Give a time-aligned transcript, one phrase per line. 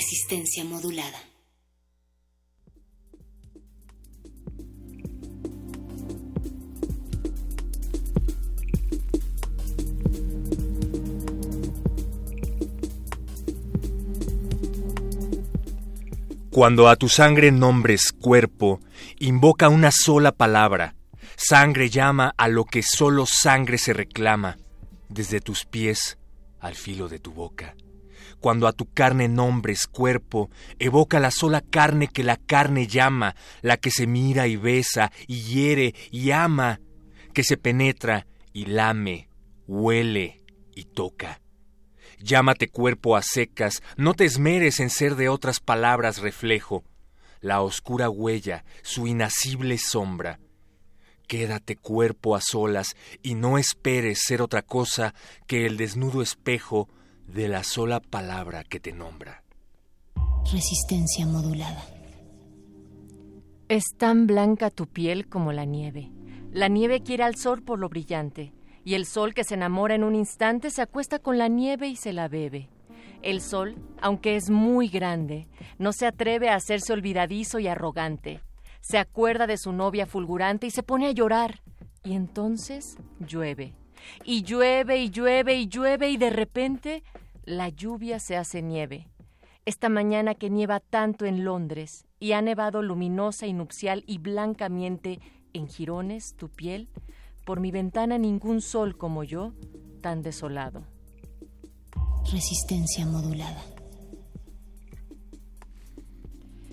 [0.00, 1.18] Resistencia modulada.
[16.50, 18.80] Cuando a tu sangre nombres cuerpo,
[19.18, 20.94] invoca una sola palabra.
[21.36, 24.56] Sangre llama a lo que solo sangre se reclama,
[25.10, 26.16] desde tus pies
[26.58, 27.74] al filo de tu boca.
[28.40, 33.76] Cuando a tu carne nombres cuerpo, evoca la sola carne que la carne llama, la
[33.76, 36.80] que se mira y besa y hiere y ama,
[37.34, 39.28] que se penetra y lame,
[39.66, 40.42] huele
[40.74, 41.40] y toca.
[42.18, 46.84] Llámate cuerpo a secas, no te esmeres en ser de otras palabras reflejo,
[47.40, 50.40] la oscura huella, su inacible sombra.
[51.26, 55.14] Quédate cuerpo a solas y no esperes ser otra cosa
[55.46, 56.88] que el desnudo espejo
[57.32, 59.44] de la sola palabra que te nombra.
[60.52, 61.84] Resistencia modulada.
[63.68, 66.10] Es tan blanca tu piel como la nieve.
[66.50, 68.52] La nieve quiere al sol por lo brillante,
[68.84, 71.94] y el sol que se enamora en un instante se acuesta con la nieve y
[71.94, 72.68] se la bebe.
[73.22, 75.46] El sol, aunque es muy grande,
[75.78, 78.40] no se atreve a hacerse olvidadizo y arrogante.
[78.80, 81.62] Se acuerda de su novia fulgurante y se pone a llorar.
[82.02, 83.74] Y entonces llueve.
[84.24, 87.02] Y llueve y llueve y llueve y de repente
[87.44, 89.08] la lluvia se hace nieve.
[89.66, 95.20] Esta mañana que nieva tanto en Londres y ha nevado luminosa y nupcial y blancamente
[95.52, 96.88] en jirones tu piel,
[97.44, 99.52] por mi ventana ningún sol como yo,
[100.00, 100.84] tan desolado.
[102.30, 103.62] Resistencia modulada.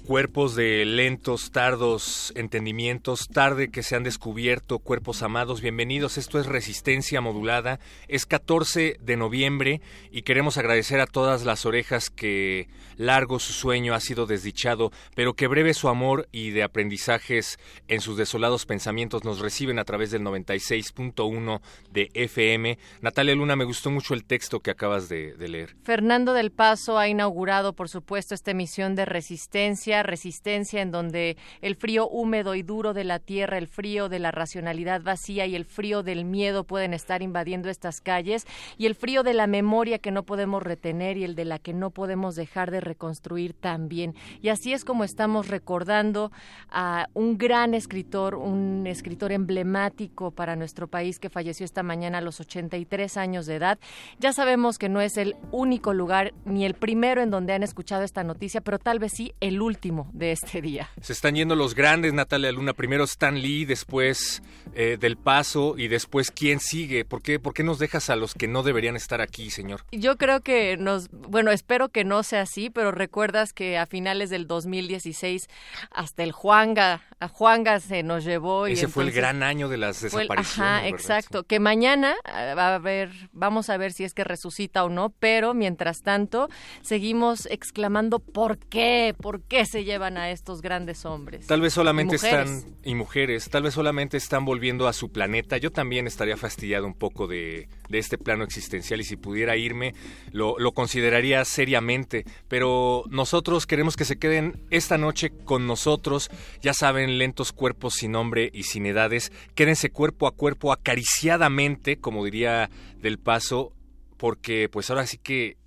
[0.07, 6.17] Cuerpos de lentos, tardos entendimientos, tarde que se han descubierto, cuerpos amados, bienvenidos.
[6.17, 7.81] Esto es Resistencia Modulada.
[8.07, 13.93] Es 14 de noviembre y queremos agradecer a todas las orejas que largo su sueño
[13.93, 17.59] ha sido desdichado, pero que breve su amor y de aprendizajes
[17.89, 21.59] en sus desolados pensamientos nos reciben a través del 96.1
[21.91, 22.79] de FM.
[23.01, 25.75] Natalia Luna, me gustó mucho el texto que acabas de, de leer.
[25.83, 31.75] Fernando del Paso ha inaugurado, por supuesto, esta emisión de Resistencia resistencia en donde el
[31.75, 35.65] frío húmedo y duro de la tierra, el frío de la racionalidad vacía y el
[35.65, 38.45] frío del miedo pueden estar invadiendo estas calles
[38.77, 41.73] y el frío de la memoria que no podemos retener y el de la que
[41.73, 44.15] no podemos dejar de reconstruir también.
[44.41, 46.31] Y así es como estamos recordando
[46.69, 52.21] a un gran escritor, un escritor emblemático para nuestro país que falleció esta mañana a
[52.21, 53.79] los 83 años de edad.
[54.19, 58.03] Ya sabemos que no es el único lugar ni el primero en donde han escuchado
[58.03, 60.89] esta noticia, pero tal vez sí el último de este día.
[61.01, 62.73] Se están yendo los grandes, Natalia Luna.
[62.73, 64.41] Primero Stan Lee, después
[64.75, 67.05] eh, Del Paso y después ¿quién sigue?
[67.05, 69.83] ¿Por qué, ¿Por qué nos dejas a los que no deberían estar aquí, señor?
[69.91, 74.29] Yo creo que nos, bueno, espero que no sea así, pero recuerdas que a finales
[74.29, 75.47] del 2016
[75.91, 78.67] hasta el Juanga, a Juanga se nos llevó.
[78.67, 80.59] Ese y fue el gran año de las el- desapariciones.
[80.59, 80.87] Ajá, ¿verdad?
[80.89, 81.43] exacto.
[81.43, 85.53] Que mañana va a haber, vamos a ver si es que resucita o no, pero
[85.53, 86.49] mientras tanto
[86.81, 89.15] seguimos exclamando ¿por qué?
[89.19, 91.47] ¿Por qué se llevan a estos grandes hombres?
[91.47, 95.57] Tal vez solamente Y están, y mujeres, tal vez solamente están volviendo a su planeta.
[95.57, 99.93] Yo también estaría fastidiado un poco de, de este plano existencial y si pudiera irme,
[100.31, 102.25] lo, lo consideraría seriamente.
[102.47, 106.29] Pero nosotros queremos que se queden esta noche con nosotros.
[106.61, 109.31] Ya saben, lentos cuerpos sin nombre y sin edades.
[109.55, 113.73] Quédense cuerpo a cuerpo, acariciadamente, como diría Del Paso,
[114.17, 115.57] porque pues ahora sí que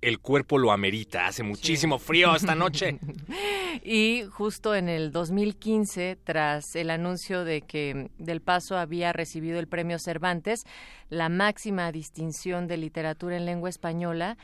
[0.00, 1.26] el cuerpo lo amerita.
[1.26, 2.98] Hace muchísimo frío esta noche.
[3.84, 9.68] y justo en el 2015, tras el anuncio de que Del Paso había recibido el
[9.68, 10.64] premio Cervantes,
[11.08, 14.36] la máxima distinción de literatura en lengua española,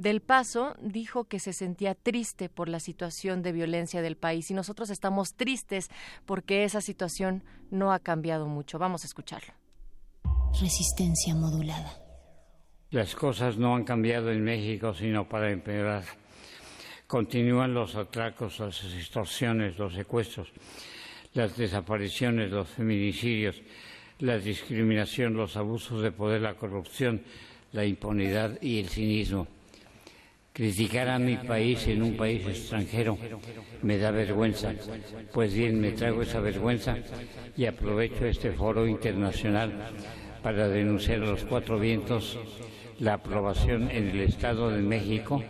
[0.00, 4.54] del Paso dijo que se sentía triste por la situación de violencia del país y
[4.54, 5.88] nosotros estamos tristes
[6.24, 8.78] porque esa situación no ha cambiado mucho.
[8.78, 9.52] Vamos a escucharlo.
[10.58, 11.99] Resistencia modulada.
[12.92, 16.02] Las cosas no han cambiado en México sino para empeorar.
[17.06, 20.48] Continúan los atracos, las extorsiones, los secuestros,
[21.34, 23.62] las desapariciones, los feminicidios,
[24.18, 27.22] la discriminación, los abusos de poder, la corrupción,
[27.72, 29.46] la impunidad y el cinismo.
[30.52, 33.16] Criticar a mi país en un país extranjero
[33.82, 34.74] me da vergüenza.
[35.32, 36.98] Pues bien, me traigo esa vergüenza
[37.56, 39.92] y aprovecho este foro internacional
[40.42, 42.38] para denunciar a los cuatro vientos
[43.00, 45.42] la aprobación en el Estado de México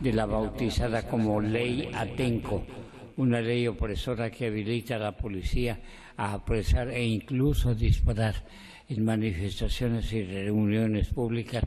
[0.00, 2.64] de la bautizada como Ley Atenco,
[3.16, 5.80] una ley opresora que habilita a la policía
[6.16, 8.34] a apresar e incluso disparar
[8.88, 11.64] en manifestaciones y reuniones públicas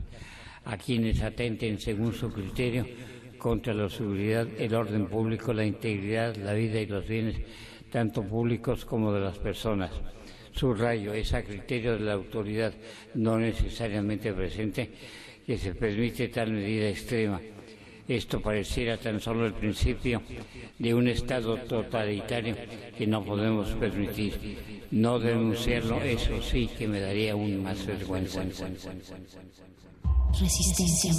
[0.64, 2.84] a quienes atenten según su criterio
[3.38, 7.36] contra la seguridad, el orden público, la integridad, la vida y los bienes,
[7.90, 9.92] tanto públicos como de las personas.
[10.52, 12.74] Subrayo, es a criterio de la autoridad
[13.14, 14.90] no necesariamente presente
[15.48, 17.40] que se permite tal medida extrema.
[18.06, 20.20] Esto pareciera tan solo el principio
[20.78, 22.54] de un Estado totalitario
[22.94, 24.58] que no podemos permitir.
[24.90, 28.44] No denunciarlo, eso sí que me daría aún más vergüenza.
[30.38, 31.12] Resistencia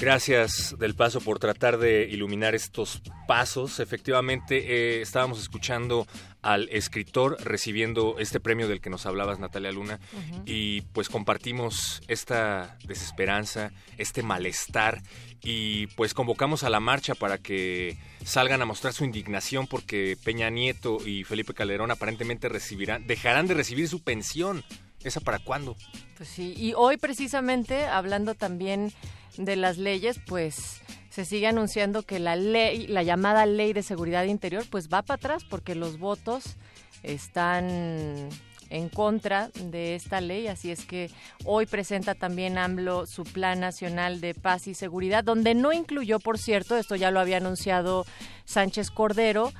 [0.00, 3.80] Gracias del paso por tratar de iluminar estos pasos.
[3.80, 6.06] Efectivamente, eh, estábamos escuchando
[6.40, 10.00] al escritor recibiendo este premio del que nos hablabas, Natalia Luna,
[10.46, 15.02] y pues compartimos esta desesperanza, este malestar,
[15.42, 20.48] y pues convocamos a la marcha para que salgan a mostrar su indignación porque Peña
[20.48, 24.64] Nieto y Felipe Calderón aparentemente recibirán, dejarán de recibir su pensión.
[25.02, 25.76] ¿Esa para cuándo?
[26.16, 28.92] Pues sí, y hoy precisamente hablando también
[29.36, 30.80] de las leyes, pues
[31.10, 35.16] se sigue anunciando que la ley, la llamada ley de seguridad interior, pues va para
[35.16, 36.56] atrás porque los votos
[37.02, 38.28] están
[38.70, 41.10] en contra de esta ley, así es que
[41.44, 46.38] hoy presenta también AMLO su Plan Nacional de Paz y Seguridad, donde no incluyó, por
[46.38, 48.06] cierto, esto ya lo había anunciado
[48.44, 49.52] Sánchez Cordero,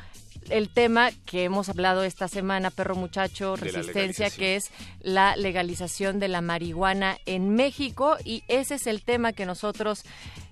[0.51, 4.71] el tema que hemos hablado esta semana, perro muchacho, resistencia, que es
[5.01, 10.05] la legalización de la marihuana en México y ese es el tema que nosotros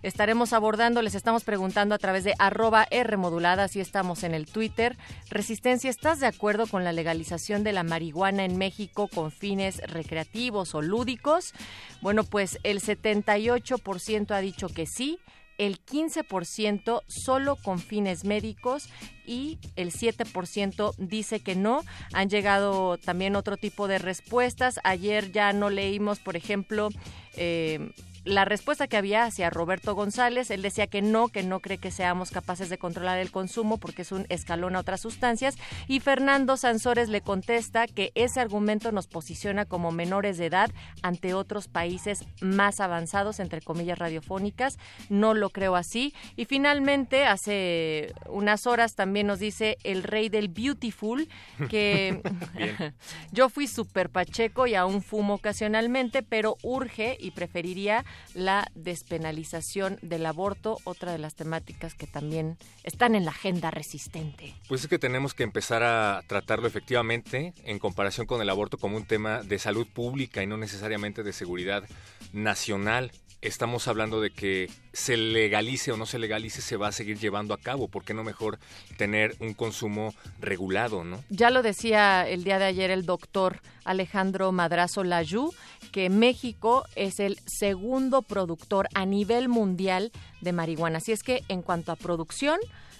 [0.02, 1.02] estaremos abordando.
[1.02, 4.96] Les estamos preguntando a través de arroba R modulada, así estamos en el Twitter.
[5.30, 10.74] Resistencia, ¿estás de acuerdo con la legalización de la marihuana en México con fines recreativos
[10.74, 11.52] o lúdicos?
[12.00, 15.18] Bueno, pues el 78% ha dicho que sí
[15.58, 18.88] el 15% solo con fines médicos
[19.26, 21.82] y el 7% dice que no.
[22.14, 24.80] Han llegado también otro tipo de respuestas.
[24.84, 26.88] Ayer ya no leímos, por ejemplo,
[27.36, 27.92] eh,
[28.28, 31.90] la respuesta que había hacia Roberto González, él decía que no, que no cree que
[31.90, 35.56] seamos capaces de controlar el consumo porque es un escalón a otras sustancias.
[35.86, 40.70] Y Fernando Sansores le contesta que ese argumento nos posiciona como menores de edad
[41.02, 44.78] ante otros países más avanzados, entre comillas radiofónicas.
[45.08, 46.14] No lo creo así.
[46.36, 51.28] Y finalmente, hace unas horas también nos dice el rey del beautiful
[51.70, 52.20] que
[53.32, 60.26] yo fui súper pacheco y aún fumo ocasionalmente, pero urge y preferiría la despenalización del
[60.26, 64.54] aborto, otra de las temáticas que también están en la agenda resistente.
[64.68, 68.96] Pues es que tenemos que empezar a tratarlo efectivamente en comparación con el aborto como
[68.96, 71.84] un tema de salud pública y no necesariamente de seguridad
[72.32, 77.18] nacional estamos hablando de que se legalice o no se legalice, se va a seguir
[77.18, 77.88] llevando a cabo.
[77.88, 78.58] ¿Por qué no mejor
[78.96, 81.22] tener un consumo regulado, no?
[81.30, 85.52] Ya lo decía el día de ayer el doctor Alejandro Madrazo Layú,
[85.92, 90.98] que México es el segundo productor a nivel mundial de marihuana.
[90.98, 92.58] Así es que en cuanto a producción,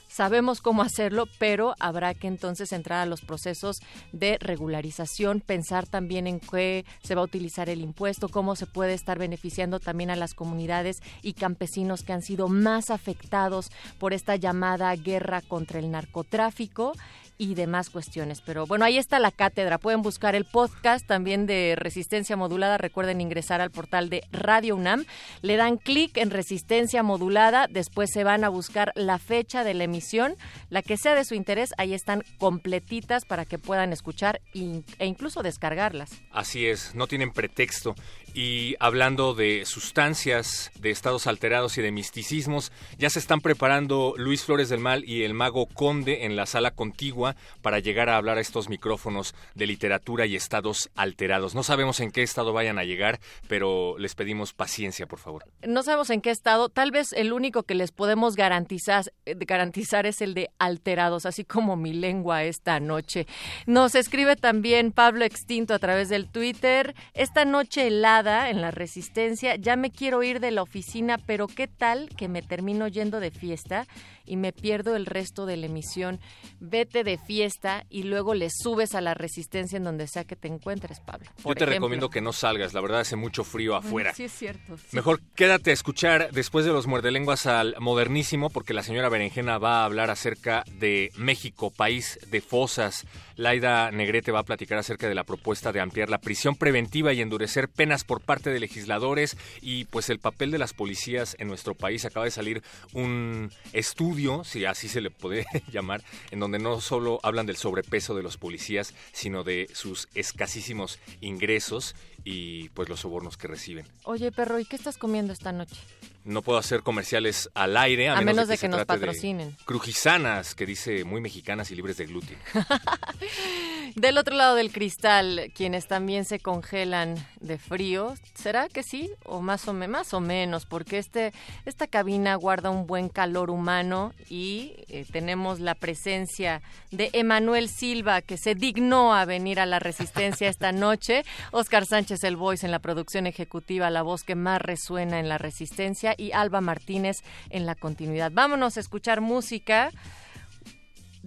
[0.08, 3.80] Sabemos cómo hacerlo, pero habrá que entonces entrar a los procesos
[4.12, 8.94] de regularización, pensar también en qué se va a utilizar el impuesto, cómo se puede
[8.94, 14.36] estar beneficiando también a las comunidades y campesinos que han sido más afectados por esta
[14.36, 16.92] llamada guerra contra el narcotráfico
[17.38, 18.42] y demás cuestiones.
[18.44, 19.78] Pero bueno, ahí está la cátedra.
[19.78, 22.76] Pueden buscar el podcast también de Resistencia Modulada.
[22.76, 25.04] Recuerden ingresar al portal de Radio UNAM.
[25.42, 27.68] Le dan clic en Resistencia Modulada.
[27.70, 30.34] Después se van a buscar la fecha de la emisión,
[30.68, 31.70] la que sea de su interés.
[31.78, 36.10] Ahí están completitas para que puedan escuchar e incluso descargarlas.
[36.32, 37.94] Así es, no tienen pretexto.
[38.34, 44.44] Y hablando de sustancias, de estados alterados y de misticismos, ya se están preparando Luis
[44.44, 47.27] Flores del Mal y el mago Conde en la sala contigua
[47.62, 51.54] para llegar a hablar a estos micrófonos de literatura y estados alterados.
[51.54, 55.44] No sabemos en qué estado vayan a llegar, pero les pedimos paciencia, por favor.
[55.66, 60.06] No sabemos en qué estado, tal vez el único que les podemos garantizar, eh, garantizar
[60.06, 63.26] es el de alterados, así como mi lengua esta noche.
[63.66, 69.56] Nos escribe también Pablo Extinto a través del Twitter, esta noche helada en la resistencia,
[69.56, 73.30] ya me quiero ir de la oficina, pero ¿qué tal que me termino yendo de
[73.30, 73.86] fiesta
[74.28, 76.20] y me pierdo el resto de la emisión?
[76.60, 80.48] Vete de fiesta y luego le subes a la resistencia en donde sea que te
[80.48, 81.28] encuentres, Pablo.
[81.44, 84.14] Yo te recomiendo que no salgas, la verdad hace mucho frío afuera.
[84.14, 84.76] Sí, es cierto.
[84.92, 89.80] Mejor quédate a escuchar después de los muerdelenguas al modernísimo, porque la señora Berenjena va
[89.80, 93.06] a hablar acerca de México, país de fosas.
[93.36, 97.20] Laida Negrete va a platicar acerca de la propuesta de ampliar la prisión preventiva y
[97.20, 101.74] endurecer penas por parte de legisladores y pues el papel de las policías en nuestro
[101.74, 102.04] país.
[102.04, 107.20] Acaba de salir un estudio, si así se le puede llamar, en donde no solo
[107.22, 111.94] hablan del sobrepeso de los policías, sino de sus escasísimos ingresos
[112.24, 113.86] y pues los sobornos que reciben.
[114.04, 115.76] Oye, perro, ¿y qué estás comiendo esta noche?
[116.24, 119.56] No puedo hacer comerciales al aire a, menos, de que, nos patrocinen.
[119.64, 122.36] crujisanas, que dice muy mexicanas y libres de gluten.
[123.98, 129.10] Del otro lado del cristal, quienes también se congelan de frío, ¿será que sí?
[129.24, 131.32] O más o, más o menos, porque este,
[131.66, 136.62] esta cabina guarda un buen calor humano y eh, tenemos la presencia
[136.92, 141.24] de Emanuel Silva, que se dignó a venir a la resistencia esta noche.
[141.50, 145.38] Oscar Sánchez El Voice en la producción ejecutiva, la voz que más resuena en la
[145.38, 148.30] resistencia, y Alba Martínez en la continuidad.
[148.32, 149.90] Vámonos a escuchar música.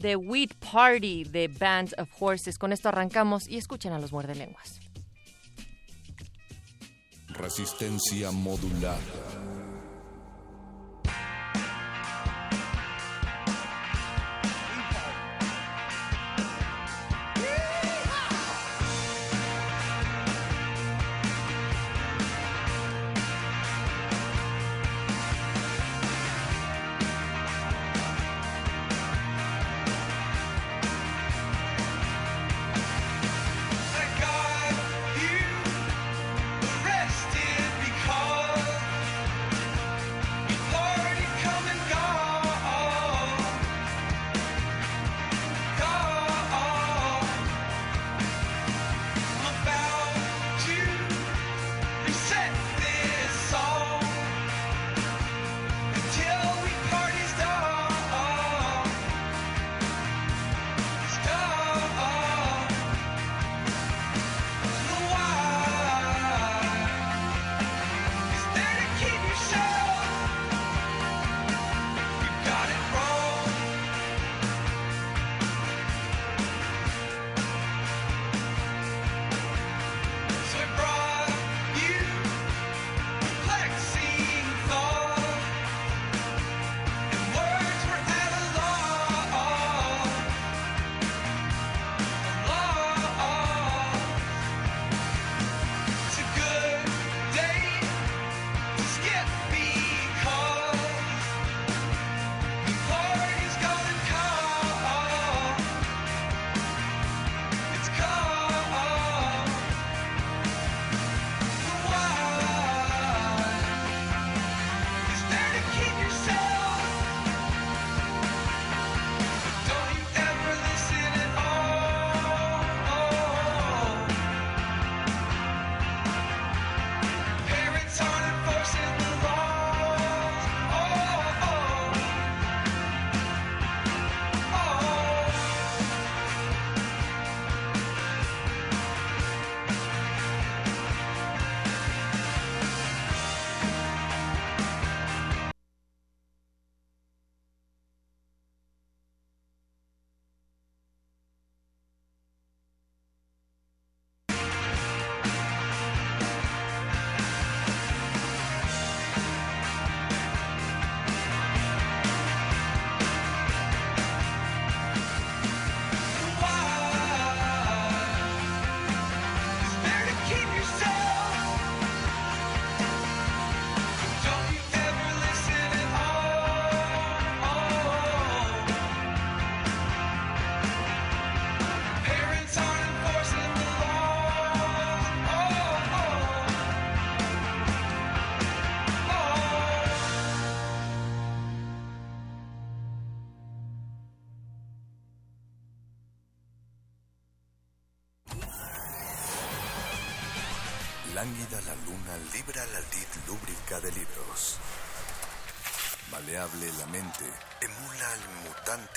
[0.02, 2.58] The Wheat Party de Band of Horses.
[2.58, 4.80] Con esto arrancamos y escuchen a los muerdelenguas.
[7.30, 9.00] Resistencia modular.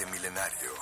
[0.02, 0.72] Milenario.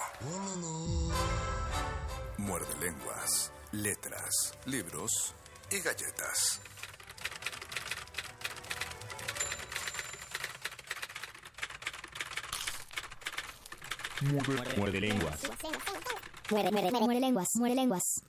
[2.39, 5.35] Muerde lenguas, letras, libros
[5.71, 6.61] y galletas.
[14.77, 15.41] Muerde lenguas.
[16.51, 18.23] Muere, muere, muere, muere lenguas, muere lenguas.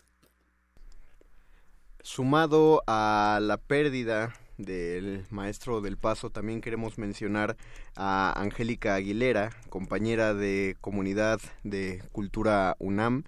[2.02, 7.58] Sumado a la pérdida del maestro del paso, también queremos mencionar
[7.96, 13.24] a Angélica Aguilera, compañera de comunidad de cultura UNAM,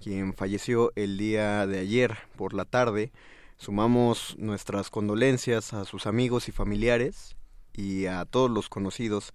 [0.00, 3.12] quien falleció el día de ayer por la tarde.
[3.56, 7.36] Sumamos nuestras condolencias a sus amigos y familiares
[7.74, 9.34] y a todos los conocidos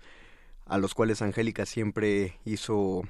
[0.65, 3.03] a los cuales Angélica siempre hizo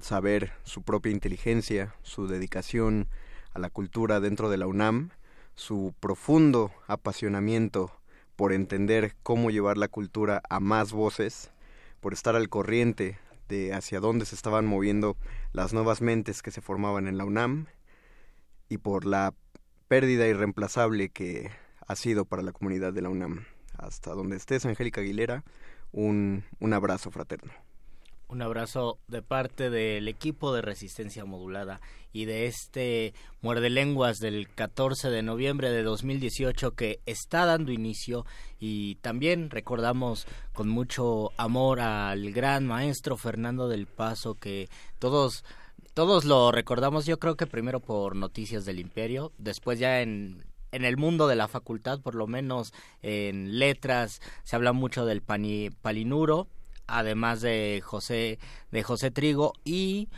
[0.00, 3.08] saber su propia inteligencia, su dedicación
[3.52, 5.10] a la cultura dentro de la UNAM,
[5.54, 7.90] su profundo apasionamiento
[8.36, 11.52] por entender cómo llevar la cultura a más voces,
[12.00, 13.18] por estar al corriente
[13.48, 15.16] de hacia dónde se estaban moviendo
[15.52, 17.66] las nuevas mentes que se formaban en la UNAM
[18.68, 19.34] y por la
[19.88, 21.50] pérdida irreemplazable que
[21.86, 23.44] ha sido para la comunidad de la UNAM.
[23.76, 25.44] Hasta donde estés, Angélica Aguilera,
[25.92, 27.52] un, un abrazo fraterno.
[28.34, 31.80] Un abrazo de parte del equipo de resistencia modulada
[32.12, 38.26] y de este muerde lenguas del 14 de noviembre de 2018 que está dando inicio
[38.58, 45.44] y también recordamos con mucho amor al gran maestro Fernando del Paso que todos
[45.94, 50.84] todos lo recordamos yo creo que primero por Noticias del Imperio, después ya en en
[50.84, 55.70] el mundo de la facultad, por lo menos en letras, se habla mucho del pani,
[55.70, 56.48] palinuro,
[56.86, 58.38] además de José
[58.70, 60.08] de José Trigo y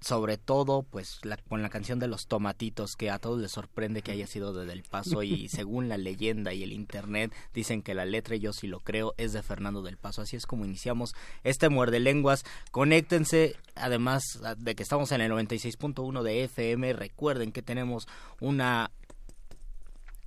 [0.00, 4.00] sobre todo pues la, con la canción de los tomatitos que a todos les sorprende
[4.00, 7.94] que haya sido de Del Paso y según la leyenda y el internet dicen que
[7.94, 10.22] la letra y yo sí lo creo es de Fernando del Paso.
[10.22, 11.14] Así es como iniciamos
[11.44, 12.44] este muerde lenguas.
[12.70, 14.22] Conéctense además
[14.56, 18.08] de que estamos en el 96.1 de FM recuerden que tenemos
[18.40, 18.90] una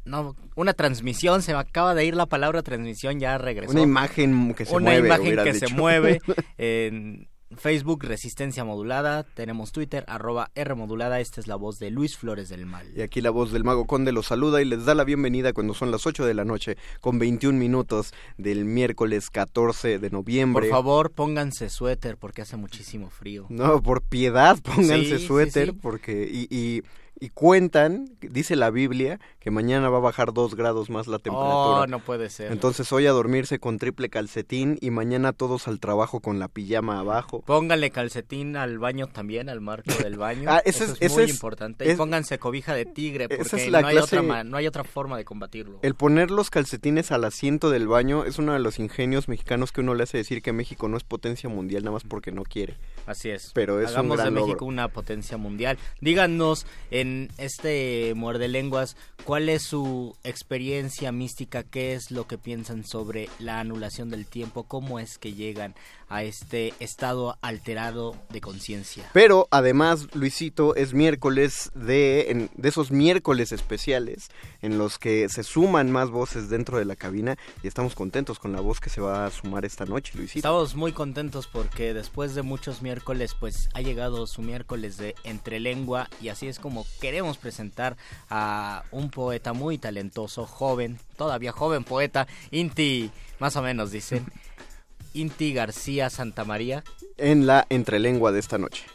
[0.05, 3.71] no, una transmisión, se me acaba de ir la palabra transmisión, ya regresó.
[3.71, 5.07] Una imagen que se una mueve.
[5.07, 6.21] imagen hubieras que se mueve
[6.57, 12.17] en Facebook Resistencia Modulada, tenemos Twitter arroba R Modulada, esta es la voz de Luis
[12.17, 12.87] Flores del Mal.
[12.95, 15.73] Y aquí la voz del Mago Conde los saluda y les da la bienvenida cuando
[15.73, 20.67] son las 8 de la noche con 21 minutos del miércoles 14 de noviembre.
[20.67, 23.45] Por favor, pónganse suéter porque hace muchísimo frío.
[23.49, 25.79] No, por piedad, pónganse Sí, sí, suéter sí.
[25.81, 26.83] porque y, y,
[27.23, 31.79] y cuentan, dice la Biblia, que mañana va a bajar dos grados más la temperatura.
[31.81, 32.51] Oh, no puede ser.
[32.51, 36.99] Entonces hoy a dormirse con triple calcetín y mañana todos al trabajo con la pijama
[36.99, 37.41] abajo.
[37.45, 40.49] Pónganle calcetín al baño también, al marco del baño.
[40.53, 41.89] Ah, ese Eso es- es, ese muy es- importante.
[41.89, 44.67] y pónganse cobija de tigre esa porque es la no, hay clase- otra no hay
[44.67, 45.79] otra forma de combatirlo.
[45.81, 49.79] El poner los calcetines al asiento del baño es uno de los ingenios mexicanos que
[49.79, 52.75] uno le hace decir que México no es potencia mundial nada más porque no quiere.
[53.05, 53.51] Así es.
[53.53, 54.65] Pero es un Hagamos de gran México logro.
[54.65, 55.77] una potencia mundial.
[56.01, 58.95] Díganos en este muerde lenguas
[59.25, 64.63] cuál es su experiencia mística, qué es lo que piensan sobre la anulación del tiempo,
[64.63, 65.75] cómo es que llegan
[66.09, 69.09] a este estado alterado de conciencia.
[69.13, 74.29] Pero además, Luisito, es miércoles de, en- de esos miércoles especiales
[74.61, 78.51] en los que se suman más voces dentro de la cabina y estamos contentos con
[78.51, 80.39] la voz que se va a sumar esta noche, Luisito.
[80.39, 85.59] Estamos muy contentos porque después de muchos miércoles, pues ha llegado su miércoles de entre
[85.59, 87.97] lengua y así es como queremos presentar
[88.29, 94.25] a un poeta muy talentoso, joven, todavía joven poeta, Inti, más o menos dicen,
[95.13, 96.81] Inti García Santamaría.
[97.17, 98.85] En la entrelengua de esta noche.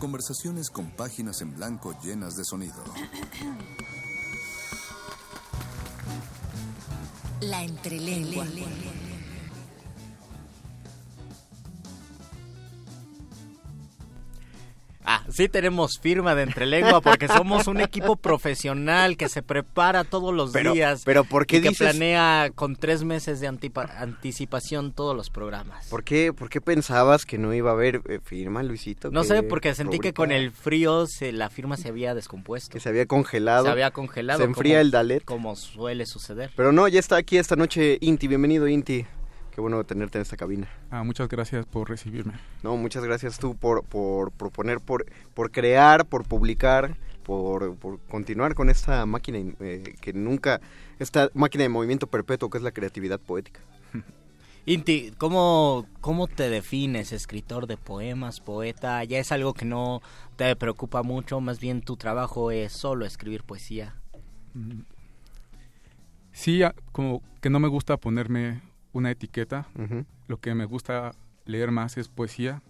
[0.00, 2.82] Conversaciones con páginas en blanco llenas de sonido.
[7.42, 8.44] La entrelengua.
[15.10, 20.34] Ah, sí tenemos firma de entrelengua porque somos un equipo profesional que se prepara todos
[20.34, 21.00] los Pero- días.
[21.06, 25.86] pero ¿por qué y que planea con tres meses de anticipación todos los programas.
[25.88, 29.10] ¿Por qué, ¿Por qué pensabas que no iba a haber eh, firma, Luisito?
[29.10, 32.70] No sé, porque sentí que con el frío se, la firma se había descompuesto.
[32.72, 33.64] Que se había congelado.
[33.64, 34.38] Se había congelado.
[34.40, 35.24] Se enfría como- el Dalet.
[35.24, 36.50] Como suele suceder.
[36.54, 38.28] Pero no, ya está aquí esta noche Inti.
[38.28, 39.06] Bienvenido, Inti.
[39.58, 40.68] Qué bueno tenerte en esta cabina.
[40.88, 42.34] Ah, muchas gracias por recibirme.
[42.62, 48.54] No, muchas gracias tú por, por proponer, por, por crear, por publicar, por, por continuar
[48.54, 50.60] con esta máquina eh, que nunca,
[51.00, 53.58] esta máquina de movimiento perpetuo que es la creatividad poética.
[54.64, 57.10] Inti, ¿cómo, ¿cómo te defines?
[57.10, 59.02] ¿Escritor de poemas, poeta?
[59.02, 60.02] ¿Ya es algo que no
[60.36, 61.40] te preocupa mucho?
[61.40, 63.96] Más bien tu trabajo es solo escribir poesía.
[64.54, 64.82] Mm.
[66.30, 66.60] Sí,
[66.92, 68.62] como que no me gusta ponerme
[68.98, 69.66] una etiqueta.
[70.26, 71.12] Lo que me gusta
[71.46, 72.62] leer más es poesía.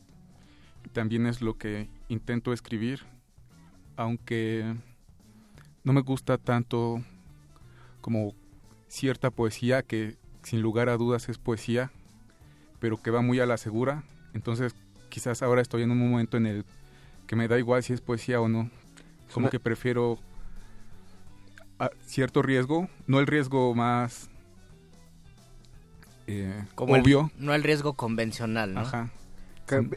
[0.92, 3.00] También es lo que intento escribir,
[3.96, 4.74] aunque
[5.84, 7.02] no me gusta tanto
[8.00, 8.34] como
[8.88, 11.90] cierta poesía que sin lugar a dudas es poesía,
[12.78, 14.04] pero que va muy a la segura.
[14.34, 14.74] Entonces
[15.08, 16.64] quizás ahora estoy en un momento en el
[17.26, 18.70] que me da igual si es poesía o no.
[19.34, 20.18] Como que prefiero
[22.02, 24.30] cierto riesgo, no el riesgo más
[26.28, 27.30] eh, obvio.
[27.38, 28.80] no el riesgo convencional, ¿no?
[28.80, 29.10] Ajá.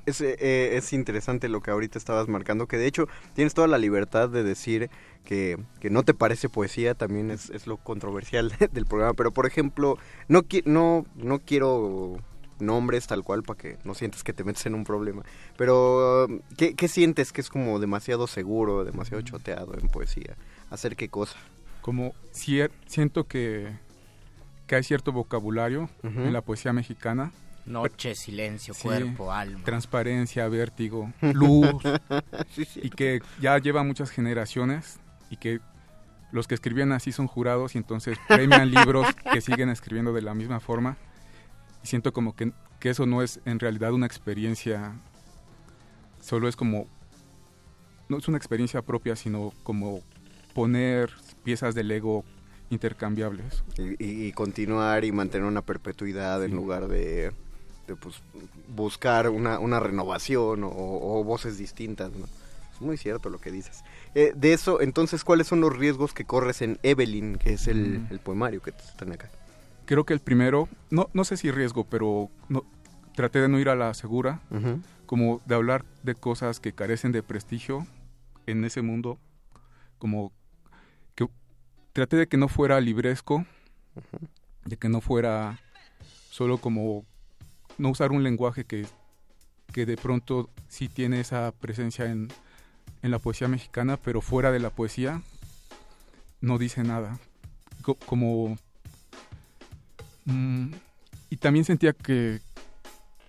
[0.05, 3.77] Es, eh, es, interesante lo que ahorita estabas marcando, que de hecho tienes toda la
[3.77, 4.89] libertad de decir
[5.23, 9.45] que, que no te parece poesía, también es, es lo controversial del programa, pero por
[9.45, 12.17] ejemplo, no, no, no quiero
[12.59, 15.23] nombres tal cual para que no sientas que te metes en un problema,
[15.57, 20.35] pero ¿qué, ¿qué, sientes que es como demasiado seguro, demasiado choteado en poesía?
[20.69, 21.37] ¿Hacer qué cosa?
[21.81, 23.71] Como siento que,
[24.71, 27.33] que hay cierto vocabulario en la poesía mexicana
[27.65, 29.65] Noche, silencio, cuerpo, alma.
[29.65, 31.75] Transparencia, vértigo, luz.
[32.77, 35.59] y que ya lleva muchas generaciones y que
[36.31, 40.33] los que escribían así son jurados y entonces premian libros que siguen escribiendo de la
[40.33, 40.95] misma forma.
[41.83, 44.93] Y siento como que, que eso no es en realidad una experiencia,
[46.21, 46.87] solo es como,
[48.07, 49.99] no es una experiencia propia, sino como
[50.53, 51.11] poner
[51.43, 52.23] piezas del ego
[52.71, 53.63] intercambiables.
[53.77, 57.31] Y, continuar y mantener una perpetuidad en lugar de
[57.95, 58.21] pues,
[58.67, 62.11] buscar una, una renovación o, voces distintas.
[62.73, 63.83] Es muy cierto lo que dices.
[64.15, 67.99] Eh, de eso, entonces, ¿cuáles son los riesgos que corres en Evelyn, que es el,
[67.99, 68.17] mm.
[68.23, 69.29] poemario que están acá?
[69.85, 72.65] Creo que el primero, no, no sé si riesgo, pero no,
[73.15, 74.41] traté de no ir a la segura,
[75.05, 77.85] como de hablar de cosas que carecen de prestigio
[78.47, 79.19] en ese mundo,
[79.97, 80.31] como
[81.93, 83.45] traté de que no fuera libresco,
[84.65, 85.59] de que no fuera
[86.29, 87.05] solo como
[87.77, 88.85] no usar un lenguaje que,
[89.73, 92.29] que de pronto sí tiene esa presencia en,
[93.01, 95.21] en la poesía mexicana, pero fuera de la poesía
[96.39, 97.19] no dice nada.
[98.05, 98.57] como...
[100.25, 100.71] Mm,
[101.29, 102.41] y también sentía que,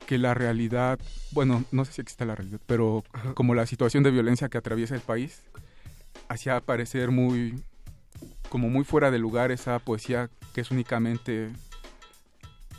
[0.06, 0.98] que la realidad,
[1.30, 4.94] bueno, no sé si existe la realidad, pero como la situación de violencia que atraviesa
[4.94, 5.42] el país,
[6.28, 7.62] hacía parecer muy,
[8.52, 11.50] como muy fuera de lugar esa poesía que es únicamente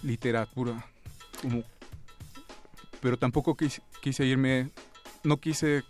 [0.04, 0.86] literatura
[3.02, 3.82] pero tampoco quise,
[4.24, 4.70] irme,
[5.24, 5.84] no quise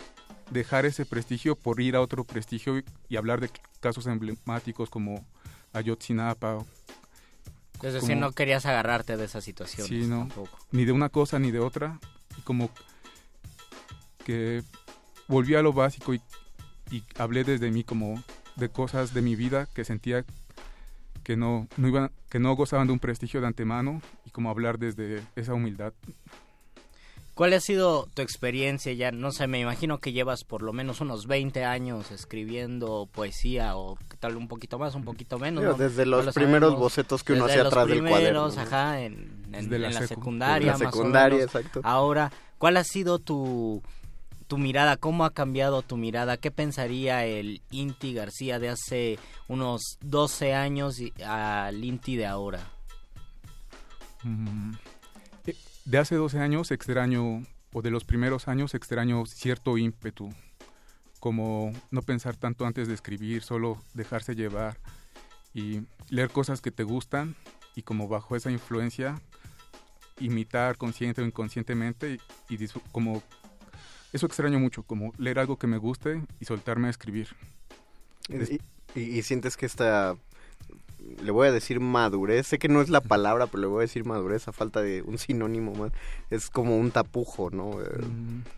[0.51, 3.49] dejar ese prestigio por ir a otro prestigio y, hablar de
[3.81, 5.25] casos emblemáticos como
[5.73, 6.63] Ayotzinapa.
[7.81, 9.85] Es decir, no querías agarrarte de esa situación.
[9.85, 10.29] Sí, no.
[10.71, 11.99] Ni de una cosa ni de otra.
[12.37, 12.69] Y como
[14.23, 14.63] que
[15.27, 16.21] volví a lo básico y,
[16.89, 18.23] y, hablé desde mí como
[18.55, 20.25] de cosas de mi vida que sentía
[21.23, 24.77] que no, no iban, que no gozaban de un prestigio de antemano y como hablar
[24.77, 25.93] desde esa humildad.
[27.33, 29.11] ¿Cuál ha sido tu experiencia ya?
[29.11, 33.97] No sé, me imagino que llevas por lo menos unos 20 años escribiendo poesía o
[34.19, 35.77] tal un poquito más, un poquito menos.
[35.79, 38.45] Desde los primeros bocetos que uno hacía atrás del cuaderno.
[38.45, 40.73] Ajá, en, la, secundaria.
[40.73, 41.81] la secundaria, exacto.
[41.83, 43.81] Ahora, ¿cuál ha sido tu,
[44.43, 44.97] tu mirada?
[44.97, 46.37] ¿Cómo ha cambiado tu mirada?
[46.37, 52.59] ¿Qué pensaría el Inti García de hace unos 12 años al Inti de ahora?
[54.23, 54.73] Mm,
[55.47, 60.29] eh, de hace 12 años extraño, o de los primeros años extraño cierto ímpetu,
[61.19, 64.77] como no pensar tanto antes de escribir, solo dejarse llevar
[65.53, 67.35] y leer cosas que te gustan
[67.75, 69.21] y como bajo esa influencia
[70.19, 72.17] imitar consciente o inconscientemente
[72.49, 73.23] y, y como
[74.13, 77.29] eso extraño mucho, como leer algo que me guste y soltarme a escribir.
[78.95, 80.15] Y, sientes que esta,
[81.21, 83.81] le voy a decir madurez, sé que no es la palabra, pero le voy a
[83.81, 85.91] decir madurez a falta de un sinónimo más,
[86.29, 87.81] es como un tapujo, ¿no?
[87.81, 87.85] Eh,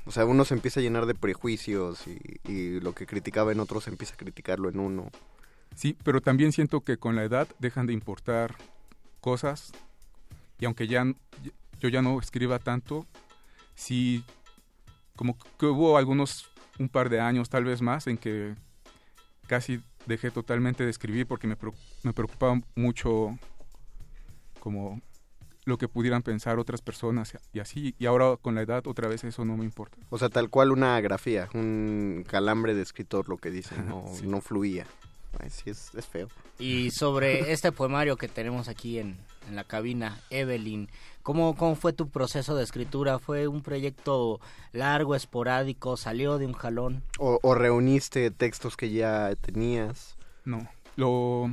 [0.05, 3.87] o sea, uno se empieza a llenar de prejuicios y, lo que criticaba en otros
[3.87, 5.09] empieza a criticarlo en uno.
[5.73, 8.55] Sí, pero también siento que con la edad dejan de importar
[9.21, 9.71] cosas
[10.59, 11.05] y aunque ya
[11.79, 13.05] yo ya no escriba tanto,
[13.75, 14.23] sí
[15.15, 16.49] como que hubo algunos,
[16.79, 18.55] un par de años tal vez más, en que
[19.47, 21.57] casi dejé totalmente de escribir porque me,
[22.03, 23.37] me preocupaba mucho
[24.59, 25.01] como
[25.65, 27.95] lo que pudieran pensar otras personas y así.
[27.97, 29.97] Y ahora con la edad otra vez eso no me importa.
[30.09, 34.41] O sea, tal cual una grafía, un calambre de escritor lo que dicen, no, no
[34.41, 34.85] fluía.
[35.49, 36.29] sí, es, feo.
[36.59, 40.87] Y sobre este poemario que tenemos aquí en, en la cabina, Evelyn,
[41.25, 43.17] ¿Cómo, ¿Cómo fue tu proceso de escritura?
[43.17, 44.39] ¿Fue un proyecto
[44.73, 45.97] largo, esporádico?
[45.97, 47.01] ¿Salió de un jalón?
[47.17, 50.17] ¿O, o reuniste textos que ya tenías?
[50.43, 51.49] No, lo,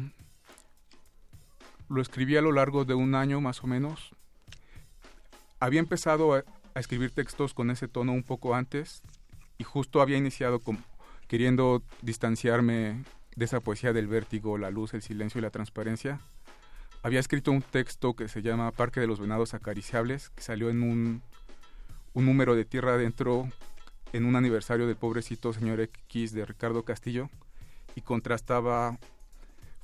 [1.88, 4.10] lo escribí a lo largo de un año más o menos.
[5.58, 9.00] Había empezado a, a escribir textos con ese tono un poco antes
[9.56, 10.60] y justo había iniciado
[11.28, 13.04] queriendo distanciarme
[13.36, 16.20] de esa poesía del vértigo, la luz, el silencio y la transparencia
[17.02, 20.82] había escrito un texto que se llama Parque de los Venados Acariciables, que salió en
[20.82, 21.22] un,
[22.14, 23.48] un número de Tierra Adentro
[24.12, 27.28] en un aniversario del pobrecito señor X de Ricardo Castillo
[27.96, 28.98] y contrastaba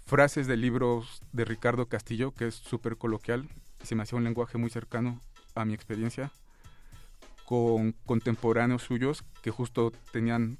[0.06, 3.48] frases de libros de Ricardo Castillo, que es súper coloquial,
[3.82, 5.20] se me hacía un lenguaje muy cercano
[5.54, 6.30] a mi experiencia,
[7.44, 10.58] con contemporáneos suyos que justo tenían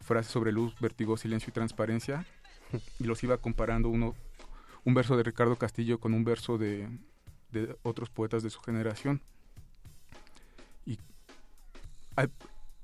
[0.00, 2.26] frases sobre luz, vértigo, silencio y transparencia,
[2.98, 4.14] y los iba comparando uno
[4.84, 6.88] un verso de Ricardo Castillo con un verso de,
[7.52, 9.20] de otros poetas de su generación.
[10.86, 10.98] Y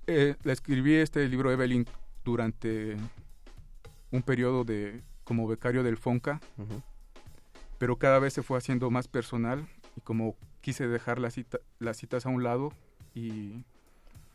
[0.06, 1.86] eh, le escribí este libro Evelyn
[2.24, 2.96] durante
[4.10, 6.40] un periodo de como becario del Fonca,
[7.78, 11.96] pero cada vez se fue haciendo más personal y como quise dejar la cita, las
[11.96, 12.72] citas a un lado
[13.14, 13.64] y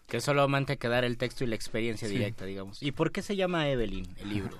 [0.08, 2.15] que solamente quedar el texto y la experiencia sí.
[2.15, 2.84] directa, digamos.
[2.84, 4.58] ¿Y por qué se llama Evelyn el libro?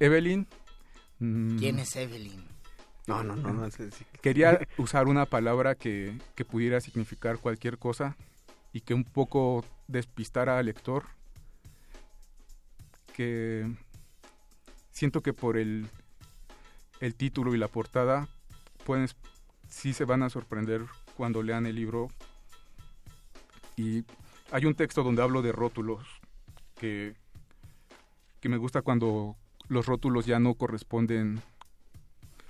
[0.00, 0.48] Evelyn
[1.22, 1.58] Mm.
[1.60, 2.44] ¿Quién es Evelyn?
[3.06, 3.52] No, no, no.
[3.52, 3.68] no
[4.20, 8.16] Quería usar una palabra que, que, pudiera significar cualquier cosa
[8.72, 11.04] y que un poco despistara al lector.
[13.14, 13.70] Que
[14.90, 15.88] siento que por el,
[16.98, 18.28] el título y la portada
[18.84, 19.06] pueden,
[19.68, 22.08] sí se van a sorprender cuando lean el libro.
[23.76, 24.04] Y
[24.50, 26.04] hay un texto donde hablo de rótulos
[26.74, 27.14] que,
[28.40, 29.36] que me gusta cuando
[29.72, 31.42] los rótulos ya no corresponden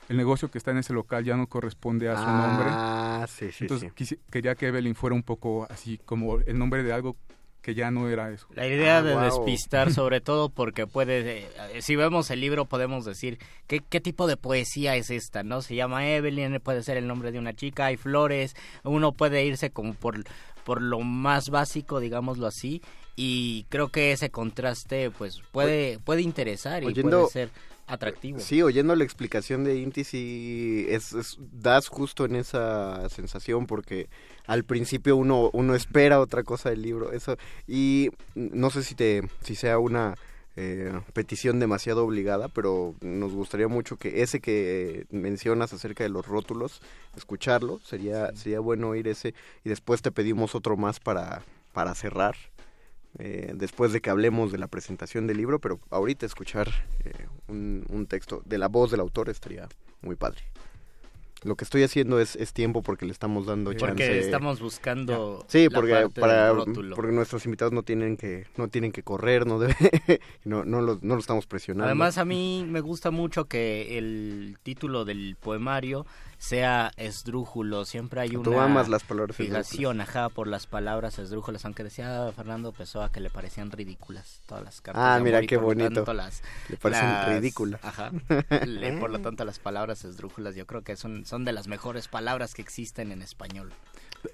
[0.09, 2.67] el negocio que está en ese local ya no corresponde a su ah, nombre.
[2.71, 3.65] Ah, sí, sí.
[3.65, 4.19] Entonces sí.
[4.31, 7.17] quería que Evelyn fuera un poco así como el nombre de algo
[7.63, 8.49] que ya no era eso.
[8.55, 9.23] La idea ah, de wow.
[9.23, 14.27] despistar sobre todo porque puede, eh, si vemos el libro podemos decir ¿qué, qué tipo
[14.27, 15.63] de poesía es esta, ¿no?
[15.63, 19.71] Se llama Evelyn, puede ser el nombre de una chica, hay flores, uno puede irse
[19.71, 20.25] como por,
[20.65, 22.83] por lo más básico, digámoslo así,
[23.17, 27.51] y creo que ese contraste pues puede puede interesar y oyendo, puede ser
[27.87, 28.41] atractivo.
[28.41, 34.09] Sí, oyendo la explicación de Inti sí es, es, das justo en esa sensación porque
[34.47, 39.23] al principio uno uno espera otra cosa del libro, eso y no sé si te
[39.43, 40.15] si sea una
[40.57, 46.27] eh, petición demasiado obligada, pero nos gustaría mucho que ese que mencionas acerca de los
[46.27, 46.81] rótulos,
[47.17, 48.37] escucharlo, sería sí.
[48.37, 52.37] sería bueno oír ese y después te pedimos otro más para para cerrar
[53.25, 56.69] eh, después de que hablemos de la presentación del libro, pero ahorita escuchar
[57.05, 57.13] eh,
[57.47, 59.69] un, un, texto de la voz del autor estaría
[60.01, 60.43] muy padre.
[61.45, 64.19] Lo que estoy haciendo es, es tiempo porque le estamos dando porque chance.
[64.19, 69.47] estamos buscando sí, porque para porque nuestros invitados no tienen que no tienen que correr,
[69.47, 69.77] no debe,
[70.45, 71.87] no no lo, no lo estamos presionando.
[71.87, 76.07] Además a mí me gusta mucho que el título del poemario
[76.43, 81.65] sea esdrújulo, siempre hay una Tú amas las palabras fijación, ajá, por las palabras esdrújulas,
[81.65, 85.05] aunque decía Fernando Pessoa que le parecían ridículas todas las cartas.
[85.07, 85.95] Ah, de mira amor, qué bonito.
[85.95, 87.85] tanto, las, le parecen las, ridículas.
[87.85, 88.11] Ajá.
[88.67, 92.09] le, por lo tanto las palabras esdrújulas yo creo que son, son de las mejores
[92.09, 93.73] palabras que existen en español.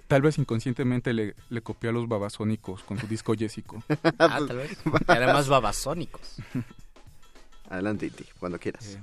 [0.07, 3.83] Tal vez inconscientemente le, le copió a los babasónicos con su disco Jessico.
[4.19, 4.79] ah, tal vez.
[4.87, 6.37] Y además babasónicos.
[7.69, 8.95] Adelante, Iti, cuando quieras.
[8.95, 9.01] Eh,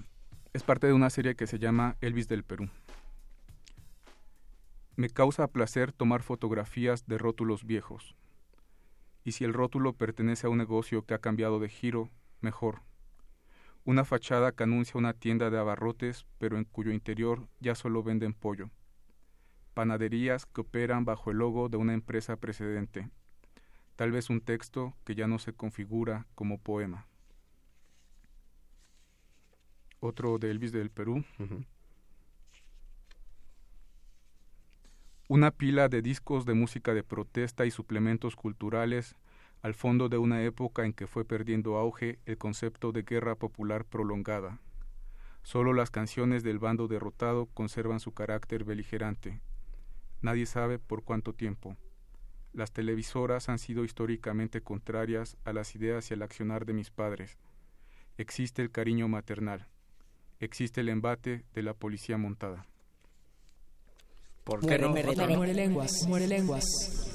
[0.53, 2.67] es parte de una serie que se llama Elvis del Perú.
[4.97, 8.15] Me causa placer tomar fotografías de rótulos viejos.
[9.25, 12.83] Y si el rótulo pertenece a un negocio que ha cambiado de giro, mejor.
[13.83, 18.33] Una fachada que anuncia una tienda de abarrotes, pero en cuyo interior ya solo venden
[18.33, 18.69] pollo.
[19.73, 23.09] Panaderías que operan bajo el logo de una empresa precedente.
[23.97, 27.07] Tal vez un texto que ya no se configura como poema.
[29.99, 31.25] Otro de Elvis del Perú.
[35.27, 39.15] Una pila de discos de música de protesta y suplementos culturales
[39.63, 43.85] al fondo de una época en que fue perdiendo auge el concepto de guerra popular
[43.85, 44.59] prolongada.
[45.41, 49.41] Solo las canciones del bando derrotado conservan su carácter beligerante.
[50.21, 51.75] Nadie sabe por cuánto tiempo.
[52.53, 57.39] Las televisoras han sido históricamente contrarias a las ideas y al accionar de mis padres.
[58.17, 59.67] Existe el cariño maternal.
[60.39, 62.67] Existe el embate de la policía montada.
[64.45, 64.89] ¿Por qué no?
[64.89, 66.65] Muere, muere, muere, lenguas, muere lenguas.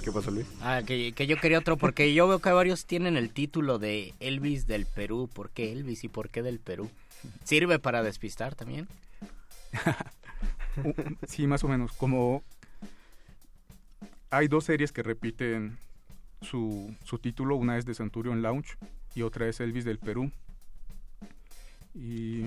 [0.03, 0.49] ¿Qué pasó, Luis?
[0.61, 4.14] Ah, que, que, yo quería otro, porque yo veo que varios tienen el título de
[4.19, 5.31] Elvis del Perú.
[5.33, 6.90] ¿Por qué Elvis y por qué del Perú?
[7.45, 8.88] ¿Sirve para despistar también?
[11.29, 11.93] sí, más o menos.
[11.93, 12.43] Como
[14.31, 15.79] hay dos series que repiten
[16.43, 18.77] su, su título, una es de Centurion Lounge
[19.14, 20.33] y otra es Elvis del Perú.
[21.95, 22.43] Y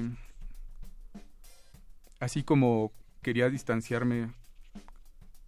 [2.19, 2.91] así como
[3.21, 4.33] quería distanciarme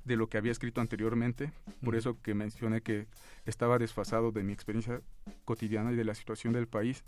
[0.06, 1.52] de lo que había escrito anteriormente,
[1.84, 3.08] por eso que mencioné que
[3.46, 5.02] estaba desfasado de mi experiencia
[5.44, 7.04] cotidiana y de la situación del país.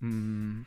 [0.00, 0.62] Mm,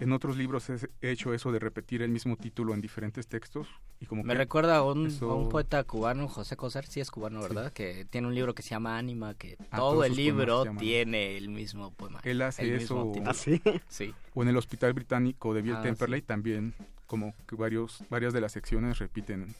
[0.00, 3.66] en otros libros he hecho eso de repetir el mismo título en diferentes textos
[3.98, 5.10] y como me recuerda a un,
[5.50, 8.96] poeta cubano José Coser sí es cubano verdad que tiene un libro que se llama
[8.96, 13.10] Anima que Ah, todo el libro tiene el mismo poema Él hace el mismo eso.
[13.12, 13.30] título.
[13.30, 13.60] ¿Ah, sí?
[13.88, 16.74] sí O en el Hospital Británico de Bill Ah, Temperley también,
[17.08, 19.52] como que varios, varias de las secciones repiten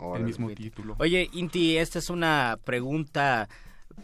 [0.00, 0.20] Órale.
[0.20, 0.96] el mismo título.
[0.98, 3.48] Oye, Inti, esta es una pregunta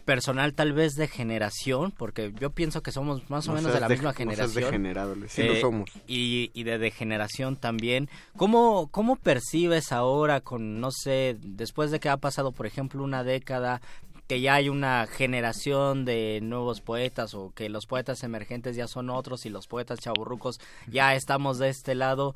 [0.05, 3.79] personal tal vez de generación, porque yo pienso que somos más o No menos de
[3.79, 5.27] la de- misma no generación.
[5.29, 5.89] sí lo somos.
[6.07, 8.09] Y, y de degeneración también.
[8.35, 13.23] ¿Cómo, ¿Cómo percibes ahora con, no sé, después de que ha pasado, por ejemplo, una
[13.23, 13.81] década,
[14.27, 19.09] que ya hay una generación de nuevos poetas o que los poetas emergentes ya son
[19.11, 22.33] otros y los poetas chaburrucos ya estamos de este lado?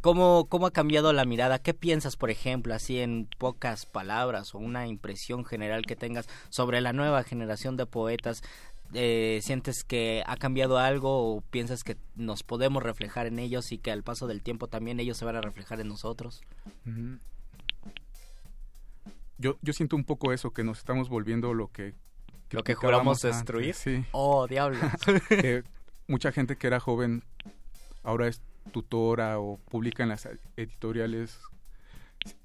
[0.00, 1.58] ¿Cómo, ¿Cómo ha cambiado la mirada?
[1.58, 6.80] ¿Qué piensas, por ejemplo, así en pocas palabras o una impresión general que tengas sobre
[6.80, 8.42] la nueva generación de poetas?
[8.92, 13.78] Eh, ¿Sientes que ha cambiado algo o piensas que nos podemos reflejar en ellos y
[13.78, 16.42] que al paso del tiempo también ellos se van a reflejar en nosotros?
[19.38, 21.94] Yo, yo siento un poco eso, que nos estamos volviendo lo que...
[22.50, 23.74] ¿Lo que juramos destruir?
[23.74, 24.04] antes, Sí.
[24.12, 24.80] Oh, diablos.
[25.28, 25.64] Que
[26.06, 27.24] mucha gente que era joven
[28.04, 31.38] ahora es tutora o publica en las editoriales.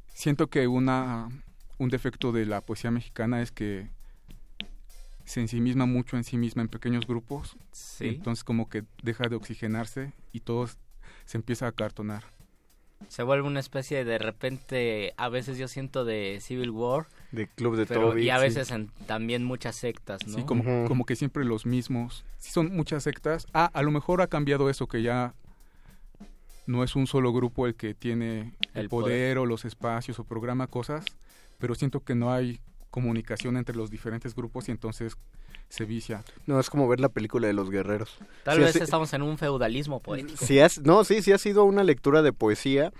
[0.08, 1.29] Siento que una
[1.77, 3.88] un defecto de la poesía mexicana es que
[5.23, 7.55] se ensimisma mucho en sí misma en pequeños grupos.
[7.71, 8.08] Sí.
[8.10, 10.67] entonces como que deja de oxigenarse y todo
[11.25, 12.23] se empieza a cartonar.
[13.08, 17.08] Se vuelve una especie de repente, a veces yo siento de Civil War.
[17.32, 18.41] De Club de pero, Toby, Y a sí.
[18.41, 20.36] veces en- también muchas sectas, ¿no?
[20.36, 22.25] Sí, como, como que siempre los mismos.
[22.39, 23.47] Sí, son muchas sectas.
[23.53, 25.34] Ah, a lo mejor ha cambiado eso, que ya
[26.69, 29.38] no es un solo grupo el que tiene el, El poder, poder.
[29.39, 31.03] o los espacios o programa cosas,
[31.58, 32.60] pero siento que no hay
[32.91, 35.17] comunicación entre los diferentes grupos y entonces
[35.67, 36.23] se vicia.
[36.45, 38.19] No, es como ver la película de los guerreros.
[38.43, 40.45] Tal vez estamos en un feudalismo poético.
[40.45, 42.93] Si has, no, sí, sí ha sido una lectura de poesía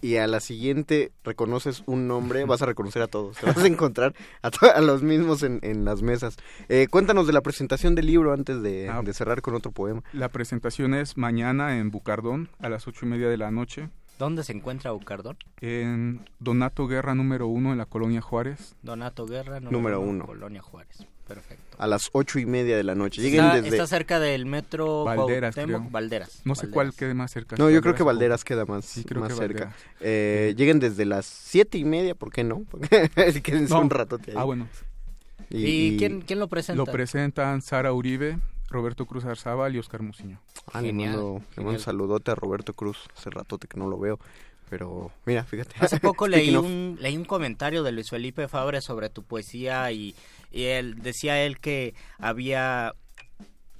[0.00, 3.36] y a la siguiente reconoces un nombre, vas a reconocer a todos.
[3.38, 6.36] Te vas a encontrar a, to- a los mismos en, en las mesas.
[6.68, 9.02] Eh, cuéntanos de la presentación del libro antes de, Ah.
[9.02, 10.02] de cerrar con otro poema.
[10.12, 13.88] La presentación es mañana en Bucardón a las ocho y media de la noche.
[14.18, 15.36] ¿Dónde se encuentra Bucardón?
[15.60, 18.74] En Donato Guerra número uno en la colonia Juárez.
[18.82, 20.26] Donato Guerra, Número uno.
[20.26, 21.06] Colonia Juárez.
[21.28, 21.76] Perfecto.
[21.78, 23.22] A las ocho y media de la noche.
[23.22, 23.68] Lleguen Está, desde...
[23.68, 25.54] está cerca del metro Valderas.
[25.90, 26.40] Valderas.
[26.44, 26.72] No sé Valderas.
[26.74, 27.54] cuál quede más cerca.
[27.56, 29.64] No, si yo creo que o- Valderas queda más, Sí, creo más que cerca.
[29.66, 29.84] Valderas.
[30.00, 32.64] Eh, lleguen desde las siete y media, ¿por qué no?
[32.70, 33.08] Porque
[33.42, 33.80] quédense No.
[33.82, 34.36] un ratote ahí.
[34.40, 34.66] Ah, bueno.
[35.50, 36.76] ¿Y, quién, quién lo presenta?
[36.76, 38.38] Lo presentan Sara Uribe,
[38.68, 40.40] Roberto Cruz Arzábal y Oscar Muciño.
[40.72, 41.80] Ah, le Genial, mando, le mando un genial.
[41.80, 42.98] saludote a Roberto Cruz.
[43.16, 44.18] Hace ratote que no lo veo.
[44.68, 45.74] Pero mira, fíjate.
[45.80, 50.14] Hace poco leí un, leí un comentario de Luis Felipe Fabre sobre tu poesía y,
[50.50, 52.94] y él decía él que había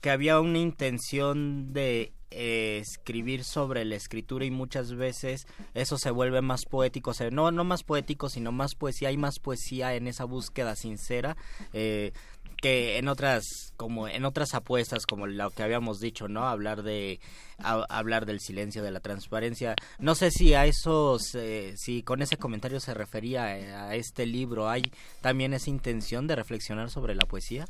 [0.00, 6.10] que había una intención de eh, escribir sobre la escritura y muchas veces eso se
[6.10, 10.06] vuelve más poético, o no no más poético sino más poesía, hay más poesía en
[10.06, 11.38] esa búsqueda sincera
[11.72, 12.12] eh,
[12.60, 17.20] que en otras como en otras apuestas como lo que habíamos dicho no hablar de
[17.58, 22.36] hablar del silencio de la transparencia no sé si a esos eh, si con ese
[22.36, 24.82] comentario se refería eh, a este libro hay
[25.20, 27.66] también esa intención de reflexionar sobre la poesía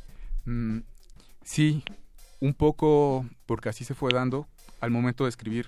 [0.49, 0.81] Mm,
[1.45, 1.85] sí,
[2.41, 4.49] un poco porque así se fue dando
[4.81, 5.67] al momento de escribir,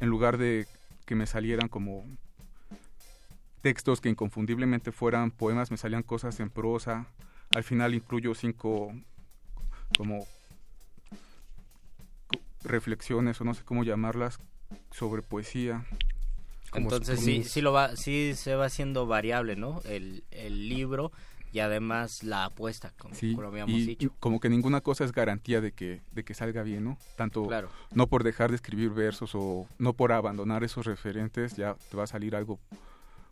[0.00, 0.66] en lugar de
[1.06, 2.04] que me salieran como
[3.62, 7.06] textos que inconfundiblemente fueran poemas, me salían cosas en prosa.
[7.54, 8.92] Al final incluyo cinco
[9.96, 10.20] como
[12.28, 14.38] co- reflexiones o no sé cómo llamarlas
[14.92, 15.84] sobre poesía.
[16.72, 21.10] Entonces como- sí sí lo va sí se va haciendo variable no el, el libro
[21.52, 25.02] y además la apuesta como, Sí, como habíamos y, dicho y como que ninguna cosa
[25.04, 26.96] es garantía de que, de que salga bien, ¿no?
[27.16, 27.68] Tanto Claro.
[27.92, 32.04] no por dejar de escribir versos o no por abandonar esos referentes ya te va
[32.04, 32.60] a salir algo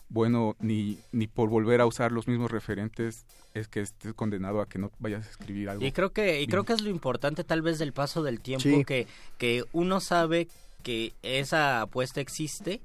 [0.09, 4.67] bueno, ni, ni por volver a usar los mismos referentes es que estés condenado a
[4.67, 5.85] que no vayas a escribir algo.
[5.85, 8.63] Y creo que y creo que es lo importante tal vez del paso del tiempo
[8.63, 8.83] Sí.
[8.85, 9.07] que
[9.37, 10.47] que uno sabe
[10.83, 12.81] que esa apuesta existe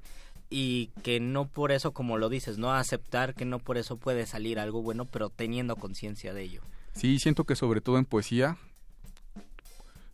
[0.49, 4.25] y que no por eso como lo dices, no aceptar que no por eso puede
[4.27, 6.61] salir algo bueno, pero teniendo conciencia de ello.
[6.93, 8.57] Sí, siento que sobre todo en poesía,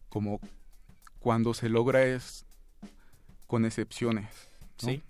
[0.10, 0.40] como
[1.20, 2.46] cuando se logra es
[3.48, 4.28] con excepciones.
[4.84, 4.90] ¿no?
[4.90, 5.02] Sí.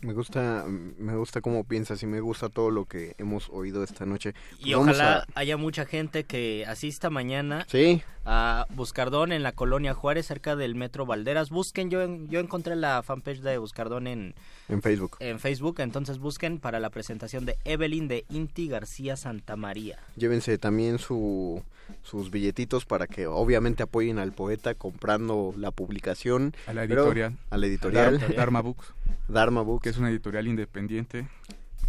[0.00, 4.06] Me gusta, me gusta cómo piensas y me gusta todo lo que hemos oído esta
[4.06, 4.32] noche.
[4.60, 8.02] Y Pues ojalá a- haya mucha gente que asista mañana Sí.
[8.24, 11.50] a Buscardón en la colonia Juárez, cerca del Metro Valderas.
[11.50, 14.34] Busquen, yo, yo encontré la fanpage de Buscardón en,
[14.68, 15.16] En Facebook.
[15.20, 19.98] en Facebook, entonces busquen para la presentación de Evelyn de Inti García Santamaría.
[20.16, 21.62] Llévense también su,
[22.02, 26.54] sus billetitos para que obviamente apoyen al poeta comprando la publicación.
[26.66, 27.36] A la Pero- editorial.
[27.50, 28.18] a la editorial.
[28.20, 28.92] Dar- Dharma Books.
[29.28, 29.82] Dharma Books.
[29.82, 31.26] Que es una editorial independiente.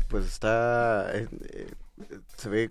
[0.07, 1.09] Pues está...
[1.15, 1.67] eh, eh,
[2.37, 2.69] se ve...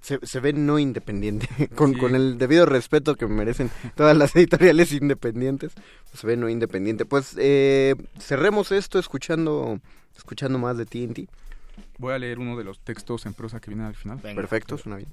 [0.00, 1.98] Se, se ve no independiente, con, Sí.
[1.98, 7.04] con el debido respeto que merecen todas las editoriales independientes, pues se ve no independiente.
[7.06, 9.80] Pues eh, cerremos esto escuchando
[10.16, 11.28] escuchando más de TNT.
[11.98, 14.18] Voy a leer uno de los textos en prosa que viene al final.
[14.20, 15.08] Perfecto, suena bien.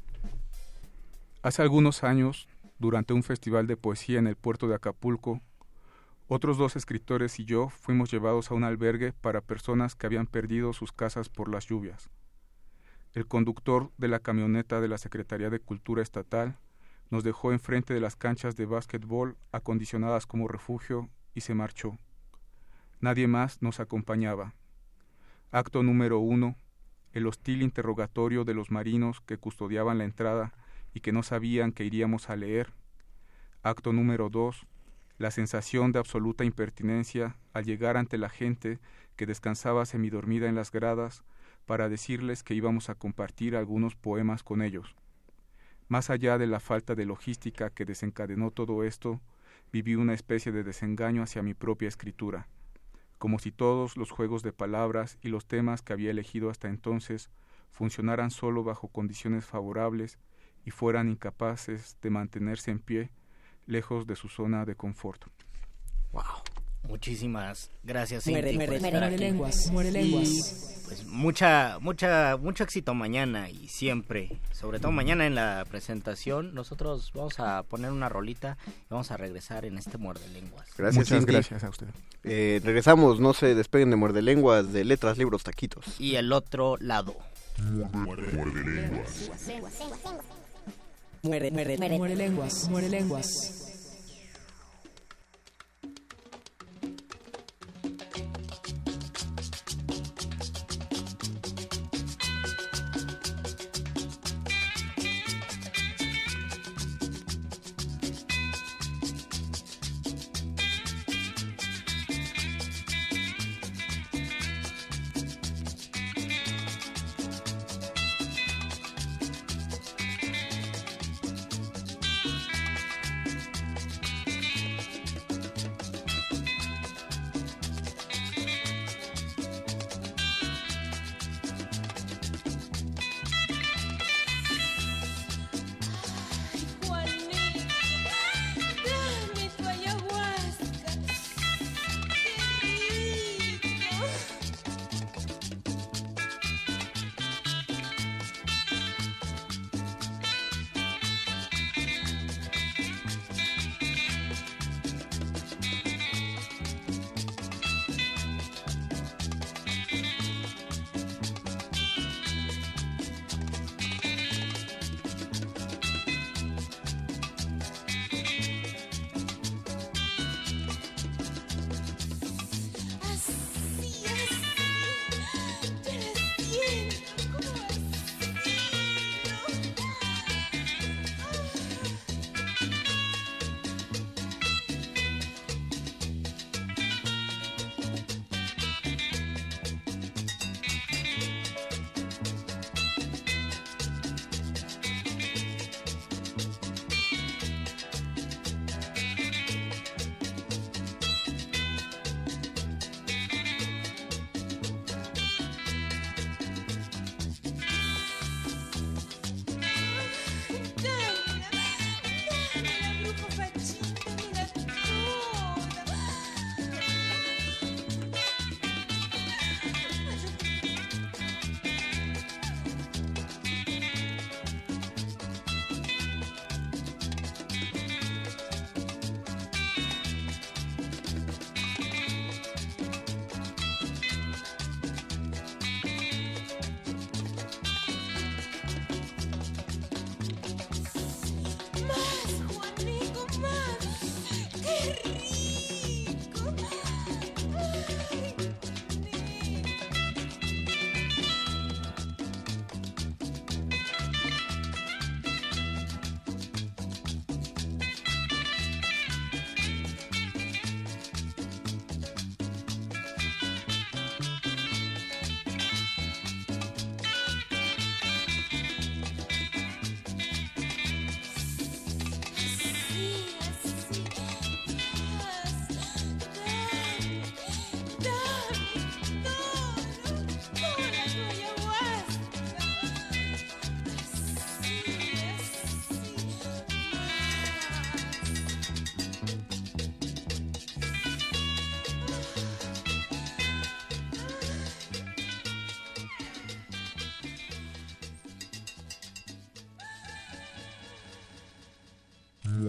[1.44, 2.48] Hace algunos años,
[2.80, 5.42] durante un festival de poesía en el puerto de Acapulco,
[6.30, 10.72] otros dos escritores y yo fuimos llevados a un albergue para personas que habían perdido
[10.72, 12.10] sus casas por las lluvias.
[13.12, 16.60] El conductor de la camioneta de la Secretaría de Cultura Estatal
[17.10, 21.98] nos dejó enfrente de las canchas de básquetbol acondicionadas como refugio y se marchó.
[23.02, 24.54] Nadie más nos acompañaba.
[25.52, 26.56] Acto número uno.
[27.12, 30.54] El hostil interrogatorio de los marinos que custodiaban la entrada
[30.94, 32.74] y que no sabían que iríamos a leer.
[33.62, 34.66] Acto número dos.
[35.18, 38.80] La sensación de absoluta impertinencia al llegar ante la gente
[39.16, 41.24] que descansaba semidormida en las gradas
[41.66, 44.96] para decirles que íbamos a compartir algunos poemas con ellos.
[45.88, 49.22] Más allá de la falta de logística que desencadenó todo esto,
[49.72, 52.48] viví una especie de desengaño hacia mi propia escritura,
[53.18, 57.30] como si todos los juegos de palabras y los temas que había elegido hasta entonces
[57.72, 60.20] funcionaran solo bajo condiciones favorables
[60.66, 63.12] y fueran incapaces de mantenerse en pie
[63.66, 65.26] lejos de su zona de confort.
[66.88, 70.28] Muchísimas gracias, Muere, Cinti, muere, muere lenguas, muere lenguas.
[70.28, 76.54] Y, pues mucha, mucha, mucho éxito mañana y siempre, sobre todo mañana en la presentación.
[76.54, 80.68] Nosotros vamos a poner una rolita y vamos a regresar en este muerde lenguas.
[80.78, 81.32] Gracias, Muchas Cinti.
[81.32, 81.88] gracias a usted.
[82.26, 86.00] Eh, regresamos, no se despeguen de muerde lenguas, de letras, libros, taquitos.
[86.02, 87.16] Y el otro lado.
[91.26, 93.73] Muere, muere, muere lenguas, muere lenguas.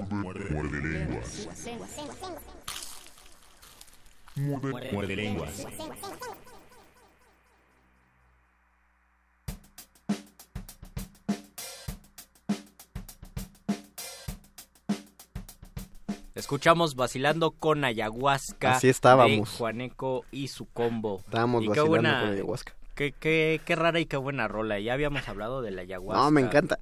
[0.02, 1.48] Muerde lenguas.
[4.92, 5.66] Muerde lenguas.
[16.34, 18.76] Escuchamos Vacilando con Ayahuasca.
[18.76, 19.50] Así estábamos.
[19.52, 21.20] De Juaneco y su combo.
[21.24, 22.74] Estábamos Y vacilando buena- con ayahuasca.
[22.94, 24.78] Qué, qué, qué rara y qué buena rola.
[24.78, 26.22] Ya habíamos hablado de la ayahuasca.
[26.22, 26.78] No, me encanta.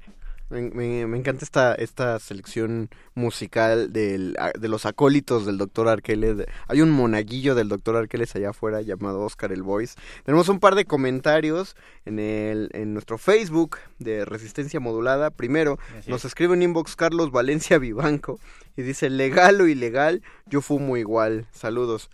[0.53, 6.47] Me, me- me encanta esta, esta selección musical del, de los acólitos del doctor Arqueles.
[6.69, 9.95] Hay un monaguillo del doctor Arqueles allá afuera llamado Oscar el Voice.
[10.25, 11.75] Tenemos un par de comentarios
[12.05, 15.31] en, el, en nuestro Facebook de Resistencia Modulada.
[15.31, 16.27] Primero, Así nos es.
[16.27, 18.39] escribe un inbox Carlos Valencia Vivanco
[18.77, 21.47] y dice, legal o ilegal, yo fumo igual.
[21.53, 22.11] Saludos.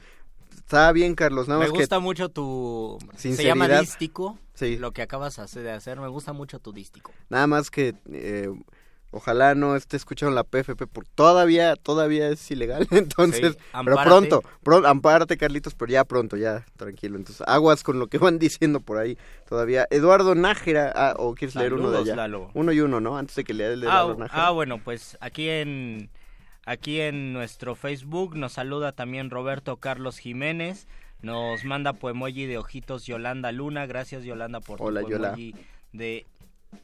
[0.57, 1.49] Está bien, Carlos.
[1.49, 2.99] Nada Me que gusta mucho tu...
[3.17, 4.39] Se llama dístico.
[4.59, 4.77] Sí.
[4.77, 6.01] Lo que acabas de hacer.
[6.01, 7.13] Me gusta mucho tu dístico.
[7.29, 8.49] Nada más que eh,
[9.11, 12.87] ojalá no esté escuchando la PFP porque todavía todavía es ilegal.
[12.91, 17.17] Entonces, Sí, pero pronto, pronto, ampárate Carlitos, pero ya pronto, ya tranquilo.
[17.17, 19.17] Entonces, aguas con lo que van diciendo por ahí
[19.49, 19.87] todavía.
[19.91, 22.17] Eduardo Nájera, ah, o quieres leer uno de allá.
[22.17, 22.51] Lalo.
[22.55, 23.17] Uno y uno, ¿no?
[23.17, 24.47] Antes de que lea el de Ah, Eduardo Nájera.
[24.47, 26.11] ah, bueno, pues aquí en
[26.67, 30.87] aquí en nuestro Facebook nos saluda también Roberto Carlos Jiménez.
[31.23, 33.87] Nos manda poemoji de ojitos Yolanda Luna.
[33.87, 35.33] Gracias Yolanda por Hola, tu Yola.
[35.33, 35.55] poemoji
[35.93, 36.27] de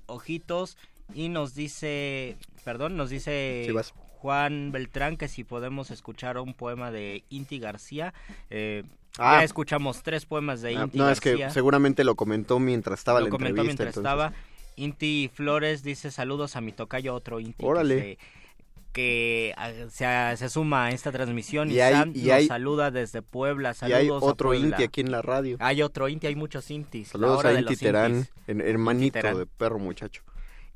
[0.06, 0.76] ojitos.
[1.14, 3.92] Y nos dice, perdón, nos dice Sí.
[4.18, 8.14] Juan Beltrán que si podemos escuchar un poema de Inti García.
[8.50, 8.84] Eh,
[9.16, 9.38] Ah.
[9.38, 11.46] Ya escuchamos tres poemas de Ah, Inti no, es García.
[11.46, 13.84] que seguramente lo comentó mientras estaba Lo la comentó entrevista.
[13.84, 14.72] mientras entonces- estaba.
[14.76, 17.52] Inti Flores dice saludos a mi tocayo, otro Inti.
[17.60, 18.00] que Órale.
[18.00, 18.18] se-
[18.94, 22.46] Que, ah, se, se suma a esta transmisión y, Y hay- Sam y nos hay-
[22.46, 23.72] saluda desde Puebla.
[23.72, 24.66] Y Saludos hay a otro Puebla.
[24.68, 25.56] Inti aquí en la radio.
[25.60, 27.08] Hay otro Inti, hay muchos Intis.
[27.08, 29.36] Saludos a Inti los Terán, hermanito Terán.
[29.38, 30.22] de perro muchacho.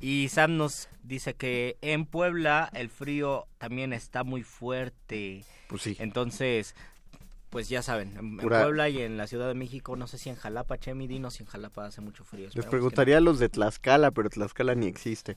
[0.01, 5.45] Y Sam nos dice que en Puebla el frío también está muy fuerte.
[5.69, 5.97] Pues sí.
[5.99, 6.75] Entonces,
[7.51, 10.36] pues ya saben, en, Puebla y en la Ciudad de México, no sé si en
[10.36, 12.49] Jalapa, Chemi, dinos si en Jalapa hace mucho frío.
[12.53, 15.36] Les preguntaría a los de Tlaxcala, pero Tlaxcala ni existe.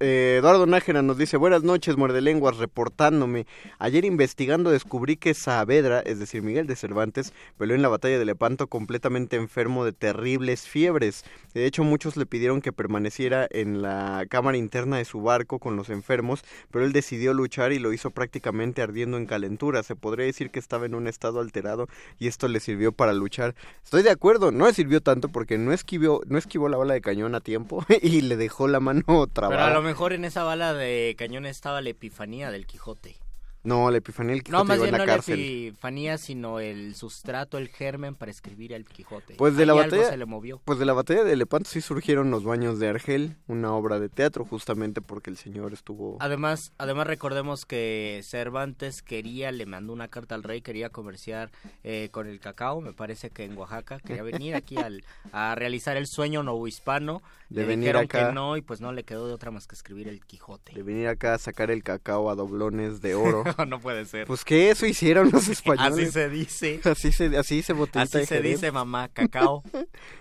[0.00, 3.46] Eh, Eduardo Nájera nos dice, buenas noches, muerde lenguas, reportándome.
[3.78, 8.24] Ayer investigando descubrí que Saavedra, es decir, Miguel de Cervantes, peleó en la batalla de
[8.24, 11.24] Lepanto completamente enfermo de terribles fiebres.
[11.52, 15.76] De hecho, muchos le pidieron que permaneciera en la cámara interna de su barco con
[15.76, 19.82] los enfermos, pero él decidió luchar y lo hizo prácticamente ardiendo en calentura.
[19.82, 21.88] Se podría decir que estaba en un estado alterado
[22.18, 23.54] y esto le sirvió para luchar.
[23.84, 27.00] Estoy de acuerdo, no le sirvió tanto porque no esquivó, no esquivó la bala de
[27.00, 29.74] cañón a tiempo y le dejó la mano Pero a trabada.
[29.74, 33.16] lo mejor en esa bala de cañón estaba la epifanía del Quijote.
[33.62, 37.58] No, la epifanía del No, más llegó en la no la epifanía, sino el sustrato,
[37.58, 39.34] el germen para escribir el Quijote.
[39.36, 40.60] Pues de la Ahí batalla, se le movió.
[40.64, 44.08] pues de la batalla de Lepanto sí surgieron los baños de Argel, una obra de
[44.08, 50.08] teatro justamente porque el señor estuvo Además, además recordemos que Cervantes quería, le mandó una
[50.08, 51.50] carta al rey, quería comerciar
[51.84, 55.96] eh, con el cacao, me parece que en Oaxaca, quería venir aquí al, a realizar
[55.96, 57.22] el sueño novohispano.
[57.50, 58.28] De le venir dijeron acá.
[58.28, 60.72] que no y pues no le quedó de otra más que escribir el Quijote.
[60.72, 63.42] de venir acá a sacar el cacao a doblones de oro.
[63.66, 64.26] no puede ser.
[64.26, 66.08] Pues que eso hicieron los españoles.
[66.08, 66.80] Así se dice.
[66.84, 68.60] Así se, así botellita Así de se Jerez.
[68.60, 69.62] dice, mamá, cacao.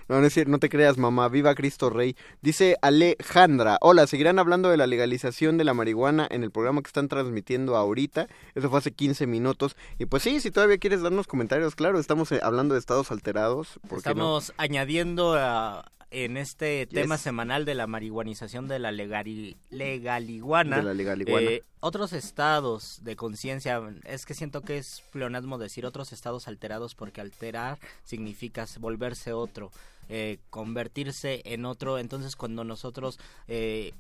[0.10, 1.30] No, no es cierto, no te creas, mamá.
[1.30, 2.16] Viva Cristo Rey.
[2.42, 3.78] Dice Alejandra.
[3.80, 7.76] Hola, ¿seguirán hablando de la legalización de la marihuana en el programa que están transmitiendo
[7.76, 8.28] ahorita?
[8.56, 9.76] Eso fue hace 15 minutos.
[10.00, 13.80] Y pues sí, si todavía quieres darnos comentarios, claro, estamos eh, hablando de estados alterados.
[13.88, 14.40] ¿por qué no?
[14.40, 20.78] Estamos añadiendo a- en este tema semanal de la marihuanización de la legali- legaliguana.
[20.78, 21.50] De la legaliguana.
[21.50, 26.96] eh, otros estados de conciencia, es que siento que es pleonasmo decir otros estados alterados
[26.96, 29.72] porque alterar significa volverse otro,
[30.10, 32.00] eh, convertirse en otro.
[32.00, 33.94] Entonces cuando nosotros eh,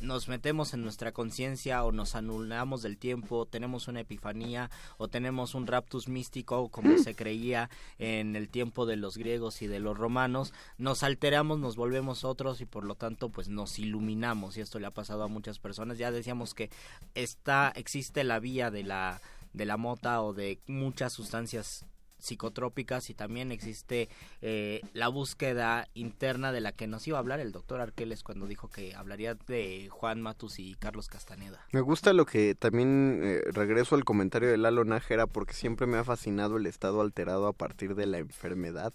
[0.00, 5.54] nos metemos en nuestra conciencia o nos anulamos del tiempo, tenemos una epifanía o tenemos
[5.54, 9.96] un raptus místico como se creía en el tiempo de los griegos y de los
[9.96, 14.78] romanos, nos alteramos, nos volvemos otros y por lo tanto pues nos iluminamos y esto
[14.78, 15.98] le ha pasado a muchas personas.
[15.98, 16.70] Ya decíamos que
[17.14, 19.20] está existe la vía de la
[19.52, 21.84] de la mota o de muchas sustancias
[22.18, 24.08] psicotrópicas y también existe
[24.42, 28.46] eh, la búsqueda interna de la que nos iba a hablar el doctor Arqueles cuando
[28.46, 31.64] dijo que hablaría de Juan Matus y Carlos Castaneda.
[31.72, 35.98] Me gusta lo que también eh, regreso al comentario de Lalo Nájera porque siempre me
[35.98, 38.92] ha fascinado el estado alterado a partir de la enfermedad.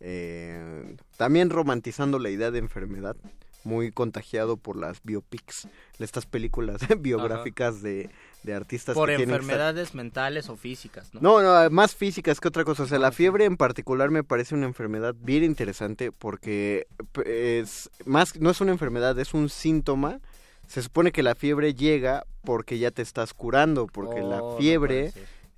[0.00, 3.16] Eh, también romantizando la idea de enfermedad,
[3.64, 8.08] muy contagiado por las biopics, estas películas biográficas de,
[8.42, 11.20] de artistas Por que estar- enfermedades mentales o físicas, ¿no?
[11.20, 12.84] No, no, más físicas que otra cosa.
[12.84, 16.86] O sea, la fiebre en particular me parece una enfermedad bien interesante porque
[17.24, 20.20] es más, no es una enfermedad, es un síntoma.
[20.66, 24.56] Se supone que la fiebre llega porque ya te estás curando, porque Oh, la no
[24.56, 25.12] fiebre.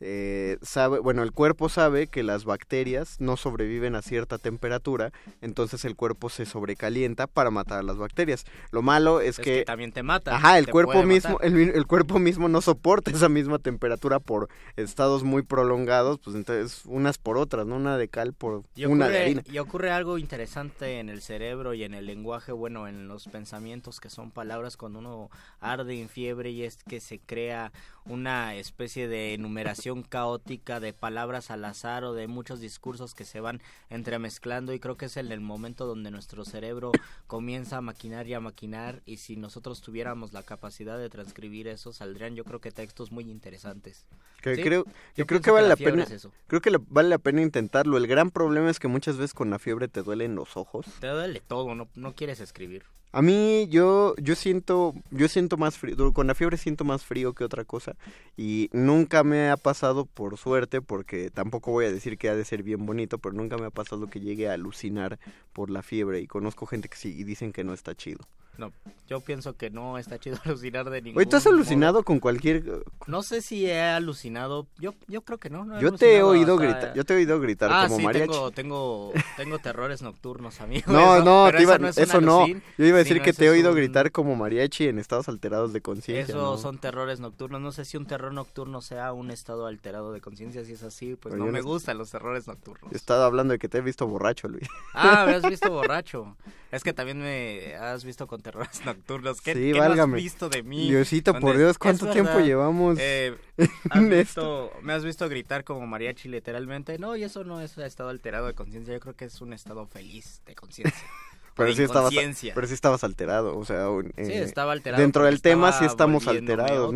[0.05, 5.85] Eh, sabe, bueno, el cuerpo sabe que las bacterias no sobreviven a cierta temperatura, entonces
[5.85, 8.45] el cuerpo se sobrecalienta para matar a las bacterias.
[8.73, 12.19] Lo malo es, Es que también te mata, Ajá, el cuerpo mismo, el, el cuerpo
[12.19, 17.67] mismo no soporta esa misma temperatura por estados muy prolongados, pues entonces unas por otras,
[17.67, 19.43] no una de cal por Y una de harina.
[19.47, 24.01] y ocurre algo interesante en el cerebro y en el lenguaje, bueno, en los pensamientos
[24.01, 25.31] que son palabras cuando uno
[25.61, 27.73] arde en fiebre y es que se crea
[28.05, 33.41] una especie de enumeración caótica de palabras al azar o de muchos discursos que se
[33.41, 36.93] van entremezclando y creo que es en el momento donde nuestro cerebro
[37.27, 41.93] comienza a maquinar y a maquinar y si nosotros tuviéramos la capacidad de transcribir eso
[41.93, 44.07] saldrían yo creo que textos muy interesantes.
[44.41, 46.33] Que Sí, creo, yo que creo que vale la pena, es eso.
[46.47, 47.97] creo que le- vale la pena intentarlo.
[47.97, 50.87] El gran problema es que muchas veces con la fiebre te duelen los ojos.
[51.01, 52.85] Te duele todo, no, no quieres escribir.
[53.13, 57.35] A mí yo yo siento yo siento más frío con la fiebre siento más frío
[57.35, 57.95] que otra cosa
[58.39, 62.45] y nunca me ha pasado por suerte porque tampoco voy a decir que ha de
[62.47, 65.19] ser bien bonito pero nunca me ha pasado que llegue a alucinar
[65.53, 68.21] por la fiebre y conozco gente que sí y dicen que no está chido.
[68.59, 68.71] No,
[69.09, 71.55] yo pienso que no está chido alucinar de ningún Oye, ¿tú has modo.
[71.55, 74.67] alucinado con cualquier No sé si he alucinado.
[74.79, 75.65] Yo, yo creo que no.
[75.65, 78.05] no Yo te he oído hasta- gritar, yo te he oído gritar ah, como sí,
[78.05, 78.31] mariachi.
[78.31, 80.93] Tengo, tengo, tengo terrores nocturnos, amigo.
[80.93, 82.41] No, eso, no, te iba- no es eso no.
[82.45, 85.29] alucin, Yo iba a decir que te he oído un- gritar como mariachi en estados
[85.31, 86.35] alterados de conciencia.
[86.35, 86.59] Eso ¿no?
[86.59, 87.61] son terrores nocturnos.
[87.63, 90.63] No sé si un terror nocturno sea un estado alterado de conciencia.
[90.65, 92.93] Si es así, pues Pero no me no- gustan los terrores nocturnos.
[92.93, 94.69] He estado hablando de que te he visto borracho, Luis.
[94.93, 96.37] Ah, me has visto borracho.
[96.71, 99.41] Es que también me has visto con terrores nocturnos.
[99.41, 100.89] ¿Qué, Sí, qué has visto de mí?
[100.89, 103.37] Diosito, por ¿Dónde- Dios, ¿cuánto tiempo llevamos Eh,
[103.91, 106.99] has visto- me has visto gritar como mariachi literalmente.
[106.99, 108.93] No, y eso no es estado alterado de conciencia.
[108.93, 111.01] Yo creo que es un estado feliz de conciencia.
[111.55, 112.15] Pero sí, estabas,
[112.55, 115.85] pero sí estabas alterado, o sea, un- Sí, eh, estaba alterado Dentro del tema sí
[115.85, 116.95] estamos alterados.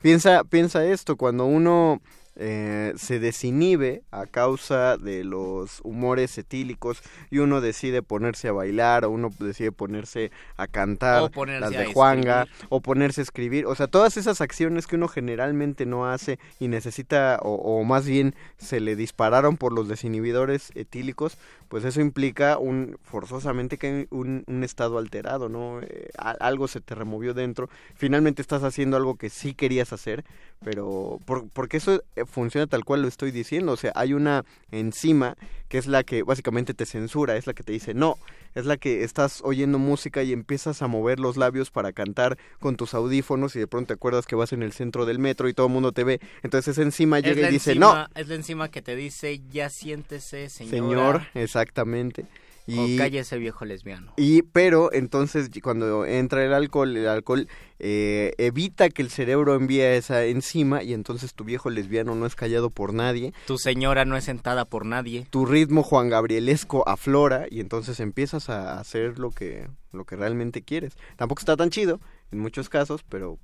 [0.00, 2.00] Piensa, piensa esto, cuando uno
[2.38, 9.04] eh, se desinhibe a causa de los humores etílicos y uno decide ponerse a bailar
[9.04, 12.66] o uno decide ponerse a cantar O ponerse las de Juanga escribir.
[12.70, 16.68] o ponerse a escribir, o sea, todas esas acciones que uno generalmente no hace y
[16.68, 21.36] necesita o, o más bien se le dispararon por los desinhibidores etílicos,
[21.68, 25.80] pues eso implica un forzosamente que hay un, un estado alterado, ¿no?
[25.82, 30.24] Eh, a- algo se te removió dentro, finalmente estás haciendo algo que sí querías hacer,
[30.64, 35.36] pero por- porque eso funciona tal cual lo estoy diciendo, o sea, hay una enzima
[35.68, 38.16] que es la que básicamente te censura, es la que te dice no,
[38.54, 42.76] es la que estás oyendo música y empiezas a mover los labios para cantar con
[42.76, 45.54] tus audífonos y de pronto te acuerdas que vas en el centro del metro y
[45.54, 48.34] todo el mundo te ve, entonces esa enzima llega y dice enzima- no, Es la
[48.34, 50.70] enzima que te dice, ya siéntese, señora.
[50.80, 52.24] señor, exactamente.
[52.68, 54.12] O Y, cállese viejo lesbiano.
[54.16, 57.48] y pero entonces y- cuando entra el alcohol, el alcohol
[57.78, 62.34] eh, evita que el cerebro envíe esa enzima y entonces tu viejo lesbiano no es
[62.34, 63.32] callado por nadie.
[63.46, 65.26] Tu señora no es sentada por nadie.
[65.30, 70.62] Tu ritmo Juan Gabrielesco aflora y entonces empiezas a hacer lo que lo que realmente
[70.62, 70.92] quieres.
[71.16, 72.00] Tampoco está tan chido
[72.32, 73.38] en muchos casos, pero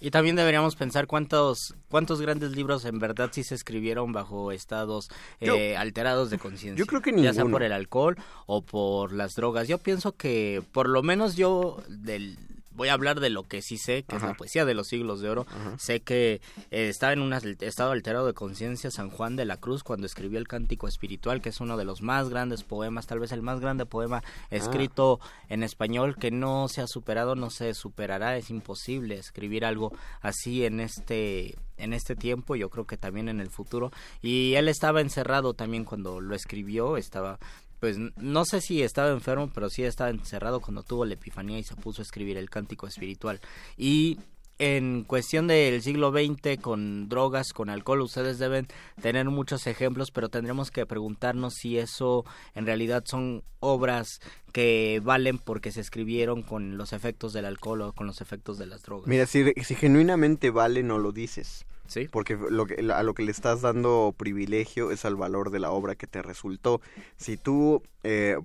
[0.00, 5.08] Y también deberíamos pensar cuántos cuántos grandes libros en verdad sí se escribieron bajo estados
[5.40, 6.78] Yo- eh, alterados de conciencia.
[6.78, 7.52] yo creo que Ya sea ninguno.
[7.56, 9.68] por el alcohol o por las drogas.
[9.68, 12.38] Yo pienso que por lo menos yo del
[12.80, 15.20] voy a hablar de lo que sí sé, que es la poesía de los siglos
[15.20, 15.46] de oro.
[15.76, 19.82] Sé que eh, estaba en un estado alterado de conciencia San Juan de la Cruz
[19.82, 23.32] cuando escribió el Cántico Espiritual, que es uno de los más grandes poemas, tal vez
[23.32, 25.20] el más grande poema escrito
[25.50, 30.64] en español que no se ha superado, no se superará, es imposible escribir algo así
[30.64, 33.90] en este en este tiempo, yo creo que también en el futuro.
[34.22, 37.38] Y él estaba encerrado también cuando lo escribió, estaba
[37.80, 41.64] pues no sé si estaba enfermo, pero sí estaba encerrado cuando tuvo la epifanía y
[41.64, 43.40] se puso a escribir el cántico espiritual.
[43.76, 44.18] Y
[44.60, 48.68] en cuestión del siglo XX con drogas, con alcohol, ustedes deben
[49.00, 54.20] tener muchos ejemplos, pero tendremos que preguntarnos si eso en realidad son obras
[54.52, 58.66] que valen porque se escribieron con los efectos del alcohol o con los efectos de
[58.66, 59.06] las drogas.
[59.06, 61.64] mira, si, si genuinamente vale no lo dices.
[61.90, 62.08] Sí.
[62.08, 65.72] Porque lo que, a lo que le estás dando privilegio es al valor de la
[65.72, 66.80] obra que te resultó.
[67.16, 68.36] Si tú eh,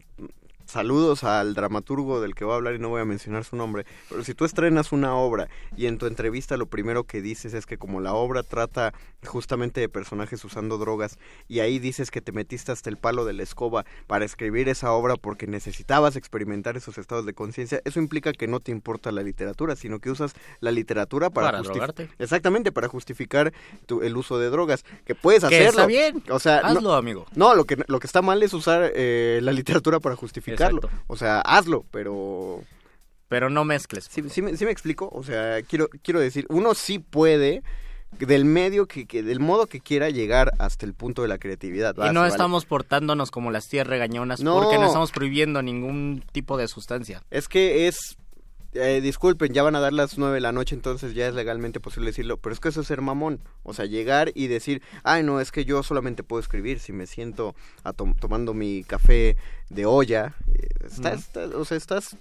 [0.66, 3.86] saludos al dramaturgo del que voy a hablar y no voy a mencionar su nombre,
[4.10, 5.48] pero si tú estrenas una obra
[5.78, 8.94] y en tu entrevista lo primero que dices es que como la obra trata
[9.26, 13.34] justamente de personajes usando drogas y ahí dices que te metiste hasta el palo de
[13.34, 18.32] la escoba para escribir esa obra porque necesitabas experimentar esos estados de conciencia, eso implica
[18.34, 22.10] que no te importa la literatura, sino que usas la literatura para, Para drogarte.
[22.20, 23.54] Exactamente, para justificar
[23.86, 25.70] tu- el uso de drogas, que puedes Que hacerlo.
[25.72, 26.24] está bien.
[26.30, 27.26] O sea, no- Hazlo, amigo.
[27.36, 30.16] no, lo que, lo que está mal es usar eh, la literatura para
[30.64, 30.90] Exacto.
[31.08, 32.62] O sea, hazlo, pero...
[33.28, 34.08] pero no mezcles.
[34.10, 37.64] Sí, sí, me, sí me explico, o sea, quiero, quiero decir, uno sí puede
[38.20, 41.94] del medio que, que- del modo que quiera llegar hasta el punto de la creatividad.
[41.98, 42.30] Y no vale.
[42.32, 44.56] estamos portándonos como las tías regañonas No.
[44.62, 47.24] porque no estamos prohibiendo ningún tipo de sustancia.
[47.30, 48.16] Es que es
[48.76, 51.80] eh, disculpen, ya van a dar las nueve de la noche, entonces ya es legalmente
[51.80, 55.24] posible decirlo, pero es que eso es ser mamón, o sea, llegar y decir, ay
[55.24, 59.38] no, es que yo solamente puedo escribir si me siento a tom- tomando mi café
[59.70, 62.18] de olla, eh, estás, estás- o sea, estás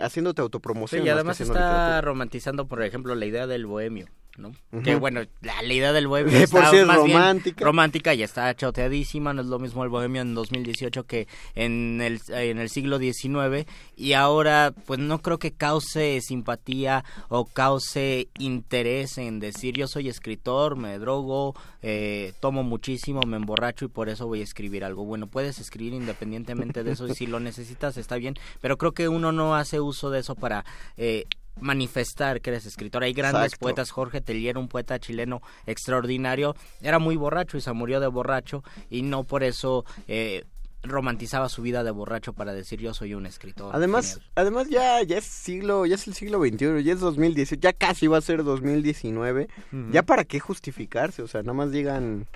[0.00, 1.02] haciéndote autopromoción.
[1.02, 4.06] Sí, y además está romantizando, por ejemplo, la idea del bohemio,
[4.36, 4.52] ¿no?
[4.82, 7.64] Que bueno, la, idea del bohemio De por está sí es más bien romántica.
[7.64, 12.20] romántica y está choteadísima, no es lo mismo el bohemio en 2018 que en el,
[12.28, 19.18] en el siglo XIX y ahora pues no creo que cause simpatía o cause interés
[19.18, 24.26] en decir yo soy escritor, me drogo, eh, tomo muchísimo, me emborracho y por eso
[24.26, 25.04] voy a escribir algo.
[25.04, 29.08] Bueno, puedes escribir independientemente de eso y si lo necesitas está bien, pero creo que
[29.08, 30.64] uno no hace uso de eso para...
[30.96, 31.26] Eh,
[31.58, 33.02] manifestar que eres escritor.
[33.02, 33.64] Hay grandes Exacto.
[33.64, 38.62] poetas, Jorge Tellier, un poeta chileno extraordinario, era muy borracho y se murió de borracho
[38.88, 40.44] y no por eso eh,
[40.82, 43.74] romantizaba su vida de borracho para decir yo soy un escritor.
[43.74, 44.30] Además, genial".
[44.36, 48.06] además ya, ya es siglo, ya es el siglo XXI, ya es 2018, ya casi
[48.06, 49.48] va a ser 2019.
[49.72, 49.92] Ujú.
[49.92, 52.26] Ya para qué justificarse, o sea, nada más llegan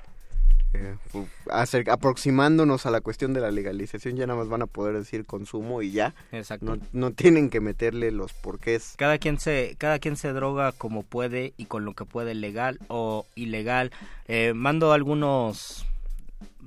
[0.74, 0.96] eh,
[1.88, 5.82] aproximándonos a la cuestión de la legalización, ya nada más van a poder decir consumo
[5.82, 6.14] y ya.
[6.32, 6.66] Exacto.
[6.66, 8.94] No, no tienen que meterle los porqués.
[8.98, 12.78] Cada quien se, cada quien se droga como puede y con lo que puede, legal
[12.88, 13.92] o ilegal.
[14.26, 15.86] Eh, mando algunos,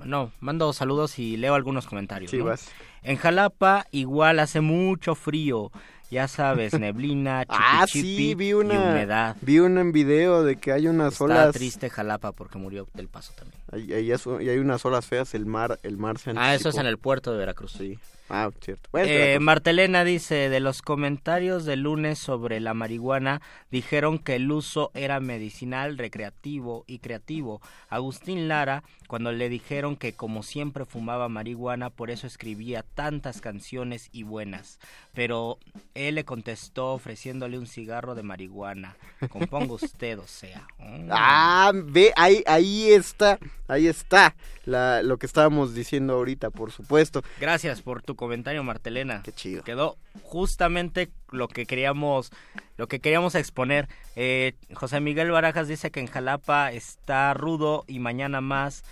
[0.04, 2.30] no, mando saludos y leo algunos comentarios.
[2.30, 2.46] Sí, ¿no?
[2.46, 2.68] vas.
[3.02, 5.70] En Jalapa igual hace mucho frío,
[6.10, 9.36] ya sabes, neblina, Ah, sí, vi y una, humedad.
[9.40, 13.08] vi un en video de que hay unas Está olas, triste Jalapa porque murió del
[13.08, 13.60] paso también.
[13.72, 16.68] hay, hay, asu- y hay unas olas feas, el mar, el mar se Ah, eso
[16.70, 16.80] es anticipó.
[16.80, 17.72] en el puerto de Veracruz.
[17.72, 17.98] Sí.
[18.28, 18.88] Ah, cierto.
[18.92, 19.38] Bueno, Eh.
[19.40, 25.20] Martelena dice, de los comentarios del lunes sobre la marihuana, dijeron que el uso era
[25.20, 27.60] medicinal, recreativo y creativo.
[27.88, 34.10] Agustín Lara, cuando le dijeron que como siempre fumaba marihuana, por eso escribía tantas canciones
[34.12, 34.78] y buenas.
[35.14, 35.58] Pero
[35.94, 38.96] él le contestó ofreciéndole un cigarro de marihuana.
[39.30, 40.66] Componga usted, o sea.
[40.78, 41.08] Mm.
[41.10, 47.22] Ah, ve, ahí, ahí está, ahí está la, lo que estábamos diciendo ahorita, por supuesto.
[47.40, 49.22] Gracias por tu comentario, Martelena.
[49.22, 49.62] Qué chido.
[49.62, 52.30] Quedó justamente lo que queríamos,
[52.76, 53.88] lo que queríamos exponer.
[54.16, 58.84] Eh, José Miguel Barajas dice que en Jalapa está rudo y mañana más.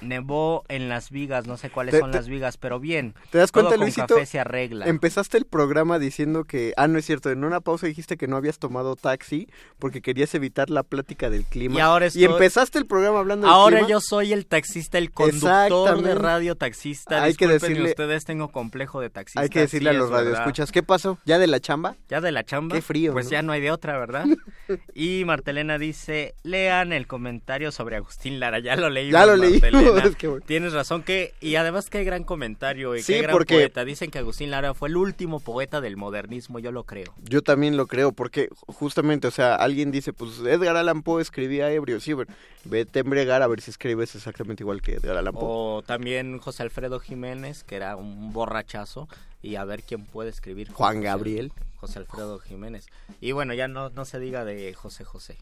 [0.00, 3.14] Nevó en las vigas, no sé cuáles Te- son te- las vigas, pero bien.
[3.30, 4.14] ¿Te das todo cuenta, con Luisito?
[4.14, 4.86] café se arregla.
[4.86, 8.36] Empezaste el programa diciendo que, ah, no es cierto, en una pausa dijiste que no
[8.36, 11.76] habías tomado taxi porque querías evitar la plática del clima.
[11.76, 13.88] Y ahora estoy- empezaste el programa hablando del Ahora clima.
[13.90, 17.22] yo soy el taxista, el conductor de radio taxista.
[17.22, 19.40] Hay que decirle- ustedes, tengo complejo de taxista.
[19.40, 21.18] Hay que decirle sí, a los es radioescuchas, ¿qué pasó?
[21.24, 21.96] ¿Ya de la chamba?
[22.08, 22.74] Ya de la chamba.
[22.76, 23.30] Qué frío, Pues ¿no?
[23.32, 24.24] ya no hay de otra, ¿verdad?
[24.94, 28.58] y Martelena dice, lean el comentario sobre Agustín Lara.
[28.58, 30.08] Ya lo leímos, Ya lo leímos, Martelena.
[30.10, 30.44] es que bueno.
[30.46, 31.34] Tienes razón que...
[31.40, 33.84] Y además qué gran comentario y Sí, qué gran porque- poeta.
[33.84, 37.12] Dicen que Agustín Lara fue el último poeta del modernismo, yo lo creo.
[37.22, 41.70] Yo también lo creo, porque justamente, o sea, alguien dice, pues Edgar Allan Poe escribía
[41.70, 42.32] ebrio, sí, pero
[42.64, 45.42] vete a embriagar a ver si escribes exactamente igual que Edgar Allan Poe.
[45.44, 49.08] O también José Alfredo Jiménez, que era un borrachazo.
[49.44, 50.70] Y a ver quién puede escribir.
[50.70, 51.52] Juan José- Gabriel.
[51.78, 52.86] José Alfredo Jiménez.
[53.20, 55.36] Y bueno, ya no, no se diga de José José.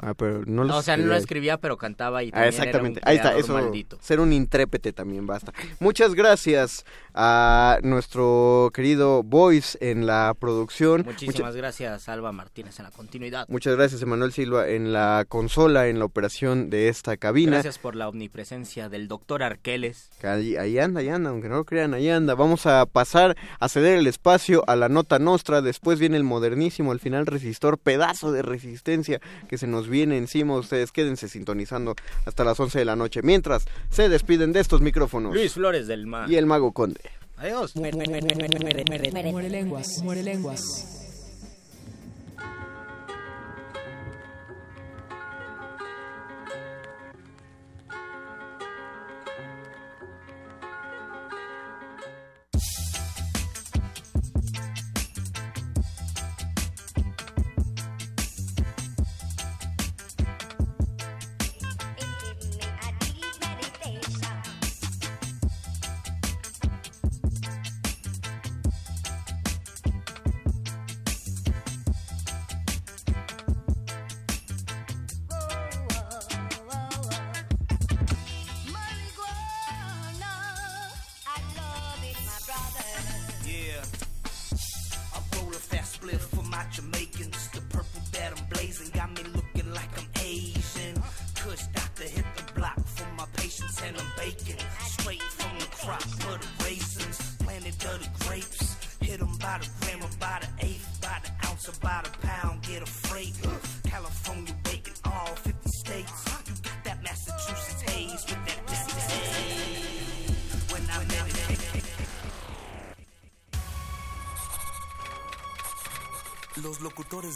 [0.00, 1.18] Ah, pero no lo o sea, no escribía.
[1.18, 3.00] escribía, pero cantaba y Ah, también exactamente.
[3.00, 3.52] era un Ahí está, creador eso.
[3.54, 3.98] maldito.
[4.02, 5.52] Ser un intrépete también basta.
[5.80, 6.84] Muchas gracias
[7.14, 11.02] a nuestro querido Voice en la producción.
[11.06, 13.46] Muchísimas Mucha- gracias, Alba Martínez, en la continuidad.
[13.48, 17.52] muchas gracias, Emanuel Silva, en la consola, en la operación de esta cabina.
[17.52, 20.10] Gracias por la omnipresencia del doctor Arqueles.
[20.20, 22.34] Que Ahí, ahí anda, ahí anda, aunque no lo crean, ahí anda.
[22.34, 25.62] Vamos a pasar a ceder el espacio a la nota nostra.
[25.62, 30.56] Después viene el modernísimo, al final resistor, pedazo de resistencia que se nos viene encima.
[30.56, 33.22] Ustedes quédense sintonizando hasta las 11 de la noche.
[33.22, 35.34] Mientras se despiden de estos micrófonos.
[35.34, 36.30] Luis Flores del Mar.
[36.30, 37.00] Y el mago conde.
[37.36, 37.76] Adiós.
[37.76, 40.95] Muere, muere, muere, muere, muere, muere, muere lenguas, muere lenguas.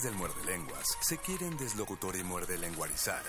[0.03, 3.23] Del muerde lenguas se quieren deslocutor y muerde lenguarizar.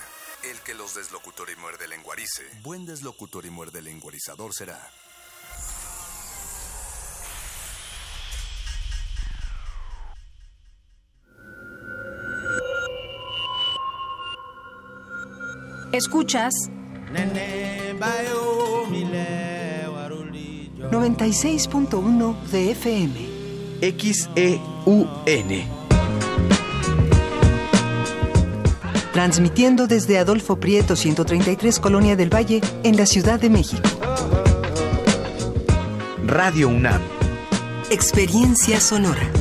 [0.43, 4.79] El que los deslocutor y muerde lenguarice, buen deslocutor y muerde lenguarizador será.
[15.91, 16.53] Escuchas
[20.91, 23.41] 96.1 de FM.
[23.81, 25.80] XEUN.
[29.13, 33.83] Transmitiendo desde Adolfo Prieto 133 Colonia del Valle en la Ciudad de México.
[36.25, 37.01] Radio UNAM.
[37.89, 39.40] Experiencia sonora.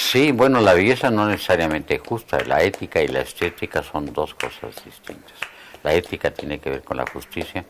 [0.00, 4.82] Sí, bueno, la belleza no necesariamente justa, la ética y la estética son dos cosas
[4.84, 5.34] distintas.
[5.82, 7.64] La ética tiene que ver con la justicia,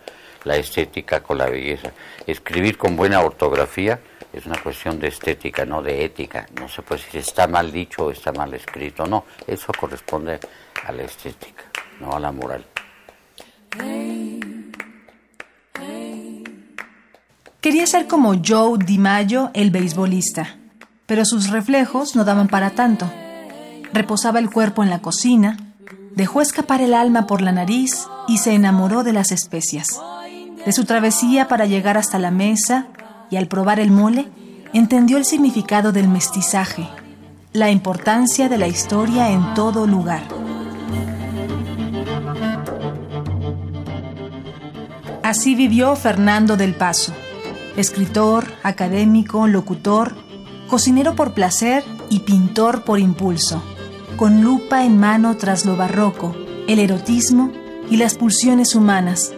[0.45, 1.91] la estética con la belleza.
[2.26, 3.99] Escribir con buena ortografía
[4.33, 6.47] es una cuestión de estética, no de ética.
[6.61, 10.39] No se puede decir está mal dicho o está mal escrito, no, eso corresponde
[10.85, 11.64] a la estética,
[11.99, 12.64] no a la moral.
[17.61, 20.59] Quería ser como Joe DiMaggio, el beisbolista
[21.09, 23.11] pero sus reflejos no daban para tanto.
[23.94, 25.56] Reposaba el cuerpo en la cocina,
[26.14, 29.88] dejó escapar el alma por la nariz y se enamoró de las especias.
[30.66, 32.88] De su travesía para llegar hasta la mesa
[33.30, 34.28] y al probar el mole,
[34.74, 36.86] entendió el significado del mestizaje,
[37.54, 40.24] la importancia de la historia en todo lugar.
[45.22, 47.14] Así vivió Fernando del Paso,
[47.78, 50.28] escritor, académico, locutor,
[50.68, 53.62] cocinero por placer y pintor por impulso,
[54.16, 56.36] con lupa en mano tras lo barroco,
[56.68, 57.50] el erotismo
[57.90, 59.32] y las pulsiones humanas,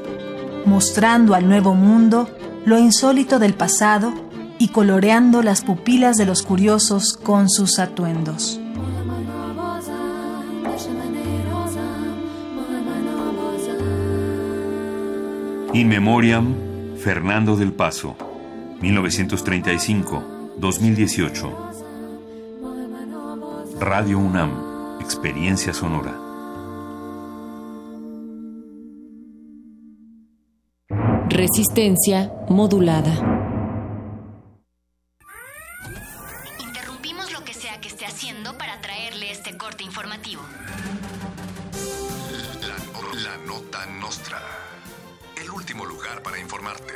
[0.67, 2.29] mostrando al nuevo mundo
[2.67, 4.13] lo insólito del pasado
[4.59, 8.61] y coloreando las pupilas de los curiosos con sus atuendos.
[15.73, 16.55] In Memoriam,
[16.99, 18.17] Fernando del Paso,
[18.81, 20.30] 1935.
[20.61, 21.57] 2018.
[23.81, 26.15] Radio UNAM, Experiencia Sonora.
[31.31, 33.11] Resistencia modulada.
[36.59, 40.43] Interrumpimos lo que sea que esté haciendo para traerle este corte informativo.
[42.61, 42.77] La,
[43.23, 44.43] la nota nostra.
[45.43, 46.93] El último lugar para informarte.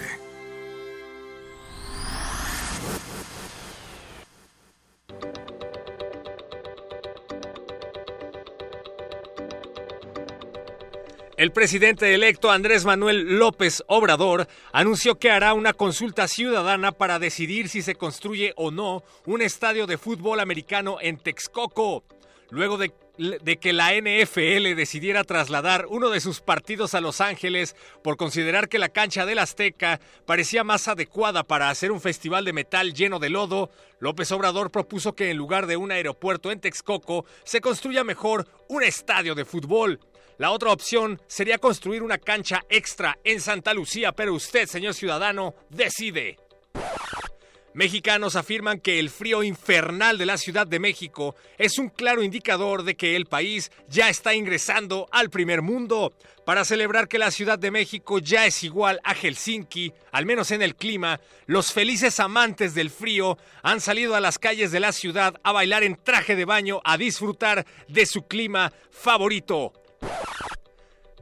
[11.44, 17.68] El presidente electo Andrés Manuel López Obrador anunció que hará una consulta ciudadana para decidir
[17.68, 22.02] si se construye o no un estadio de fútbol americano en Texcoco.
[22.48, 22.94] Luego de,
[23.58, 28.78] que la NFL decidiera trasladar uno de sus partidos a Los Ángeles por considerar que
[28.78, 33.28] la cancha del Azteca parecía más adecuada para hacer un festival de metal lleno de
[33.28, 38.48] lodo, López Obrador propuso que en lugar de un aeropuerto en Texcoco se construya mejor
[38.70, 40.00] un estadio de fútbol.
[40.38, 45.54] La otra opción sería construir una cancha extra en Santa Lucía, pero usted, señor ciudadano,
[45.70, 46.38] decide.
[47.74, 52.84] Mexicanos afirman que el frío infernal de la Ciudad de México es un claro indicador
[52.84, 56.12] de que el país ya está ingresando al primer mundo.
[56.46, 60.62] Para celebrar que la Ciudad de México ya es igual a Helsinki, al menos en
[60.62, 65.34] el clima, los felices amantes del frío han salido a las calles de la ciudad
[65.42, 69.72] a bailar en traje de baño, a disfrutar de su clima favorito.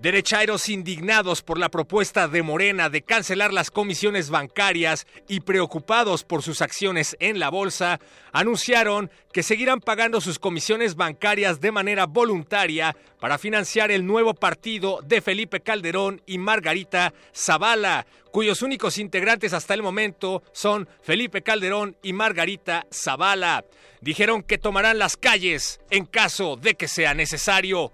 [0.03, 6.43] Derechairos indignados por la propuesta de Morena de cancelar las comisiones bancarias y preocupados por
[6.43, 8.01] sus acciones en la bolsa,
[8.33, 14.99] anunciaron que seguirán pagando sus comisiones bancarias de manera voluntaria para financiar el nuevo partido
[15.05, 21.97] de Felipe Calderón y Margarita Zavala, cuyos únicos integrantes hasta el momento son Felipe Calderón
[22.03, 23.65] y Margarita Zavala.
[24.01, 27.93] Dijeron que tomarán las calles en caso de que sea necesario.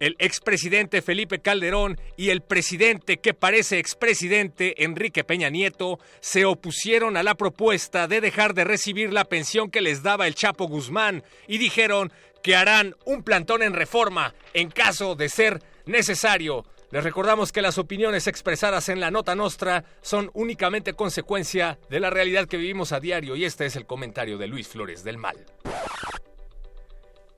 [0.00, 7.16] El expresidente Felipe Calderón y el presidente que parece expresidente Enrique Peña Nieto se opusieron
[7.16, 11.24] a la propuesta de dejar de recibir la pensión que les daba el Chapo Guzmán
[11.48, 16.64] y dijeron que harán un plantón en reforma en caso de ser necesario.
[16.90, 22.08] Les recordamos que las opiniones expresadas en la nota nostra son únicamente consecuencia de la
[22.08, 25.36] realidad que vivimos a diario y este es el comentario de Luis Flores del Mal.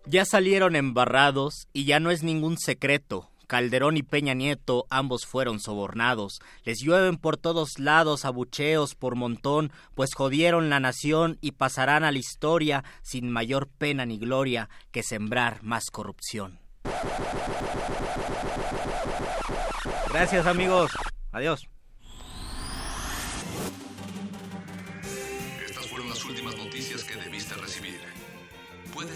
[0.07, 3.31] Ya salieron embarrados y ya no es ningún secreto.
[3.47, 6.41] Calderón y Peña Nieto ambos fueron sobornados.
[6.65, 12.13] Les llueven por todos lados abucheos por montón, pues jodieron la nación y pasarán a
[12.13, 16.61] la historia sin mayor pena ni gloria que sembrar más corrupción.
[20.13, 20.93] Gracias amigos.
[21.33, 21.69] Adiós.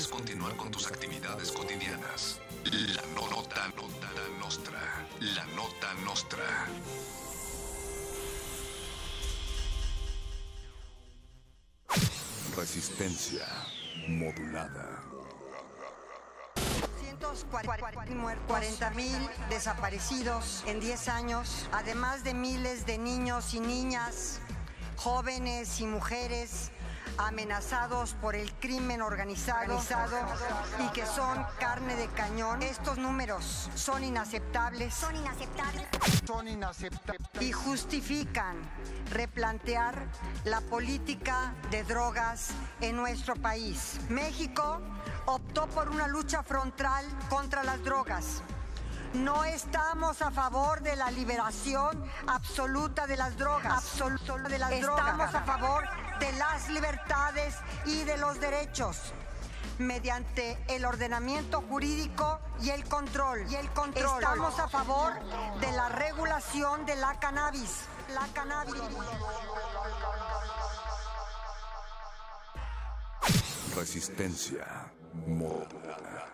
[0.05, 2.39] Puedes continuar con tus actividades cotidianas.
[2.65, 4.79] La no- nota, nota nostra.
[5.19, 6.45] La nota nostra.
[12.55, 13.47] Resistencia
[14.09, 15.01] modulada.
[18.47, 24.41] 40 mil desaparecidos en 10 años, además de miles de niños y niñas,
[24.97, 26.71] jóvenes y mujeres
[27.19, 29.81] amenazados por el crimen organizado,
[30.81, 32.63] y que son carne de cañón.
[32.63, 34.95] Estos números son inaceptables.
[34.95, 35.87] Son inaceptables.
[36.27, 37.29] Son inaceptables.
[37.41, 38.57] Y justifican
[39.11, 40.07] replantear
[40.45, 42.51] la política de drogas
[42.81, 43.99] en nuestro país.
[44.09, 44.81] México
[45.27, 48.43] optó por una lucha frontal contra las drogas.
[49.15, 53.73] No estamos a favor de la liberación absoluta de las drogas.
[53.73, 55.85] Absoluta de las estamos a favor
[56.19, 57.55] de las libertades
[57.87, 59.13] y de los derechos
[59.79, 63.47] mediante el ordenamiento jurídico y el control.
[63.51, 64.23] Y el control.
[64.23, 65.13] Estamos a favor
[65.61, 67.85] de la regulación de la cannabis.
[68.13, 68.83] La cannabis.
[73.77, 74.93] Resistencia
[75.27, 76.34] modulada.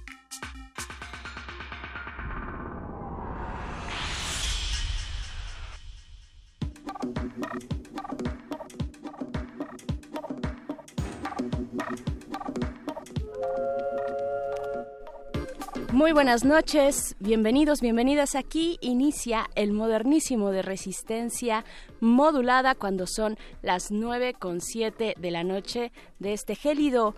[15.93, 18.35] Muy buenas noches, bienvenidos, bienvenidas.
[18.35, 21.65] Aquí inicia el modernísimo de resistencia
[21.99, 27.13] modulada cuando son las 9 con 7 de la noche de este gélido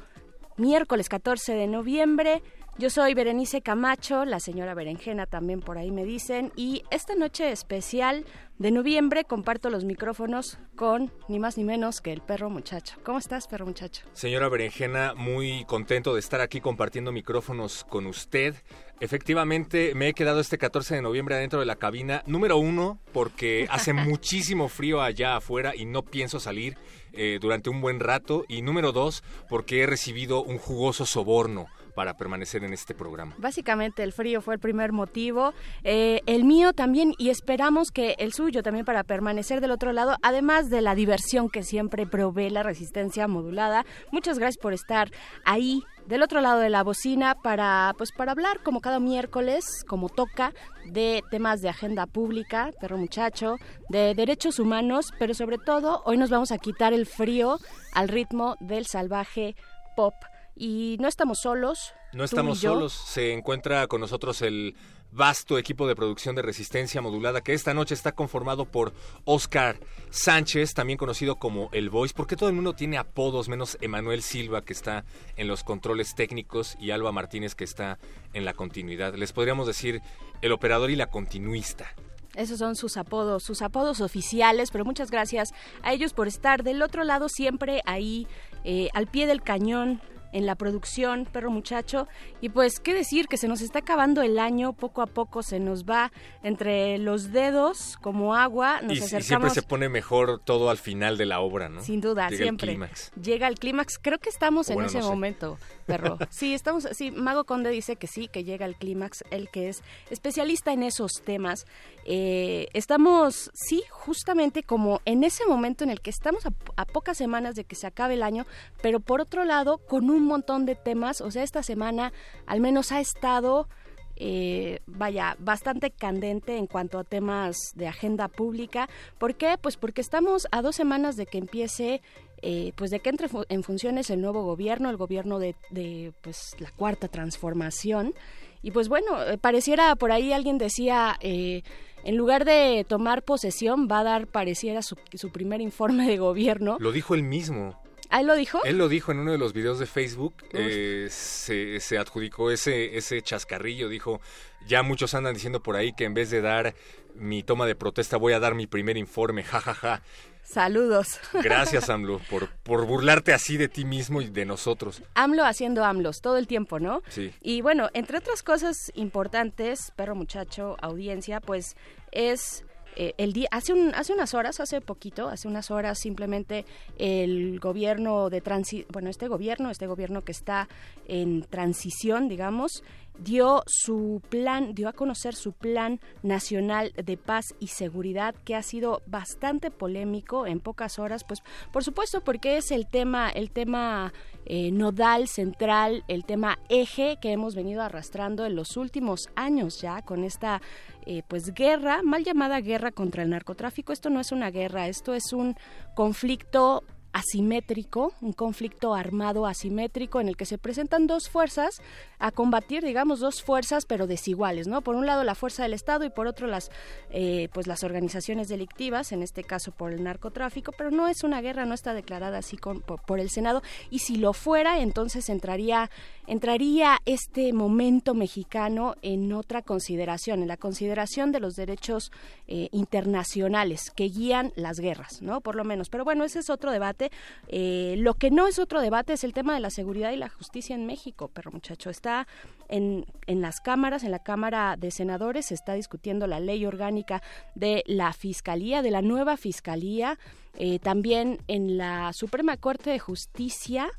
[0.58, 2.42] miércoles 14 de noviembre.
[2.80, 7.52] Yo soy Berenice Camacho, la señora Berenjena también por ahí me dicen, y esta noche
[7.52, 8.26] especial
[8.58, 12.96] de noviembre comparto los micrófonos con ni más ni menos que el perro muchacho.
[13.04, 14.04] ¿Cómo estás, perro muchacho?
[14.14, 18.56] Señora Berenjena, muy contento de estar aquí compartiendo micrófonos con usted.
[19.00, 23.68] Efectivamente, me he quedado este 14 de noviembre adentro de la cabina, número uno, porque
[23.70, 26.76] hace muchísimo frío allá afuera y no pienso salir
[27.12, 28.46] eh, durante un buen rato.
[28.48, 33.36] Y número dos, porque he recibido un jugoso soborno para permanecer en este programa.
[33.38, 38.34] Básicamente el frío fue el primer motivo, eh, el mío también y esperamos que el
[38.34, 42.64] suyo también para permanecer del otro lado, además de la diversión que siempre provee la
[42.64, 43.86] resistencia modulada.
[44.12, 45.12] Muchas gracias por estar
[45.46, 50.10] ahí del otro lado de la bocina para pues para hablar como cada miércoles como
[50.10, 50.54] toca
[50.86, 53.56] de temas de agenda pública perro muchacho
[53.90, 57.58] de derechos humanos pero sobre todo hoy nos vamos a quitar el frío
[57.94, 59.56] al ritmo del salvaje
[59.96, 60.14] pop
[60.56, 64.76] y no estamos solos No estamos solos, se encuentra con nosotros el
[65.12, 68.94] vasto equipo de producción de resistencia modulada que esta noche está conformado por
[69.26, 69.80] Oscar
[70.10, 74.64] Sánchez, también conocido como El Voice, porque todo el mundo tiene apodos menos Emanuel Silva
[74.64, 75.06] que está
[75.38, 78.00] en los controles técnicos y Alba Martínez que está
[78.34, 79.14] en la continuidad.
[79.16, 80.02] Les podríamos decir
[80.42, 81.94] el operador y la continuista.
[82.36, 86.82] Esos son sus apodos, sus apodos oficiales, pero muchas gracias a ellos por estar del
[86.82, 88.28] otro lado siempre ahí
[88.64, 90.02] eh, al pie del cañón
[90.34, 92.08] en la producción, perro muchacho.
[92.42, 93.28] Y pues, ¿qué decir?
[93.28, 96.12] Que se nos está acabando el año, poco a poco se nos va
[96.44, 98.82] entre los dedos como agua.
[98.82, 99.26] Nos y, y acercamos.
[99.28, 101.82] siempre se pone mejor todo al final de la obra, ¿no?
[101.82, 102.72] Sin duda, Llega siempre.
[102.72, 103.12] El clímax.
[103.22, 104.00] Llega el clímax.
[104.02, 105.10] Creo que estamos en ese no sé.
[105.10, 106.18] momento, perro.
[106.30, 106.88] Sí, estamos.
[106.92, 109.24] Sí, Mago Conde dice que sí, que llega el clímax.
[109.30, 111.66] Él que es especialista en esos temas.
[112.06, 117.18] Eh, estamos, sí, justamente como en ese momento en el que estamos a, a pocas
[117.18, 118.46] semanas de que se acabe el año,
[118.82, 121.22] pero por otro lado, con un montón de temas.
[121.22, 122.14] O sea, esta semana
[122.46, 123.68] al menos ha estado
[124.16, 128.88] eh, vaya, bastante candente en cuanto a temas de agenda pública.
[129.18, 129.58] ¿Por qué?
[129.60, 132.02] Pues porque estamos a dos semanas de que empiece,
[132.44, 136.56] eh, pues de que entre en funciones el nuevo gobierno, el gobierno de, de, pues
[136.60, 138.14] la cuarta transformación.
[138.62, 141.64] Y pues bueno, eh, pareciera por ahí alguien decía, eh,
[142.04, 146.78] en lugar de tomar posesión, va a dar, pareciera, su, su primer informe de gobierno.
[146.80, 147.82] Lo dijo él mismo.
[148.10, 148.64] ¿Ah, él lo dijo?
[148.64, 152.96] Él lo dijo en uno de los videos de Facebook, eh, se, se adjudicó ese,
[152.96, 154.22] ese chascarrillo, dijo,
[154.68, 156.76] ya muchos andan diciendo por ahí que en vez de dar
[157.16, 160.04] mi toma de protesta voy a dar mi primer informe, jajaja.
[160.44, 161.20] Saludos.
[161.42, 165.02] Gracias AMLO por, por burlarte así de ti mismo y de nosotros.
[165.16, 167.02] AMLO haciendo AMLOs todo el tiempo, ¿no?
[167.10, 167.34] Sí.
[167.42, 171.76] Y bueno, entre otras cosas importantes, perro muchacho, audiencia, pues
[172.12, 172.64] es
[172.96, 176.66] eh, el día hace un hace unas horas, hace poquito, hace unas horas simplemente
[176.98, 180.68] el gobierno de transi bueno, este gobierno, este gobierno que está
[181.08, 182.84] en transición, digamos,
[183.20, 188.64] dio su plan, dio a conocer su plan nacional de paz y seguridad que ha
[188.64, 191.42] sido bastante polémico en pocas horas, pues
[191.72, 194.14] por supuesto porque es el tema, el tema
[194.46, 200.02] eh, nodal, central, el tema eje que hemos venido arrastrando en los últimos años ya
[200.02, 200.62] con esta
[201.06, 203.94] eh, pues guerra, mal llamada guerra contra el narcotráfico.
[203.94, 205.56] Esto no es una guerra, esto es un
[205.96, 206.84] conflicto
[207.14, 211.82] asimétrico, un conflicto armado asimétrico en el que se presentan dos fuerzas
[212.20, 214.82] a combatir, digamos, dos fuerzas pero desiguales, ¿no?
[214.82, 216.72] Por un lado la fuerza del Estado y por otro las,
[217.12, 221.42] eh, pues las organizaciones delictivas, en este caso por el narcotráfico, pero no es una
[221.42, 225.30] guerra, no está declarada así con- por, por el Senado y si lo fuera, entonces
[225.30, 225.90] entraría,
[226.28, 232.12] entraría este momento mexicano en otra consideración, en la consideración de los derechos
[232.48, 235.42] eh, internacionales que guían las guerras, ¿no?
[235.42, 235.90] Por lo menos.
[235.90, 237.03] Pero bueno, ese es otro debate.
[237.48, 240.30] Eh, lo que no es otro debate es el tema de la seguridad y la
[240.30, 241.90] justicia en México, perro muchacho.
[241.90, 242.28] Está
[242.70, 247.22] en, en las cámaras, en la Cámara de Senadores, se está discutiendo la ley orgánica
[247.56, 250.18] de la Fiscalía, de la nueva Fiscalía.
[250.56, 253.90] Eh, también en la Suprema Corte de Justicia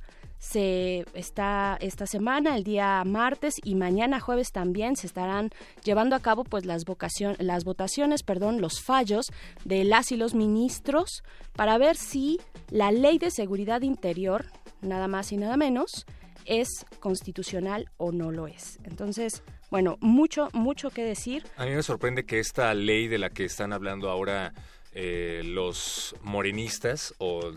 [0.50, 5.50] se está esta semana, el día martes y mañana jueves también se estarán
[5.84, 9.26] llevando a cabo pues las vocación, las votaciones, perdón, los fallos
[9.64, 11.22] de las y los ministros
[11.54, 12.40] para ver si
[12.70, 14.44] la Ley de Seguridad Interior,
[14.82, 16.04] nada más y nada menos,
[16.44, 16.68] es
[17.00, 18.78] constitucional o no lo es.
[18.84, 21.44] Entonces, bueno, mucho mucho que decir.
[21.56, 24.52] A mí me sorprende que esta ley de la que están hablando ahora
[24.92, 27.50] eh, los morenistas o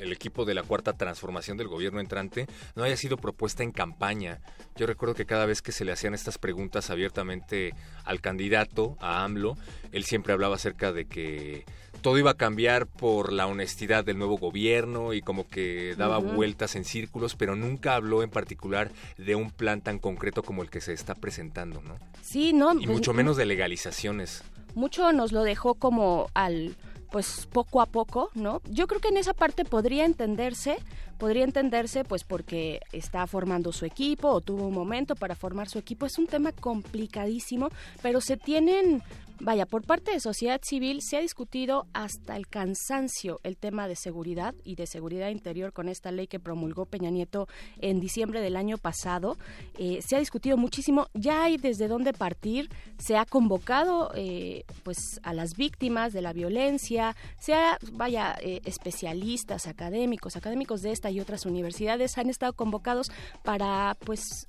[0.00, 4.40] el equipo de la cuarta transformación del gobierno entrante no haya sido propuesta en campaña.
[4.76, 7.72] Yo recuerdo que cada vez que se le hacían estas preguntas abiertamente
[8.04, 9.56] al candidato, a AMLO,
[9.92, 11.64] él siempre hablaba acerca de que
[12.02, 16.76] todo iba a cambiar por la honestidad del nuevo gobierno y como que daba vueltas
[16.76, 20.80] en círculos, pero nunca habló en particular de un plan tan concreto como el que
[20.80, 21.96] se está presentando, ¿no?
[22.22, 24.44] Sí, no, Y pues, mucho menos de legalizaciones.
[24.74, 26.76] mucho nos lo dejó como al
[27.10, 28.60] pues poco a poco, ¿no?
[28.70, 30.76] Yo creo que en esa parte podría entenderse,
[31.18, 35.78] podría entenderse pues porque está formando su equipo o tuvo un momento para formar su
[35.78, 37.70] equipo, es un tema complicadísimo,
[38.02, 39.02] pero se tienen
[39.38, 43.94] Vaya, por parte de sociedad civil se ha discutido hasta el cansancio el tema de
[43.94, 47.46] seguridad y de seguridad interior con esta ley que promulgó Peña Nieto
[47.78, 49.36] en diciembre del año pasado.
[49.78, 55.20] Eh, se ha discutido muchísimo, ya hay desde dónde partir, se ha convocado eh, pues
[55.22, 61.10] a las víctimas de la violencia, se ha, vaya, eh, especialistas, académicos, académicos de esta
[61.10, 63.12] y otras universidades han estado convocados
[63.44, 64.48] para pues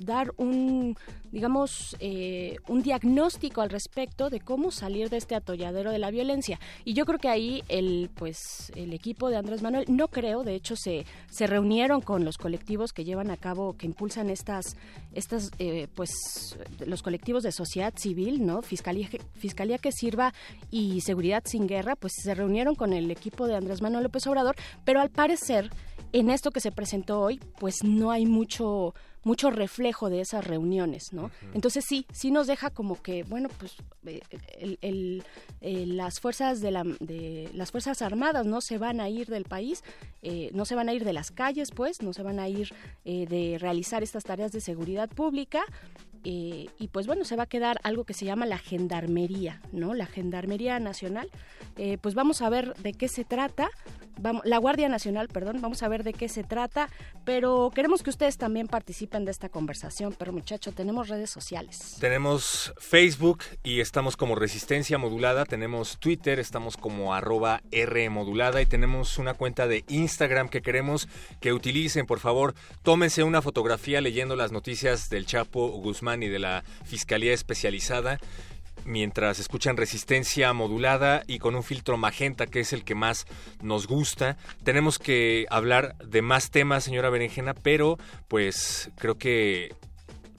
[0.00, 0.96] dar un,
[1.30, 1.96] digamos,
[2.68, 6.58] un diagnóstico al respecto de cómo salir de este atolladero de la violencia.
[6.84, 8.38] Y yo creo que ahí el, pues,
[8.74, 12.92] el equipo de Andrés Manuel, no creo, de hecho se, se reunieron con los colectivos
[12.92, 14.76] que llevan a cabo, que impulsan estas,
[15.12, 16.10] estas eh, pues,
[16.86, 18.62] los colectivos de sociedad civil, ¿no?
[18.62, 20.32] Fiscalía, Fiscalía que sirva
[20.70, 24.56] y Seguridad sin Guerra, pues se reunieron con el equipo de Andrés Manuel López Obrador,
[24.84, 25.70] pero al parecer
[26.12, 28.94] en esto que se presentó hoy, pues no hay mucho
[29.26, 31.32] mucho reflejo de esas reuniones, ¿no?
[31.52, 33.74] Entonces sí, sí nos deja como que, bueno, pues
[34.06, 34.20] eh,
[34.80, 35.24] el,
[35.96, 39.82] las fuerzas de, la, de las fuerzas armadas no se van a ir del país,
[40.22, 42.72] eh, no se van a ir de las calles, pues, no se van a ir
[43.04, 45.64] eh, de realizar estas tareas de seguridad pública,
[46.28, 49.94] y pues bueno, se va a quedar algo que se llama la gendarmería, ¿no?
[49.94, 51.30] La gendarmería nacional.
[52.00, 53.70] pues vamos a ver de qué se trata.
[54.44, 56.88] La Guardia Nacional, perdón, vamos a ver de qué se trata,
[57.26, 61.98] pero queremos que ustedes también participen de esta conversación, pero muchacho, tenemos redes sociales.
[62.00, 68.66] Tenemos Facebook y estamos como Resistencia Modulada, tenemos Twitter, estamos como arroba R Modulada y
[68.66, 71.08] tenemos una cuenta de Instagram que queremos
[71.40, 76.38] que utilicen, por favor, tómense una fotografía leyendo las noticias del Chapo Guzmán y de
[76.38, 78.18] la Fiscalía Especializada
[78.86, 83.26] mientras escuchan resistencia modulada y con un filtro magenta que es el que más
[83.60, 84.36] nos gusta.
[84.64, 87.98] Tenemos que hablar de más temas, señora Berenjena, pero
[88.28, 89.74] pues creo que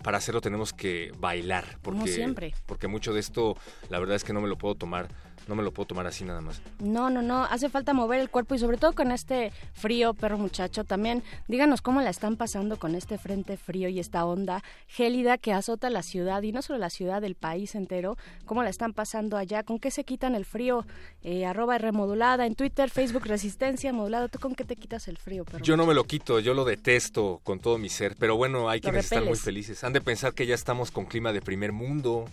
[0.02, 1.78] para hacerlo tenemos que bailar.
[1.82, 2.54] Porque, Como siempre.
[2.66, 3.58] Porque mucho de esto,
[3.90, 5.10] la verdad es que no me lo puedo tomar
[5.48, 6.62] no me lo puedo tomar así nada más.
[6.80, 10.38] No, no, no, hace falta mover el cuerpo y sobre todo con este frío, perro
[10.38, 15.38] muchacho, también díganos cómo la están pasando con este frente frío y esta onda gélida
[15.38, 18.94] que azota la ciudad y no solo la ciudad, el país entero, cómo la están
[18.94, 20.86] pasando allá, con qué se quitan el frío,
[21.24, 25.46] eh, arroba remodulada en Twitter, Facebook Resistencia Modulada, ¿tú con qué te quitas el frío,
[25.46, 25.64] perro?
[25.64, 28.82] Yo no me lo quito, yo lo detesto con todo mi ser, pero bueno, hay
[28.82, 29.84] quienes están muy felices.
[29.84, 32.26] Han de pensar que ya estamos con clima de primer mundo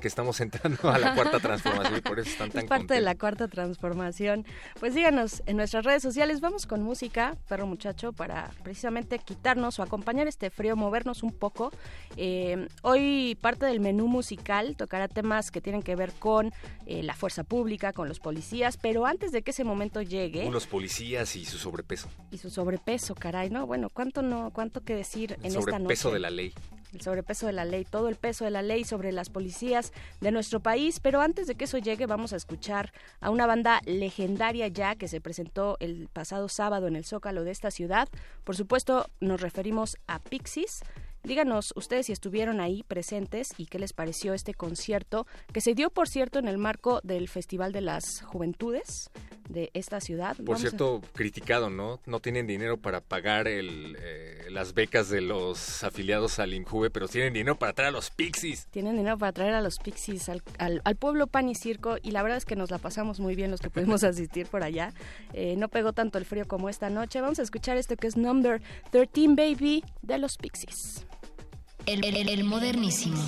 [0.00, 3.00] que estamos entrando a la cuarta transformación y por eso están tan Es parte de
[3.00, 4.44] la cuarta transformación.
[4.78, 6.40] Pues síganos en nuestras redes sociales.
[6.40, 11.72] Vamos con música, perro muchacho, para precisamente quitarnos o acompañar este frío, movernos un poco.
[12.16, 16.52] Eh, hoy parte del menú musical tocará temas que tienen que ver con
[16.86, 20.44] eh, la fuerza pública, con los policías, pero antes de que ese momento llegue...
[20.44, 22.08] Con los policías y su sobrepeso.
[22.30, 23.66] Y su sobrepeso, caray, ¿no?
[23.66, 25.70] Bueno, ¿cuánto, no, cuánto que decir en esta noche?
[25.70, 26.52] Sobrepeso de la ley
[26.92, 30.30] el sobrepeso de la ley, todo el peso de la ley sobre las policías de
[30.30, 31.00] nuestro país.
[31.00, 35.08] Pero antes de que eso llegue, vamos a escuchar a una banda legendaria ya que
[35.08, 38.08] se presentó el pasado sábado en el Zócalo de esta ciudad.
[38.44, 40.82] Por supuesto, nos referimos a Pixies.
[41.22, 45.90] Díganos ustedes si estuvieron ahí presentes y qué les pareció este concierto, que se dio,
[45.90, 49.10] por cierto, en el marco del Festival de las Juventudes
[49.50, 50.36] de esta ciudad.
[50.44, 52.00] Por cierto, criticado, ¿no?
[52.06, 57.08] No tienen dinero para pagar el, eh, las becas de los afiliados al INJUVE, pero
[57.08, 58.68] tienen dinero para traer a los Pixies.
[58.70, 62.22] Tienen dinero para traer a los Pixies al, al, pueblo Pan y Circo y la
[62.22, 64.94] verdad es que nos la pasamos muy bien los que pudimos asistir por allá.
[65.32, 67.20] Eh, no pegó tanto el frío como esta noche.
[67.20, 71.06] Vamos a escuchar esto que es Number 13 Baby de los Pixies.
[71.86, 73.22] El, modernísimo.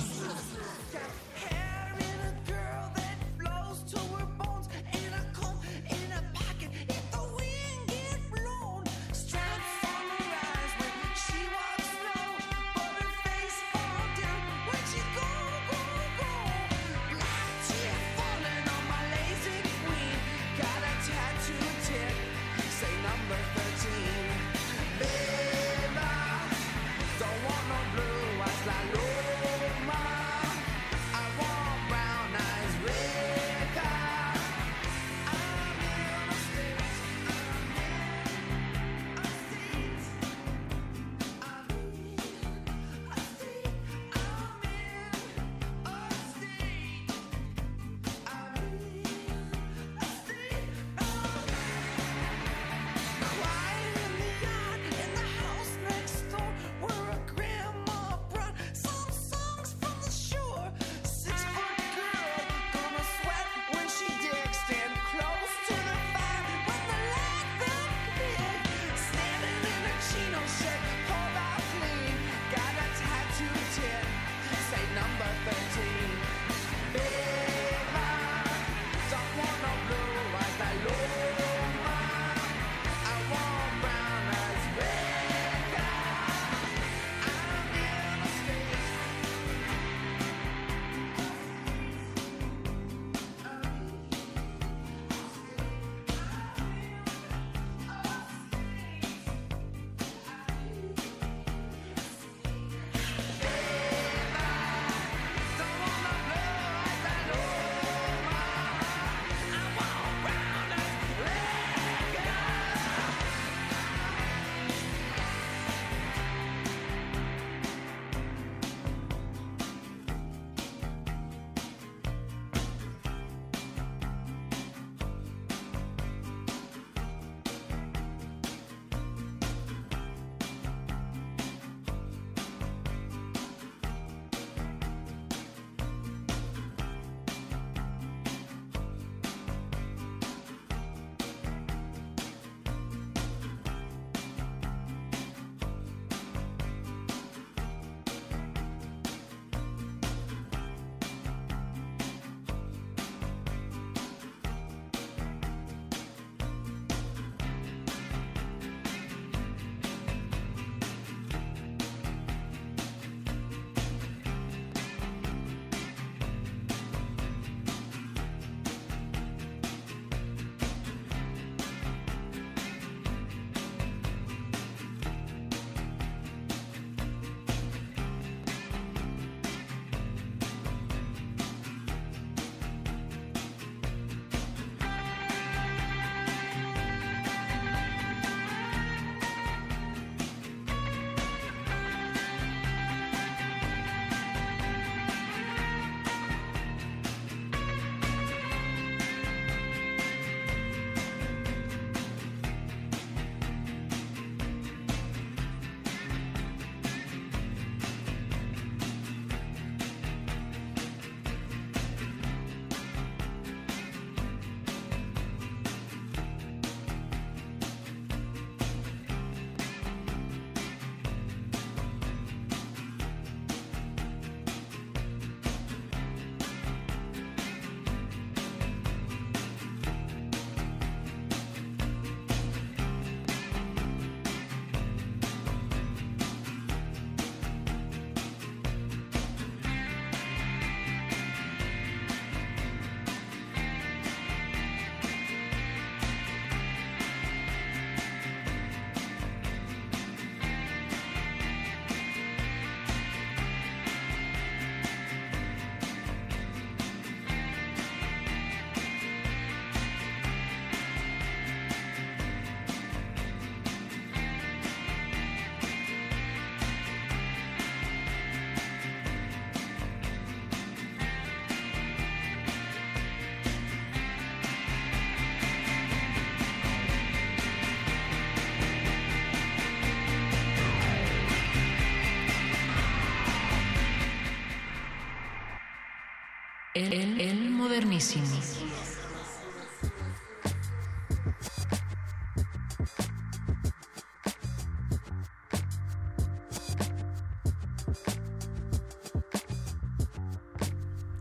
[286.93, 288.23] El, el modernísimo.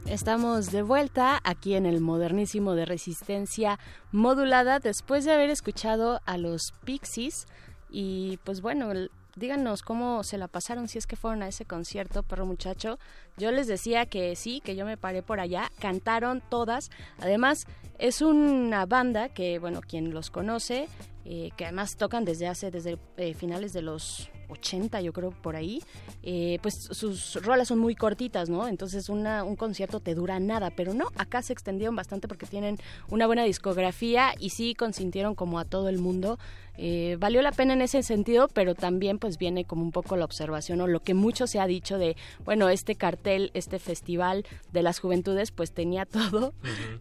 [0.04, 3.78] Estamos de vuelta aquí en el modernísimo de resistencia
[4.10, 7.46] modulada después de haber escuchado a los Pixies
[7.88, 8.92] y pues bueno,
[9.36, 12.98] díganos cómo se la pasaron si es que fueron a ese concierto, perro muchacho.
[13.36, 16.90] Yo les decía que sí, que yo me paré por allá, cantaron todas.
[17.18, 17.66] Además,
[17.98, 20.88] es una banda que, bueno, quien los conoce,
[21.24, 25.56] eh, que además tocan desde hace, desde eh, finales de los 80, yo creo, por
[25.56, 25.82] ahí,
[26.22, 28.68] eh, pues sus rolas son muy cortitas, ¿no?
[28.68, 32.78] Entonces un concierto te dura nada, pero no, acá se extendieron bastante porque tienen
[33.08, 36.38] una buena discografía y sí consintieron como a todo el mundo.
[36.78, 40.24] Eh, valió la pena en ese sentido, pero también pues viene como un poco la
[40.24, 44.82] observación o lo que mucho se ha dicho de, bueno, este cartel, este festival de
[44.82, 46.54] las juventudes, pues tenía todo,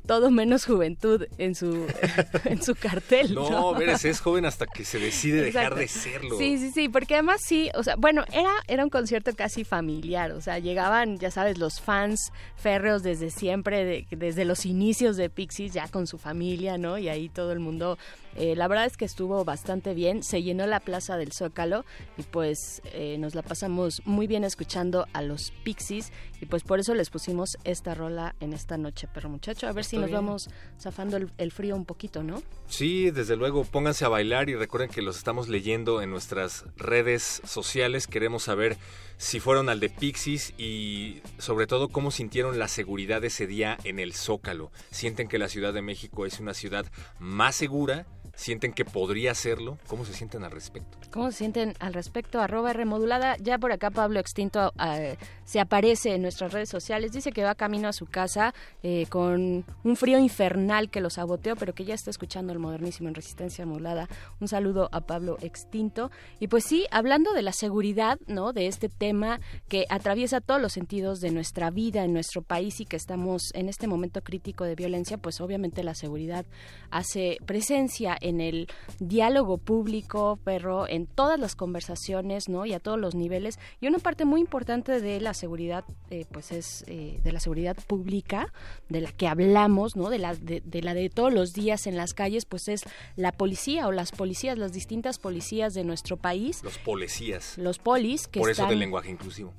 [0.06, 1.88] todo menos juventud en su,
[2.46, 3.34] en su cartel.
[3.34, 6.38] No, No, Veres es joven hasta que se decide dejar de serlo.
[6.38, 10.32] Sí, sí, sí, porque además sí, o sea, bueno, era, era un concierto casi familiar,
[10.34, 15.30] o sea, llegaban, ya sabes, los fans férreos desde siempre, de- desde los inicios de
[15.30, 16.98] Pixies, ya con su familia, ¿no?
[16.98, 17.98] Y ahí todo el mundo,
[18.36, 21.86] eh, la verdad es que estuvo bastante bien, se llenó la plaza del Zócalo
[22.18, 26.80] y pues eh, nos la pasamos muy bien escuchando a los Pixies y pues por
[26.80, 30.18] eso les pusimos esta rola en esta noche, pero muchacho, a ver si nos bien.
[30.18, 30.50] vamos
[30.80, 32.42] zafando el, el frío un poquito, ¿no?
[32.68, 37.42] Sí, desde luego, pónganse a bailar y recuerden que los estamos leyendo en nuestras redes
[37.46, 38.08] sociales.
[38.08, 38.78] Queremos saber
[39.18, 44.00] si fueron al de Pixies y sobre todo cómo sintieron la seguridad ese día en
[44.00, 44.72] el Zócalo.
[44.90, 46.86] ¿Sienten que la Ciudad de México es una ciudad
[47.20, 48.08] más segura?
[48.42, 49.78] ¿Sienten que podría serlo?
[49.86, 50.98] ¿Cómo se sienten al respecto?
[51.12, 52.42] ¿Cómo se sienten al respecto?
[52.42, 53.38] Arroba remodulada.
[53.38, 57.12] Ya por acá Pablo Extinto eh, se aparece en nuestras redes sociales.
[57.12, 61.56] Dice que va camino a su casa eh, con un frío infernal que lo saboteó,
[61.56, 64.10] pero que ya está escuchando el modernísimo en resistencia modulada.
[64.40, 66.10] Un saludo a Pablo Extinto.
[66.40, 68.54] Y pues sí, hablando de la seguridad, ¿no?
[68.54, 72.86] De este tema que atraviesa todos los sentidos de nuestra vida en nuestro país y
[72.86, 76.44] que estamos en este momento crítico de violencia, pues obviamente la seguridad
[76.90, 78.68] hace presencia en el
[79.00, 82.66] diálogo público, perro, en todas las conversaciones, ¿no?
[82.66, 83.60] Y a todos los niveles.
[83.82, 87.76] Y una parte muy importante de la seguridad, eh, pues es eh, de la seguridad
[87.88, 88.54] pública,
[88.88, 90.10] de la que hablamos, ¿no?
[90.10, 92.84] De la de, de la de todos los días en las calles, pues es
[93.16, 97.58] la policía o las policías, las distintas policías de nuestro país, Los policías.
[97.58, 99.54] los polis que Por eso están del lenguaje inclusivo.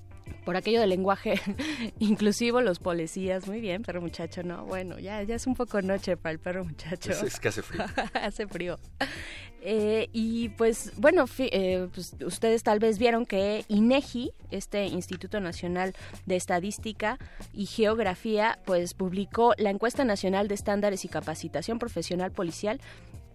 [0.44, 1.40] Por aquello del lenguaje
[1.98, 6.16] inclusivo, los policías, muy bien, perro muchacho, no, bueno, ya, ya es un poco noche
[6.16, 7.12] para el perro muchacho.
[7.12, 7.84] Es, es que hace frío.
[8.14, 8.78] hace frío.
[9.64, 15.94] Eh, y pues bueno, eh, pues, ustedes tal vez vieron que INEGI, este Instituto Nacional
[16.26, 17.16] de Estadística
[17.52, 22.80] y Geografía, pues publicó la encuesta nacional de estándares y capacitación profesional policial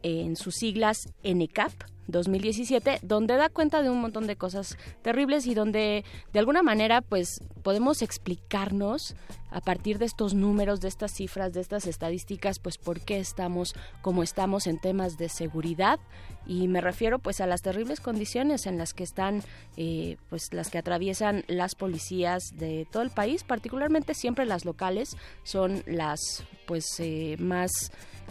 [0.03, 1.71] en sus siglas NCAP
[2.07, 6.03] 2017, donde da cuenta de un montón de cosas terribles y donde
[6.33, 9.15] de alguna manera pues podemos explicarnos
[9.49, 13.73] a partir de estos números, de estas cifras, de estas estadísticas, pues por qué estamos
[14.01, 15.99] como estamos en temas de seguridad.
[16.45, 19.41] Y me refiero pues a las terribles condiciones en las que están
[19.77, 25.15] eh, pues las que atraviesan las policías de todo el país, particularmente siempre las locales
[25.43, 26.19] son las
[26.65, 27.71] pues eh, más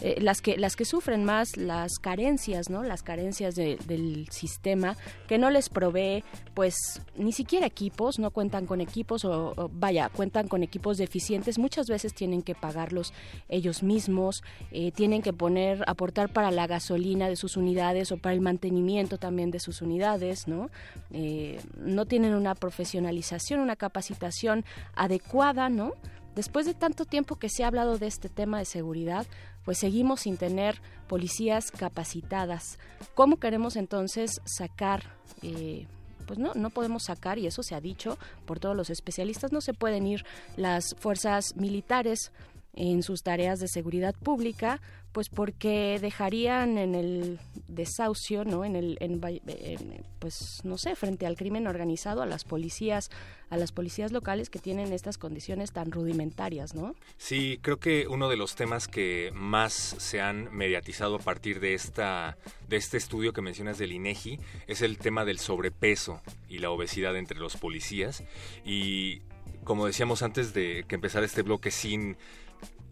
[0.01, 4.95] eh, las que las que sufren más las carencias no las carencias de- del sistema
[5.27, 6.23] que no les provee
[6.53, 11.59] pues ni siquiera equipos no cuentan con equipos o, vaya cuentan con equipos deficientes.
[11.59, 13.13] Muchas veces tienen que pagarlos
[13.49, 18.33] ellos mismos eh, tienen que poner aportar para la gasolina de sus unidades o para
[18.33, 20.69] el mantenimiento también de sus unidades no
[21.11, 24.65] Eh, no tienen una profesionalización una capacitación
[24.95, 25.93] adecuada no
[26.37, 29.25] Después de tanto tiempo que se ha hablado de este tema de seguridad,
[29.67, 30.79] pues seguimos sin tener
[31.09, 32.79] policías capacitadas.
[33.15, 35.03] ¿Cómo queremos entonces sacar,
[35.41, 35.87] eh,
[36.25, 39.59] pues no, no podemos sacar, y eso se ha dicho por todos los especialistas, no
[39.59, 40.23] se pueden ir
[40.55, 42.31] las fuerzas militares
[42.77, 44.79] en sus tareas de seguridad pública,
[45.11, 48.63] pues porque dejarían en el desahucio, ¿no?
[48.63, 49.19] En el, en,
[50.19, 53.09] pues no sé, frente al crimen organizado a las policías,
[53.49, 56.93] a las policías locales que tienen estas condiciones tan rudimentarias, ¿no?
[57.17, 61.73] Sí, creo que uno de los temas que más se han mediatizado a partir de
[61.73, 62.37] esta
[62.69, 67.17] de este estudio que mencionas del INEGI es el tema del sobrepeso y la obesidad
[67.17, 68.23] entre los policías
[68.63, 69.21] y
[69.63, 72.17] como decíamos antes de que empezara este bloque sin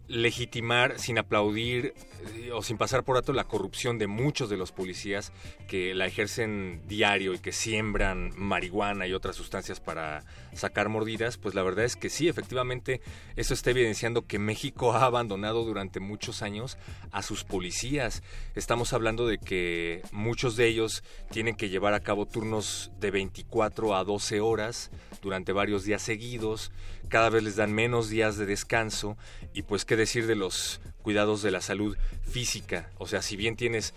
[0.08, 1.94] legitimar sin aplaudir
[2.36, 5.32] eh, o sin pasar por alto la corrupción de muchos de los policías
[5.68, 10.24] que la ejercen diario y que siembran marihuana y otras sustancias para
[10.54, 13.00] sacar mordidas, pues la verdad es que sí, efectivamente,
[13.36, 16.78] eso está evidenciando que México ha abandonado durante muchos años
[17.12, 18.22] a sus policías.
[18.54, 23.94] Estamos hablando de que muchos de ellos tienen que llevar a cabo turnos de 24
[23.94, 24.90] a 12 horas
[25.22, 26.70] durante varios días seguidos,
[27.08, 29.16] cada vez les dan menos días de descanso
[29.54, 33.56] y pues qué decir de los cuidados de la salud física, o sea, si bien
[33.56, 33.94] tienes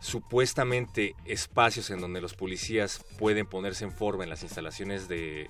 [0.00, 5.48] supuestamente espacios en donde los policías pueden ponerse en forma en las instalaciones de,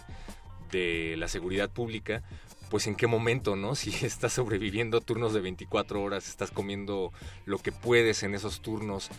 [0.70, 2.23] de la seguridad pública,
[2.70, 3.75] pues en qué momento, ¿no?
[3.75, 7.12] Si estás sobreviviendo turnos de 24 horas, estás comiendo
[7.45, 9.11] lo que puedes en esos turnos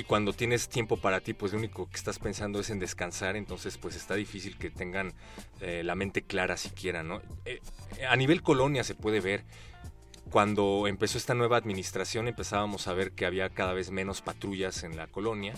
[0.00, 3.36] y cuando tienes tiempo para ti, pues lo único que estás pensando es en descansar,
[3.36, 5.12] entonces pues está difícil que tengan
[5.60, 7.20] eh, la mente clara siquiera, ¿no?
[7.44, 7.60] Eh,
[8.08, 9.44] a nivel colonia se puede ver,
[10.30, 14.96] cuando empezó esta nueva administración empezábamos a ver que había cada vez menos patrullas en
[14.96, 15.52] la colonia,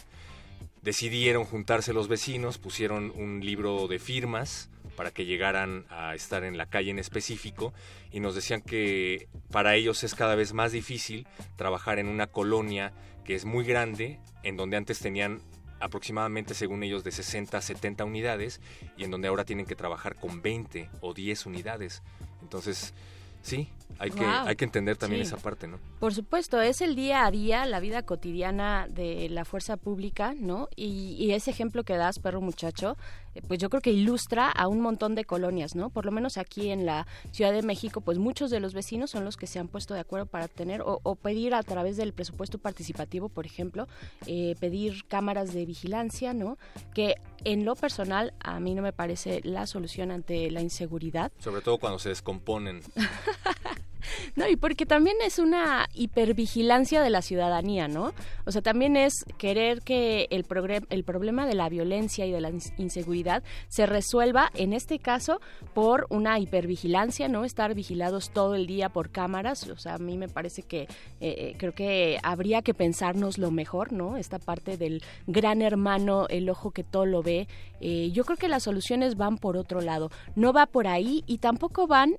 [0.82, 6.56] decidieron juntarse los vecinos, pusieron un libro de firmas, para que llegaran a estar en
[6.56, 7.72] la calle en específico
[8.10, 12.92] y nos decían que para ellos es cada vez más difícil trabajar en una colonia
[13.24, 15.40] que es muy grande, en donde antes tenían
[15.80, 18.60] aproximadamente, según ellos, de 60 a 70 unidades
[18.96, 22.02] y en donde ahora tienen que trabajar con 20 o 10 unidades.
[22.40, 22.94] Entonces,
[23.42, 25.78] sí, hay que, hay que entender también esa parte, ¿no?
[26.00, 30.68] Por supuesto, es el día a día, la vida cotidiana de la fuerza pública, ¿no?
[30.76, 32.96] Y, y ese ejemplo que das, perro muchacho,
[33.34, 35.90] eh, pues yo creo que ilustra a un montón de colonias, ¿no?
[35.90, 39.24] Por lo menos aquí en la Ciudad de México, pues muchos de los vecinos son
[39.24, 42.12] los que se han puesto de acuerdo para tener o, o pedir a través del
[42.12, 43.88] presupuesto participativo, por ejemplo,
[44.26, 46.58] eh, pedir cámaras de vigilancia, ¿no?
[46.94, 51.32] Que en lo personal a mí no me parece la solución ante la inseguridad.
[51.38, 52.82] Sobre todo cuando se descomponen.
[54.36, 58.14] No, y porque también es una hipervigilancia de la ciudadanía, ¿no?
[58.46, 60.46] O sea, también es querer que el,
[60.90, 65.40] el problema de la violencia y de la inseguridad se resuelva, en este caso,
[65.74, 67.44] por una hipervigilancia, ¿no?
[67.44, 69.68] Estar vigilados todo el día por cámaras.
[69.68, 70.88] O sea, a mí me parece que eh,
[71.20, 74.16] eh, creo que habría que pensarnos lo mejor, ¿no?
[74.16, 77.48] Esta parte del gran hermano, el ojo que todo lo ve.
[77.80, 80.10] Eh, yo creo que las soluciones van por otro lado.
[80.36, 82.16] No va por ahí y tampoco van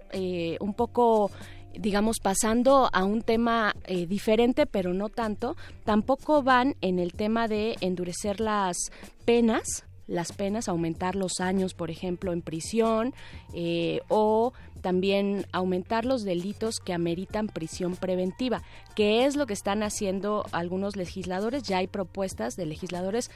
[0.60, 1.31] un poco
[1.77, 7.47] digamos, pasando a un tema eh, diferente, pero no tanto, tampoco van en el tema
[7.47, 8.91] de endurecer las
[9.25, 13.13] penas, las penas, aumentar los años, por ejemplo, en prisión,
[13.53, 18.61] eh, o también aumentar los delitos que ameritan prisión preventiva,
[18.95, 21.63] que es lo que están haciendo algunos legisladores.
[21.63, 23.31] Ya hay propuestas de legisladores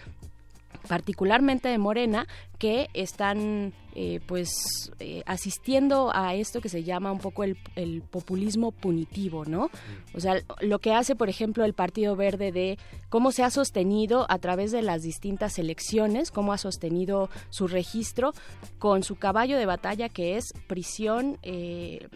[0.87, 2.27] particularmente de Morena,
[2.59, 4.51] que están eh, pues
[4.99, 7.57] eh, asistiendo a esto que se llama un poco el,
[8.11, 9.71] populismo punitivo, ¿no?
[10.13, 12.77] O sea, lo que hace, por ejemplo, el Partido Verde de
[13.09, 18.33] cómo se ha sostenido a través de las distintas elecciones, cómo ha sostenido su registro
[18.77, 22.07] con su caballo de batalla que es prisión, eh,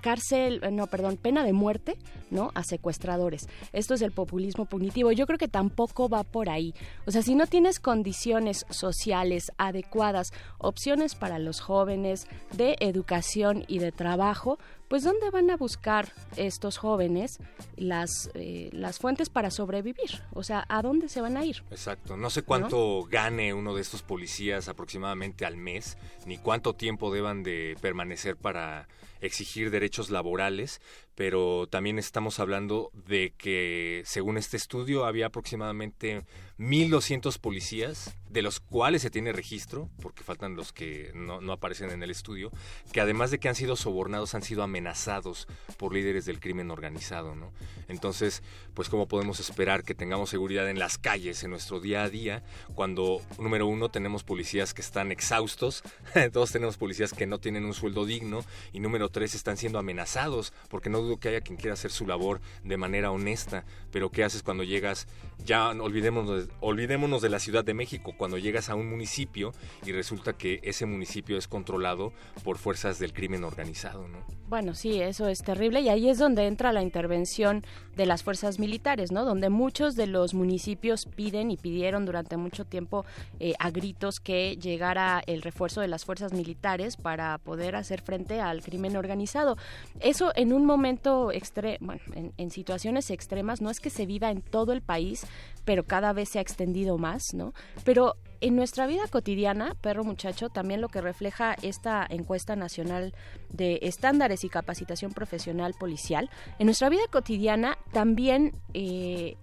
[0.00, 1.96] cárcel, no, perdón, pena de muerte,
[2.30, 2.52] ¿no?
[2.54, 3.48] A secuestradores.
[3.72, 5.10] Esto es el populismo punitivo.
[5.10, 6.74] Yo creo que tampoco va por ahí.
[7.06, 13.78] O sea, si no tienes condiciones sociales adecuadas, opciones para los jóvenes de educación y
[13.78, 17.38] de trabajo, pues ¿dónde van a buscar estos jóvenes
[17.76, 20.22] las, eh, las fuentes para sobrevivir?
[20.32, 21.64] O sea, ¿a dónde se van a ir?
[21.70, 22.16] Exacto.
[22.16, 27.42] No sé cuánto gane uno de estos policías aproximadamente al mes, ni cuánto tiempo deban
[27.42, 28.86] de permanecer para
[29.20, 30.80] exigir derechos laborales,
[31.14, 36.22] pero también estamos hablando de que, según este estudio, había aproximadamente
[36.58, 41.90] 1.200 policías, de los cuales se tiene registro, porque faltan los que no, no, aparecen
[41.90, 42.50] en el estudio,
[42.92, 45.46] que además de que han sido sobornados, han sido amenazados
[45.78, 47.52] por líderes del crimen organizado, ¿no?
[47.86, 48.42] Entonces,
[48.74, 52.42] pues cómo podemos esperar que tengamos seguridad en las calles, en nuestro día a día,
[52.74, 55.84] cuando, número uno, tenemos policías que están exhaustos,
[56.32, 60.52] todos tenemos policías que no tienen un sueldo digno, y número tres, están siendo amenazados,
[60.68, 64.24] porque no dudo que haya quien quiera hacer su labor de manera honesta, pero ¿qué
[64.24, 65.06] haces cuando llegas,
[65.44, 69.52] ya olvidémonos, olvidémonos de la Ciudad de México, cuando llegas a un municipio
[69.84, 74.16] y resulta que ese municipio es controlado por fuerzas del crimen organizado, ¿no?
[74.48, 77.62] Bueno, sí, eso es terrible y ahí es donde entra la intervención
[77.96, 79.26] de las fuerzas militares, ¿no?
[79.26, 83.04] Donde muchos de los municipios piden y pidieron durante mucho tiempo
[83.40, 88.40] eh, a gritos que llegara el refuerzo de las fuerzas militares para poder hacer frente
[88.40, 89.58] al crimen organizado.
[90.00, 94.30] Eso en un momento extre bueno, en, en situaciones extremas no es que se viva
[94.30, 95.26] en todo el país,
[95.64, 97.52] pero cada vez se ha extendido más, ¿no?
[97.84, 103.14] Pero en nuestra vida cotidiana, perro muchacho, también lo que refleja esta encuesta nacional
[103.50, 106.28] de estándares y capacitación profesional policial,
[106.58, 109.36] en nuestra vida cotidiana también eh,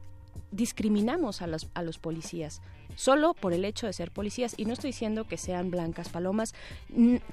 [0.52, 2.62] discriminamos a los, a los policías
[2.96, 4.54] solo por el hecho de ser policías.
[4.58, 6.54] Y no estoy diciendo que sean blancas palomas.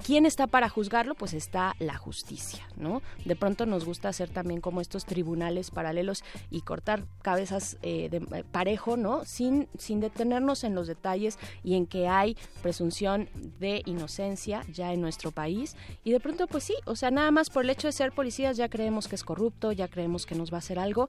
[0.05, 1.14] ¿Quién está para juzgarlo?
[1.14, 3.02] Pues está la justicia, ¿no?
[3.24, 8.18] De pronto nos gusta hacer también como estos tribunales paralelos y cortar cabezas eh, de
[8.18, 9.24] eh, parejo, ¿no?
[9.24, 13.28] Sin, sin detenernos en los detalles y en que hay presunción
[13.59, 15.76] de inocencia ya en nuestro país.
[16.05, 18.56] Y de pronto, pues sí, o sea, nada más por el hecho de ser policías
[18.56, 21.09] ya creemos que es corrupto, ya creemos que nos va a hacer algo.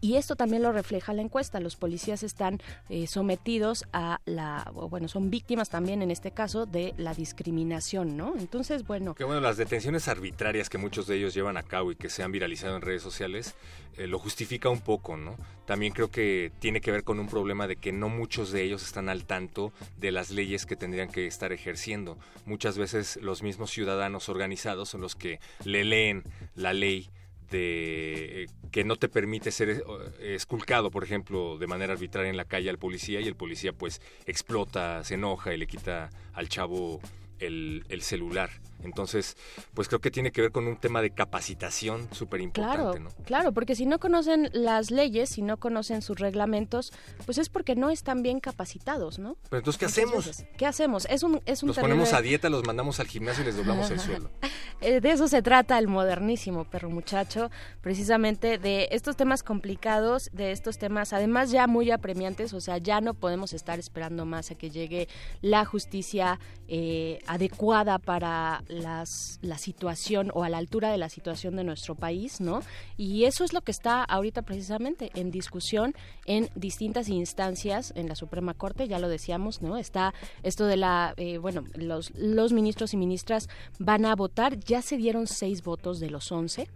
[0.00, 1.60] Y esto también lo refleja la encuesta.
[1.60, 6.94] Los policías están eh, sometidos a la, bueno, son víctimas también en este caso de
[6.96, 8.34] la discriminación, ¿no?
[8.38, 9.14] Entonces, bueno.
[9.14, 12.22] Que bueno, las detenciones arbitrarias que muchos de ellos llevan a cabo y que se
[12.22, 13.54] han viralizado en redes sociales,
[13.96, 15.36] eh, lo justifica un poco, ¿no?
[15.66, 18.82] También creo que tiene que ver con un problema de que no muchos de ellos
[18.82, 22.16] están al tanto de las leyes que tendrían que estar ejerciendo.
[22.46, 26.22] Muchas veces los mismos ciudadanos organizados son los que le leen
[26.54, 27.10] la ley
[27.50, 32.70] que no te permite ser eh, esculcado, por ejemplo, de manera arbitraria en la calle
[32.70, 37.00] al policía y el policía pues explota, se enoja y le quita al chavo
[37.38, 38.50] el celular.
[38.82, 39.36] Entonces,
[39.74, 43.24] pues creo que tiene que ver con un tema de capacitación súper importante, claro, ¿no?
[43.24, 46.92] Claro, porque si no conocen las leyes, si no conocen sus reglamentos,
[47.24, 49.36] pues es porque no están bien capacitados, ¿no?
[49.50, 50.26] Pero entonces, ¿qué hacemos?
[50.26, 50.46] Veces.
[50.56, 51.06] ¿Qué hacemos?
[51.06, 53.90] Es un, es un Los ponemos a dieta, los mandamos al gimnasio y les doblamos
[53.90, 54.30] el suelo.
[54.80, 57.50] Eh, de eso se trata el modernísimo perro muchacho,
[57.80, 63.00] precisamente de estos temas complicados, de estos temas además ya muy apremiantes, o sea, ya
[63.00, 65.08] no podemos estar esperando más a que llegue
[65.40, 66.38] la justicia
[66.68, 71.94] eh, adecuada para las, la situación o a la altura de la situación de nuestro
[71.94, 72.60] país, ¿no?
[72.96, 75.94] Y eso es lo que está ahorita precisamente en discusión
[76.26, 79.76] en distintas instancias en la Suprema Corte, ya lo decíamos, ¿no?
[79.76, 84.82] Está esto de la, eh, bueno, los, los ministros y ministras van a votar, ya
[84.82, 86.68] se dieron seis votos de los once,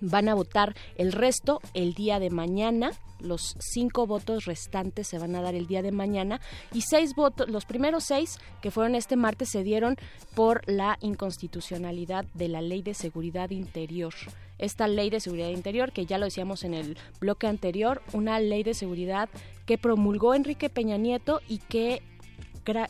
[0.00, 2.92] van a votar el resto el día de mañana.
[3.20, 6.40] Los cinco votos restantes se van a dar el día de mañana.
[6.72, 9.96] Y seis votos, los primeros seis que fueron este martes se dieron
[10.34, 14.14] por la inconstitucionalidad de la ley de seguridad interior.
[14.58, 18.62] Esta ley de seguridad interior, que ya lo decíamos en el bloque anterior, una ley
[18.62, 19.30] de seguridad
[19.64, 22.02] que promulgó Enrique Peña Nieto y que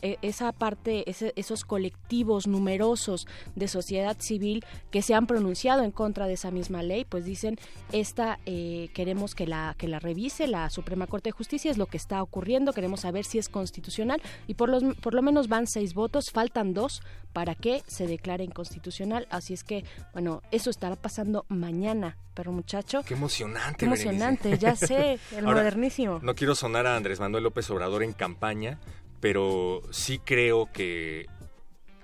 [0.01, 6.27] e, esa parte, esos colectivos numerosos de sociedad civil que se han pronunciado en contra
[6.27, 7.57] de esa misma ley, pues dicen
[7.91, 11.87] esta eh, queremos que la que la revise la Suprema Corte de Justicia es lo
[11.87, 15.67] que está ocurriendo, queremos saber si es constitucional y por los por lo menos van
[15.67, 17.01] seis votos, faltan dos
[17.33, 19.83] para que se declare inconstitucional, así es que
[20.13, 23.03] bueno eso estará pasando mañana, pero muchacho.
[23.03, 23.77] Qué emocionante.
[23.77, 26.19] Qué emocionante, ya sé, el Ahora, modernísimo.
[26.21, 28.79] No quiero sonar a Andrés Manuel López Obrador en campaña,
[29.21, 31.27] pero sí creo que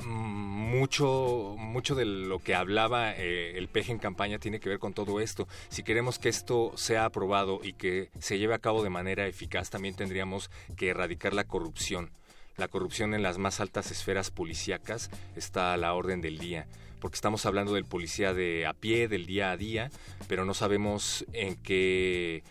[0.05, 4.93] mucho mucho de lo que hablaba eh, el peje en campaña tiene que ver con
[4.93, 5.47] todo esto.
[5.69, 9.69] Si queremos que esto sea aprobado y que se lleve a cabo de manera eficaz,
[9.69, 12.11] también tendríamos que erradicar la corrupción.
[12.55, 16.67] La corrupción en las más altas esferas policíacas está a la orden del día
[16.99, 19.91] porque estamos hablando del policía de a pie, del día a día,
[20.27, 22.43] pero no sabemos en qué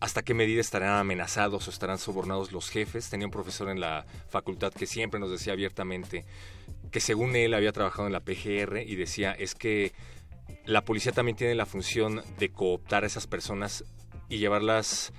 [0.00, 3.10] hasta qué medida estarán amenazados o estarán sobornados los jefes.
[3.10, 6.24] Tenía un profesor en la facultad que siempre nos decía abiertamente
[6.90, 9.92] que según él había trabajado en la PGR y decía es que
[10.64, 13.84] la policía también tiene la función de cooptar a esas personas
[14.28, 15.12] y llevarlas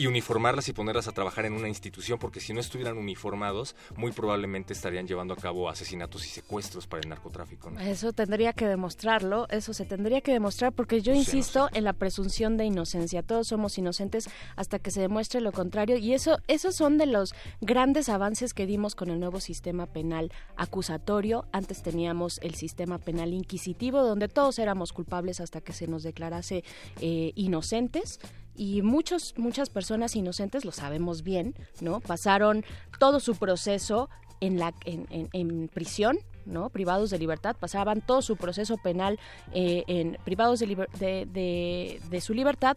[0.00, 4.12] y uniformarlas y ponerlas a trabajar en una institución, porque si no estuvieran uniformados, muy
[4.12, 7.68] probablemente estarían llevando a cabo asesinatos y secuestros para el narcotráfico.
[7.68, 7.78] ¿no?
[7.80, 12.56] Eso tendría que demostrarlo, eso se tendría que demostrar, porque yo insisto en la presunción
[12.56, 13.22] de inocencia.
[13.22, 17.34] Todos somos inocentes hasta que se demuestre lo contrario, y eso, esos son de los
[17.60, 21.44] grandes avances que dimos con el nuevo sistema penal acusatorio.
[21.52, 26.64] Antes teníamos el sistema penal inquisitivo, donde todos éramos culpables hasta que se nos declarase
[27.02, 28.18] eh, inocentes
[28.60, 32.62] y muchos muchas personas inocentes lo sabemos bien no pasaron
[32.98, 34.10] todo su proceso
[34.40, 36.70] en la en, en, en prisión ¿no?
[36.70, 39.18] privados de libertad pasaban todo su proceso penal
[39.52, 42.76] eh, en privados de, su libertad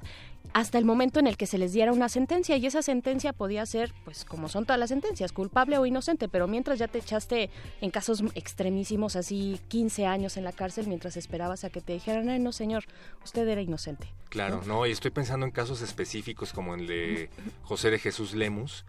[0.54, 3.66] hasta el momento en el que se les diera una sentencia y esa sentencia podía
[3.66, 7.50] ser pues como son todas las sentencias culpable o inocente pero mientras ya te echaste
[7.82, 12.44] en casos extremísimos así 15 años en la cárcel mientras esperabas a que te dijeran
[12.44, 12.84] no señor
[13.24, 17.30] usted era inocente claro no, no y estoy pensando en casos específicos como el de
[17.64, 18.86] José de Jesús Lemus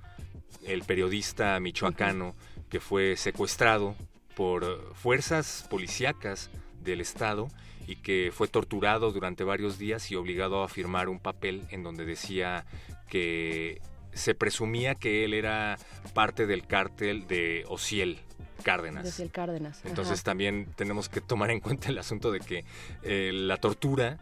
[0.65, 2.35] el periodista michoacano
[2.69, 3.95] que fue secuestrado
[4.36, 6.51] por fuerzas policíacas
[6.82, 7.48] del Estado
[7.86, 12.05] y que fue torturado durante varios días y obligado a firmar un papel en donde
[12.05, 12.65] decía
[13.09, 13.81] que
[14.12, 15.78] se presumía que él era
[16.15, 18.19] parte del cártel de Ociel.
[18.62, 19.05] Cárdenas.
[19.05, 19.85] Desde el Cárdenas.
[19.85, 20.24] Entonces ajá.
[20.24, 22.65] también tenemos que tomar en cuenta el asunto de que
[23.02, 24.19] eh, la tortura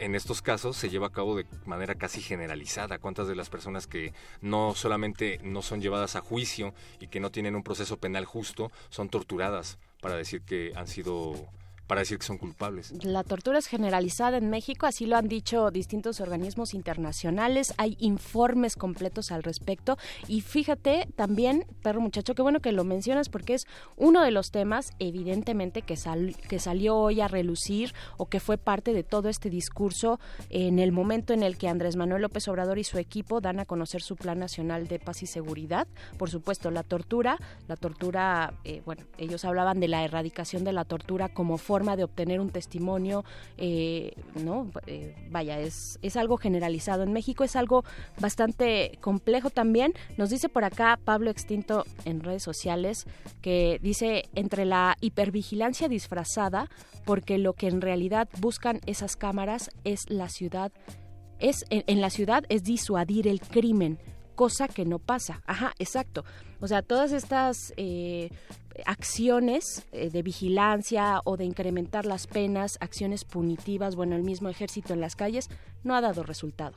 [0.00, 2.98] en estos casos se lleva a cabo de manera casi generalizada.
[2.98, 7.30] ¿Cuántas de las personas que no solamente no son llevadas a juicio y que no
[7.30, 11.34] tienen un proceso penal justo son torturadas para decir que han sido
[11.90, 12.92] para decir que son culpables?
[13.04, 18.76] La tortura es generalizada en México, así lo han dicho distintos organismos internacionales, hay informes
[18.76, 19.98] completos al respecto
[20.28, 24.52] y fíjate también, perro muchacho, qué bueno que lo mencionas porque es uno de los
[24.52, 29.28] temas evidentemente que, sal- que salió hoy a relucir o que fue parte de todo
[29.28, 33.40] este discurso en el momento en el que Andrés Manuel López Obrador y su equipo
[33.40, 35.88] dan a conocer su Plan Nacional de Paz y Seguridad.
[36.18, 37.36] Por supuesto, la tortura,
[37.66, 42.04] la tortura, eh, bueno, ellos hablaban de la erradicación de la tortura como forma de
[42.04, 43.24] obtener un testimonio,
[43.56, 44.70] eh, ¿no?
[44.86, 47.84] Eh, vaya, es, es algo generalizado en México, es algo
[48.20, 49.94] bastante complejo también.
[50.16, 53.06] Nos dice por acá Pablo Extinto en redes sociales
[53.40, 56.68] que dice entre la hipervigilancia disfrazada,
[57.04, 60.72] porque lo que en realidad buscan esas cámaras es la ciudad,
[61.38, 63.98] es en, la ciudad es disuadir el crimen,
[64.34, 65.42] cosa que no pasa.
[65.46, 66.24] Ajá, exacto.
[66.60, 68.30] O sea, todas estas eh,
[68.86, 74.92] acciones eh, de vigilancia o de incrementar las penas, acciones punitivas, bueno, el mismo ejército
[74.92, 75.48] en las calles,
[75.84, 76.76] no ha dado resultado.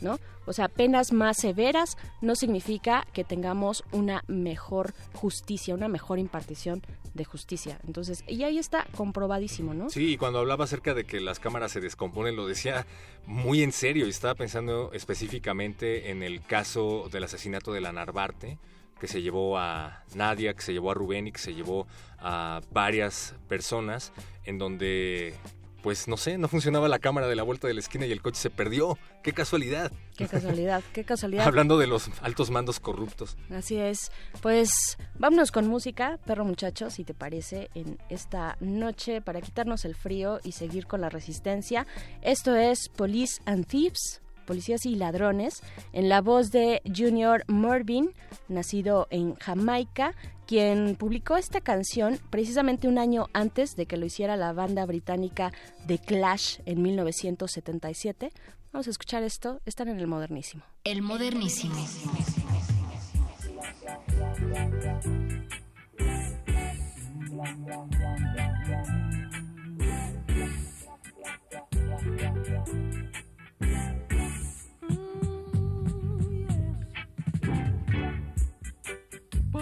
[0.00, 0.18] ¿No?
[0.46, 6.82] O sea, penas más severas no significa que tengamos una mejor justicia, una mejor impartición
[7.14, 7.78] de justicia.
[7.86, 9.90] Entonces, y ahí está comprobadísimo, ¿no?
[9.90, 12.86] Sí, y cuando hablaba acerca de que las cámaras se descomponen, lo decía
[13.26, 18.58] muy en serio y estaba pensando específicamente en el caso del asesinato de la Narvarte,
[19.02, 21.88] que se llevó a Nadia, que se llevó a Rubén y que se llevó
[22.20, 24.12] a varias personas,
[24.44, 25.34] en donde,
[25.82, 28.22] pues no sé, no funcionaba la cámara de la vuelta de la esquina y el
[28.22, 28.96] coche se perdió.
[29.24, 29.90] ¡Qué casualidad!
[30.16, 31.44] Qué casualidad, qué casualidad.
[31.48, 33.36] Hablando de los altos mandos corruptos.
[33.50, 34.12] Así es.
[34.40, 34.70] Pues
[35.18, 40.38] vámonos con música, perro muchacho, si te parece, en esta noche para quitarnos el frío
[40.44, 41.88] y seguir con la resistencia.
[42.20, 44.22] Esto es Police and Thieves.
[44.52, 45.62] Policías y Ladrones,
[45.94, 48.12] en la voz de Junior Mervyn,
[48.48, 50.14] nacido en Jamaica,
[50.46, 55.54] quien publicó esta canción precisamente un año antes de que lo hiciera la banda británica
[55.86, 58.30] The Clash en 1977.
[58.74, 60.64] Vamos a escuchar esto, están en el modernísimo.
[60.84, 61.74] El modernísimo.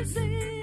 [0.00, 0.57] easy.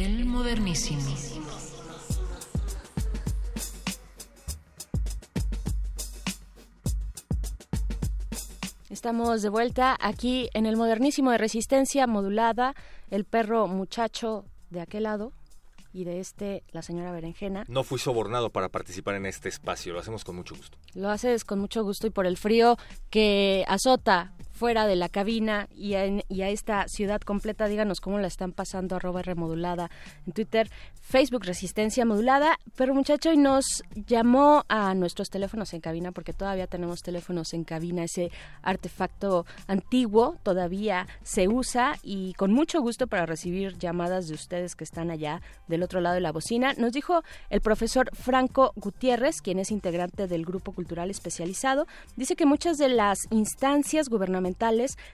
[0.00, 1.02] El modernísimo.
[8.88, 12.74] Estamos de vuelta aquí en el modernísimo de resistencia modulada,
[13.10, 15.34] el perro muchacho de aquel lado
[15.92, 17.66] y de este la señora Berenjena.
[17.68, 20.78] No fui sobornado para participar en este espacio, lo hacemos con mucho gusto.
[20.94, 22.78] Lo haces con mucho gusto y por el frío
[23.10, 27.66] que azota fuera de la cabina y a, esta ciudad completa.
[27.66, 29.90] Díganos cómo la están pasando, arroba remodulada
[30.26, 30.68] en Twitter,
[31.00, 32.58] Facebook Resistencia Modulada.
[32.76, 37.64] Pero muchacho, y nos llamó a nuestros teléfonos en cabina, porque todavía tenemos teléfonos en
[37.64, 38.30] cabina, ese
[38.60, 44.84] artefacto antiguo todavía se usa y con mucho gusto para recibir llamadas de ustedes que
[44.84, 46.74] están allá del otro lado de la bocina.
[46.76, 52.44] Nos dijo el profesor Franco Gutiérrez, quien es integrante del Grupo Cultural Especializado, dice que
[52.44, 54.49] muchas de las instancias gubernamentales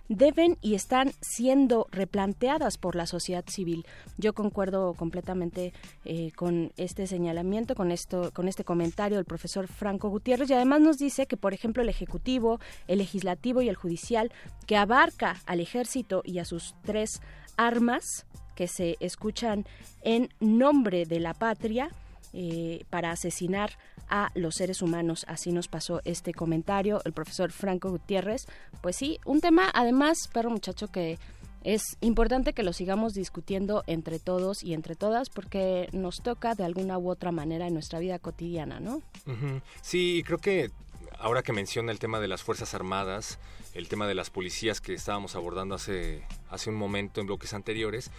[0.08, 3.86] deben y están siendo replanteadas por la sociedad civil.
[4.18, 5.72] Yo concuerdo completamente
[6.04, 10.80] eh, con este señalamiento, con esto, con este comentario del profesor Franco Gutiérrez y además
[10.80, 14.32] nos dice que, por ejemplo, el ejecutivo, el legislativo y el judicial,
[14.66, 17.20] que abarca al ejército y a sus tres
[17.56, 19.66] armas que se escuchan
[20.02, 21.90] en nombre de la patria,
[22.38, 23.70] eh, para asesinar
[24.08, 25.24] a los seres humanos.
[25.28, 28.46] Así nos pasó este comentario el profesor Franco Gutiérrez.
[28.82, 31.18] Pues sí, un tema además, perro muchacho, que
[31.64, 36.64] es importante que lo sigamos discutiendo entre todos y entre todas porque nos toca de
[36.64, 39.02] alguna u otra manera en nuestra vida cotidiana, ¿no?
[39.26, 39.60] Ujú.
[39.82, 40.70] Sí, creo que
[41.18, 43.38] ahora que menciona el tema de las Fuerzas Armadas,
[43.74, 48.12] el tema de las policías que estábamos abordando hace, hace un momento en bloques anteriores,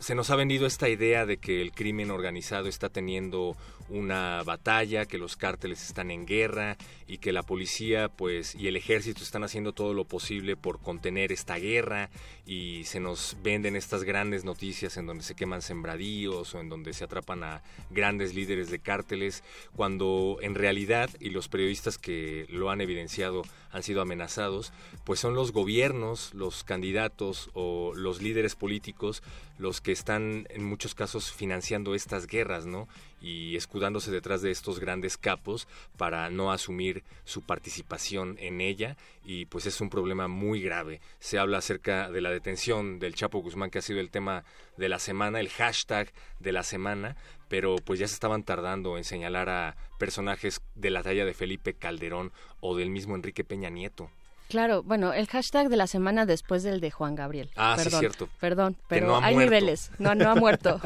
[0.00, 3.56] se nos ha vendido esta idea de que el crimen organizado está teniendo
[3.88, 8.76] una batalla, que los cárteles están en guerra y que la policía pues y el
[8.76, 12.10] ejército están haciendo todo lo posible por contener esta guerra
[12.46, 16.92] y se nos venden estas grandes noticias en donde se queman sembradíos o en donde
[16.92, 19.42] se atrapan a grandes líderes de cárteles
[19.76, 24.72] cuando en realidad y los periodistas que lo han evidenciado han sido amenazados,
[25.04, 29.22] pues son los gobiernos, los candidatos o los líderes políticos
[29.58, 32.88] los que están en muchos casos financiando estas guerras, ¿no?
[33.26, 39.46] Y escudándose detrás de estos grandes capos para no asumir su participación en ella y
[39.46, 41.00] pues es un problema muy grave.
[41.20, 44.44] Se habla acerca de la detención del Chapo Guzmán que ha sido el tema
[44.76, 47.16] de la semana, el hashtag de la semana,
[47.48, 51.72] pero pues ya se estaban tardando en señalar a personajes de la talla de Felipe
[51.72, 52.30] Calderón
[52.60, 54.10] o del mismo Enrique Peña Nieto.
[54.48, 57.50] Claro, bueno, el hashtag de la semana después del de Juan Gabriel.
[57.56, 58.28] Ah, sí, perdón, cierto.
[58.40, 59.50] Perdón, pero no hay muerto.
[59.50, 59.90] niveles.
[59.98, 60.80] No, no ha muerto.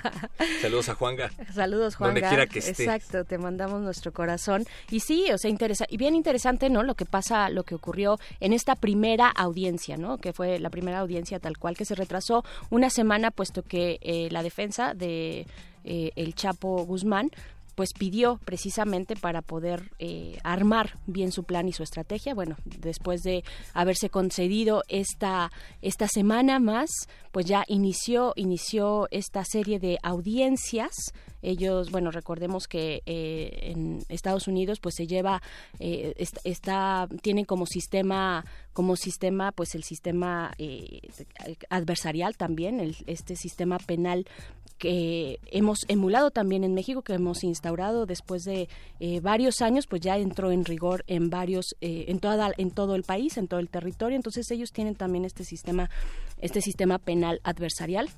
[0.62, 1.30] Saludos a Juanga.
[1.54, 2.14] Saludos, Juan.
[2.14, 2.84] Donde quiera que esté.
[2.84, 4.64] Exacto, te mandamos nuestro corazón.
[4.90, 6.82] Y sí, o sea, interesa y bien interesante, ¿no?
[6.82, 10.18] Lo que pasa, lo que ocurrió en esta primera audiencia, ¿no?
[10.18, 14.28] Que fue la primera audiencia tal cual que se retrasó una semana, puesto que eh,
[14.30, 15.46] la defensa de
[15.84, 17.30] eh, el Chapo Guzmán
[17.74, 22.34] pues pidió precisamente para poder eh, armar bien su plan y su estrategia.
[22.34, 23.42] Bueno, después de
[23.72, 25.50] haberse concedido esta,
[25.82, 26.90] esta semana más,
[27.32, 30.92] pues ya inició, inició esta serie de audiencias.
[31.42, 35.42] Ellos, bueno, recordemos que eh, en Estados Unidos pues se lleva,
[35.78, 41.00] eh, est- está, tienen como sistema, como sistema, pues el sistema eh,
[41.68, 44.26] adversarial también, el, este sistema penal
[44.78, 48.68] que hemos emulado también en México, que hemos instaurado después de
[49.00, 52.94] eh, varios años, pues ya entró en rigor en varios, eh, en toda, en todo
[52.94, 54.16] el país, en todo el territorio.
[54.16, 55.90] Entonces ellos tienen también este sistema,
[56.40, 58.10] este sistema penal adversarial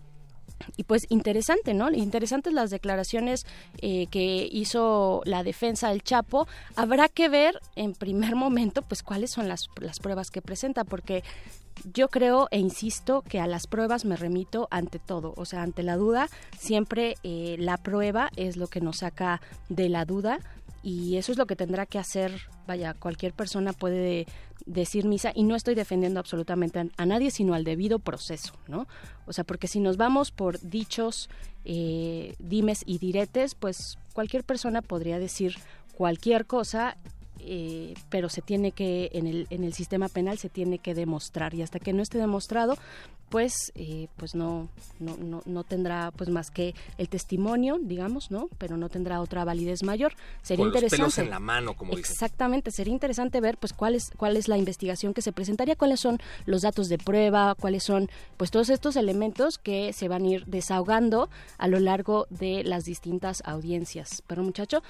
[0.77, 1.91] y pues interesante, ¿no?
[1.91, 3.47] Interesantes las declaraciones
[3.79, 6.47] eh, que hizo la defensa del Chapo.
[6.75, 11.23] Habrá que ver en primer momento, pues, cuáles son las, las pruebas que presenta, porque
[11.93, 15.83] yo creo e insisto que a las pruebas me remito ante todo, o sea, ante
[15.83, 16.29] la duda,
[16.59, 20.39] siempre eh, la prueba es lo que nos saca de la duda
[20.87, 24.25] y eso es lo que tendrá que hacer, vaya, cualquier persona puede
[24.67, 28.87] decir misa y no estoy defendiendo absolutamente a, nadie, sino al debido proceso, ¿no?
[29.27, 31.29] O sea, porque si nos vamos por dichos,
[31.65, 35.57] eh, dimes y diretes, pues cualquier persona podría decir
[35.97, 36.97] cualquier cosa
[37.47, 41.55] eh, pero se tiene que en el en el sistema penal se tiene que demostrar.
[41.55, 42.77] Y hasta que no esté demostrado
[43.29, 44.69] pues eh, pues no,
[45.01, 49.45] no no no tendrá pues más que el testimonio digamos no pero no tendrá otra
[49.45, 50.15] validez mayor.
[50.43, 52.13] Sería Con los interesante pelos en la mano, como dicen.
[52.13, 56.01] exactamente sería interesante ver pues cuál es cuál es la investigación que se presentaría cuáles
[56.01, 60.29] son los datos de prueba cuáles son pues todos estos elementos que se van a
[60.29, 61.29] ir desahogando
[61.59, 64.23] a lo largo de las distintas audiencias.
[64.27, 64.83] Pero muchacho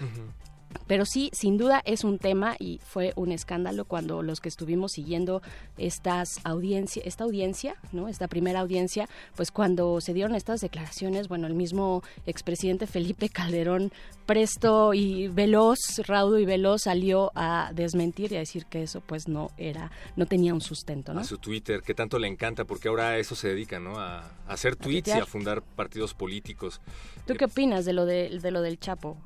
[0.86, 4.92] pero sí, sin duda es un tema y fue un escándalo cuando los que estuvimos
[4.92, 5.42] siguiendo
[5.78, 8.08] estas audiencia, esta audiencia, ¿no?
[8.08, 13.92] Esta primera audiencia, pues cuando se dieron estas declaraciones, bueno, el mismo expresidente Felipe Calderón
[14.26, 19.28] presto y veloz, raudo y veloz salió a desmentir y a decir que eso pues
[19.28, 21.20] no era, no tenía un sustento, ¿no?
[21.20, 23.98] A su Twitter, que tanto le encanta, porque ahora a eso se dedica, ¿no?
[24.00, 26.80] A, a hacer tweets y a fundar partidos políticos.
[27.26, 29.16] ¿Tú qué opinas de lo de, de lo del Chapo?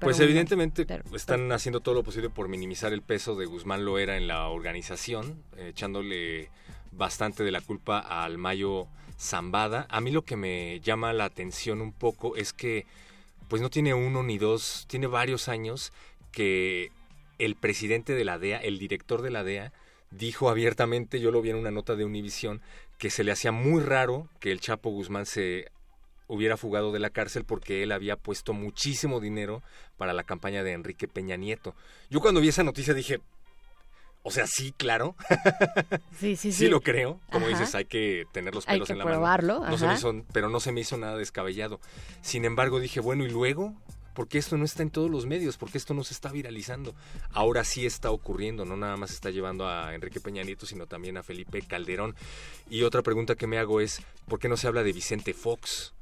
[0.00, 4.16] Pues evidentemente pero- están haciendo todo lo posible por minimizar el peso de Guzmán Loera
[4.16, 6.50] en la organización, eh, echándole
[6.92, 8.86] bastante de la culpa al Mayo
[9.18, 9.86] Zambada.
[9.88, 12.86] A mí lo que me llama la atención un poco es que
[13.48, 15.92] pues no tiene uno ni dos, tiene varios años
[16.32, 16.90] que
[17.38, 19.72] el presidente de la DEA, el director de la DEA,
[20.10, 22.60] dijo abiertamente, yo lo vi en una nota de Univisión,
[22.98, 25.70] que se le hacía muy raro que el Chapo Guzmán se
[26.28, 29.62] hubiera fugado de la cárcel porque él había puesto muchísimo dinero
[29.96, 31.74] para la campaña de Enrique Peña Nieto.
[32.10, 33.20] Yo cuando vi esa noticia dije,
[34.22, 35.14] o sea, sí, claro.
[36.18, 36.52] Sí, sí, sí.
[36.52, 36.68] sí.
[36.68, 37.20] lo creo.
[37.30, 37.58] Como Ajá.
[37.58, 39.70] dices, hay que tener los Hay pelos que en la probarlo, mano.
[39.70, 41.78] No se me hizo- pero no se me hizo nada descabellado.
[42.22, 43.74] Sin embargo, dije, bueno, ¿y luego?
[44.14, 45.58] ¿Por qué esto no está en todos los medios?
[45.58, 46.94] ¿Por qué esto no se está viralizando?
[47.32, 51.18] Ahora sí está ocurriendo, no nada más está llevando a Enrique Peña Nieto, sino también
[51.18, 52.16] a Felipe Calderón.
[52.70, 55.92] Y otra pregunta que me hago es, ¿por qué no se habla de Vicente Fox?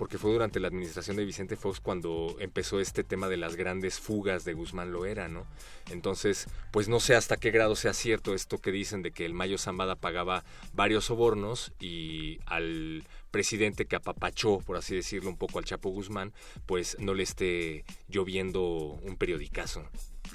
[0.00, 4.00] Porque fue durante la administración de Vicente Fox cuando empezó este tema de las grandes
[4.00, 5.46] fugas de Guzmán Loera, ¿no?
[5.90, 9.34] Entonces, pues no sé hasta qué grado sea cierto esto que dicen de que el
[9.34, 15.58] Mayo Zambada pagaba varios sobornos y al presidente que apapachó, por así decirlo, un poco
[15.58, 16.32] al Chapo Guzmán,
[16.64, 18.62] pues no le esté lloviendo
[19.02, 19.84] un periodicazo.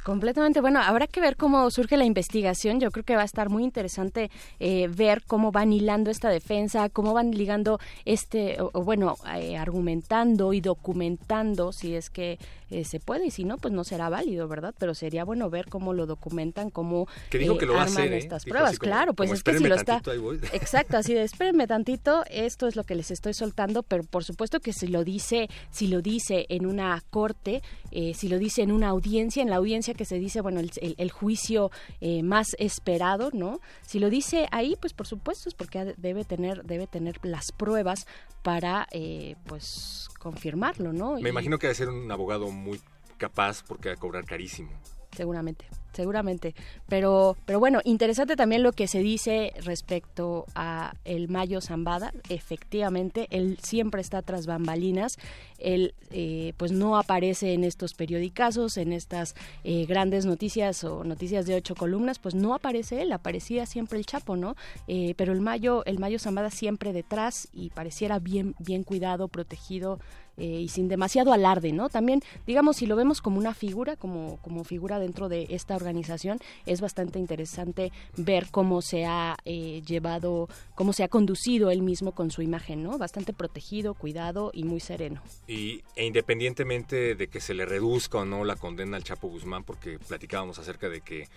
[0.03, 0.61] Completamente.
[0.61, 2.80] Bueno, habrá que ver cómo surge la investigación.
[2.80, 6.89] Yo creo que va a estar muy interesante eh, ver cómo van hilando esta defensa,
[6.89, 12.39] cómo van ligando este, o, bueno, eh, argumentando y documentando si es que
[12.69, 14.73] eh, se puede y si no, pues no será válido, ¿verdad?
[14.77, 18.13] Pero sería bueno ver cómo lo documentan, cómo Que dijo eh, que lo arman hacer,
[18.13, 18.17] ¿eh?
[18.17, 18.79] estas Dijo pruebas.
[18.79, 19.85] como- claro, pues es que si "Espérenme lo está.
[19.93, 20.39] tantito, ahí voy".
[20.53, 24.59] Exacto, así de espérenme tantito, esto es lo que les estoy soltando, pero por supuesto
[24.59, 27.61] que si lo dice, si lo dice en una corte,
[27.91, 30.71] eh, si lo dice en una audiencia, en la audiencia que se dice, bueno, el,
[30.81, 31.71] el- el juicio
[32.01, 33.59] eh, más esperado, ¿no?
[33.85, 38.05] Si lo dice ahí, pues por supuesto es porque debe tener, debe tener las pruebas
[38.43, 41.14] para, eh, pues, confirmarlo, ¿no?
[41.19, 42.81] Me Y- imagino que debe ser un abogado muy
[43.18, 44.72] capaz porque va a cobrar carísimo.
[45.15, 45.65] Seguramente
[45.95, 46.53] seguramente.
[46.87, 52.13] Pero pero bueno interesante también lo que se dice respecto a el Mayo Zambada.
[52.29, 55.17] Efectivamente él siempre está tras bambalinas.
[55.57, 61.45] Él eh, pues no aparece en estos periodicazos en estas eh, grandes noticias o noticias
[61.45, 64.55] de ocho columnas pues no aparece él aparecía siempre el Chapo no
[64.87, 69.99] Eh, pero el Mayo el Mayo Zambada siempre detrás y pareciera bien bien cuidado protegido
[70.37, 71.89] eh, y sin demasiado alarde, ¿no?
[71.89, 76.39] También, digamos, si lo vemos como una figura, como, como figura dentro de esta organización,
[76.65, 82.11] es bastante interesante ver cómo se ha eh, llevado, cómo se ha conducido él mismo
[82.13, 82.97] con su imagen, ¿no?
[82.97, 85.21] Bastante protegido, cuidado y muy sereno.
[85.47, 89.63] Y, e independientemente de que se le reduzca o no la condena al Chapo Guzmán,
[89.63, 91.27] porque platicábamos acerca de que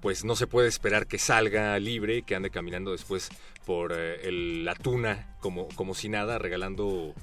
[0.00, 3.30] pues no se puede esperar que salga libre y que ande caminando después
[3.66, 7.14] por eh, la tuna como, como si nada, regalando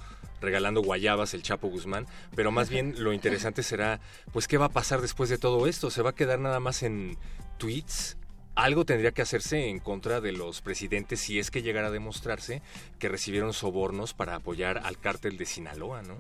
[0.42, 4.00] regalando guayabas el Chapo Guzmán, pero más bien lo interesante será,
[4.32, 5.90] pues, ¿qué va a pasar después de todo esto?
[5.90, 7.18] ¿Se va a quedar nada más en
[7.58, 8.18] tweets?
[8.56, 12.62] Algo tendría que hacerse en contra de los presidentes si es que llegara a demostrarse
[13.00, 16.16] que recibieron sobornos para apoyar al cártel de Sinaloa, ¿no?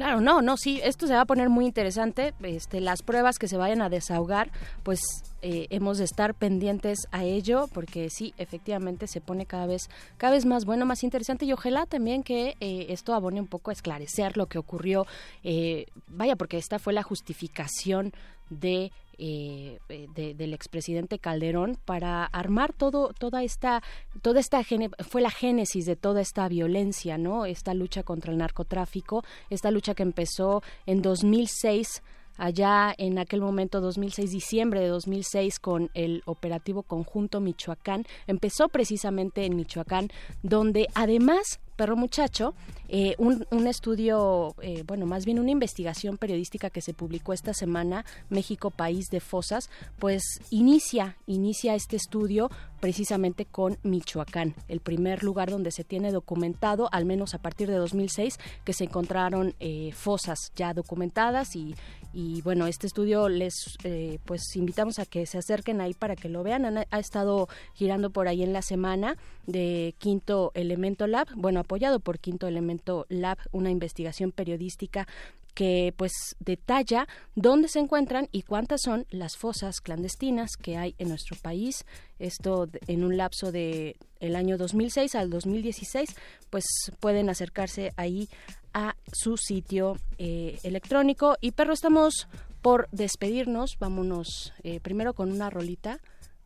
[0.00, 2.32] Claro, no, no, sí, esto se va a poner muy interesante.
[2.42, 4.50] Este, las pruebas que se vayan a desahogar,
[4.82, 4.98] pues
[5.42, 10.32] eh, hemos de estar pendientes a ello, porque sí, efectivamente se pone cada vez, cada
[10.32, 13.74] vez más bueno, más interesante y ojalá también que eh, esto abone un poco a
[13.74, 15.06] esclarecer lo que ocurrió.
[15.44, 18.14] eh, vaya, porque esta fue la justificación
[18.50, 19.78] de eh,
[20.14, 23.82] de- del expresidente Calderón para armar todo toda esta
[24.22, 24.62] toda esta
[25.06, 29.94] fue la génesis de toda esta violencia no esta lucha contra el narcotráfico esta lucha
[29.94, 32.02] que empezó en 2006
[32.36, 38.04] allá en aquel momento 2006 diciembre de 2006 con el operativo conjunto Michoacán.
[38.26, 40.08] Empezó precisamente en Michoacán
[40.42, 42.52] donde además perro muchacho
[42.88, 47.54] eh, un, un estudio eh, bueno más bien una investigación periodística que se publicó esta
[47.54, 52.50] semana México país de fosas pues inicia inicia este estudio
[52.80, 57.76] precisamente con Michoacán el primer lugar donde se tiene documentado al menos a partir de
[57.76, 61.74] 2006 que se encontraron eh, fosas ya documentadas y
[62.12, 66.28] y bueno este estudio les eh, pues invitamos a que se acerquen ahí para que
[66.28, 66.64] lo vean.
[66.64, 69.16] Han- ha estado girando por ahí en la semana
[69.46, 75.06] de Quinto Elemento Lab bueno apoyado por Quinto Elemento Lab una investigación periodística
[75.54, 81.08] que pues detalla dónde se encuentran y cuántas son las fosas clandestinas que hay en
[81.08, 81.84] nuestro país.
[82.18, 86.14] Esto en un lapso de el año 2006 al 2016,
[86.50, 86.64] pues
[87.00, 88.28] pueden acercarse ahí
[88.72, 91.36] a su sitio eh, electrónico.
[91.40, 92.28] Y perro, estamos
[92.62, 93.76] por despedirnos.
[93.78, 96.00] Vámonos eh, primero con una rolita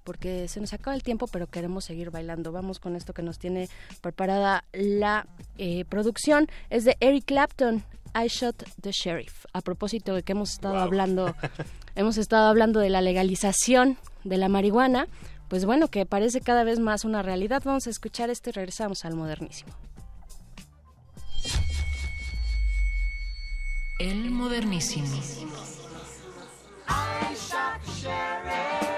[0.05, 2.53] porque se nos acaba el tiempo, pero queremos seguir bailando.
[2.53, 3.69] Vamos con esto que nos tiene
[4.01, 5.27] preparada la
[5.59, 6.49] eh, producción.
[6.71, 7.83] Es de Eric Clapton,
[8.15, 9.47] I Shot the Sheriff.
[9.53, 11.35] A propósito de que hemos estado hablando,
[11.97, 15.09] hemos estado hablando de la legalización de la marihuana,
[15.49, 17.63] pues bueno, que parece cada vez más una realidad.
[17.65, 19.73] Vamos a escuchar esto y regresamos al modernísimo.
[23.99, 25.07] El modernísimo.
[26.87, 28.94] I shot the sheriff,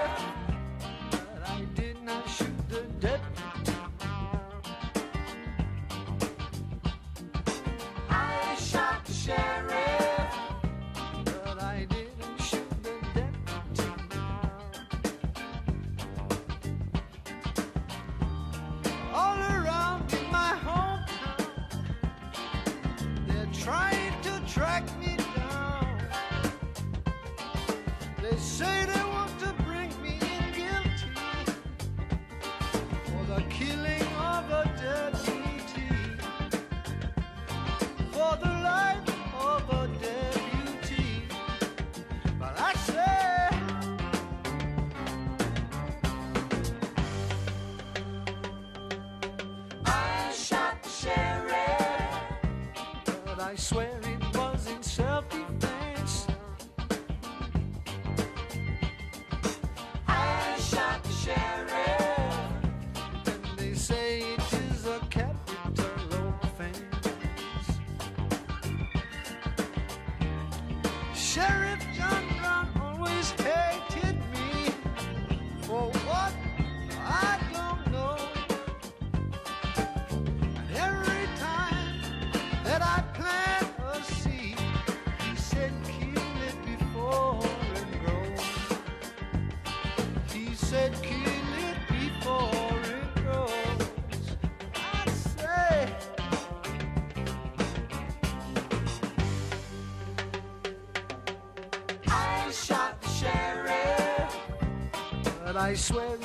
[105.77, 106.16] swear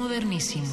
[0.00, 0.64] modernísimo.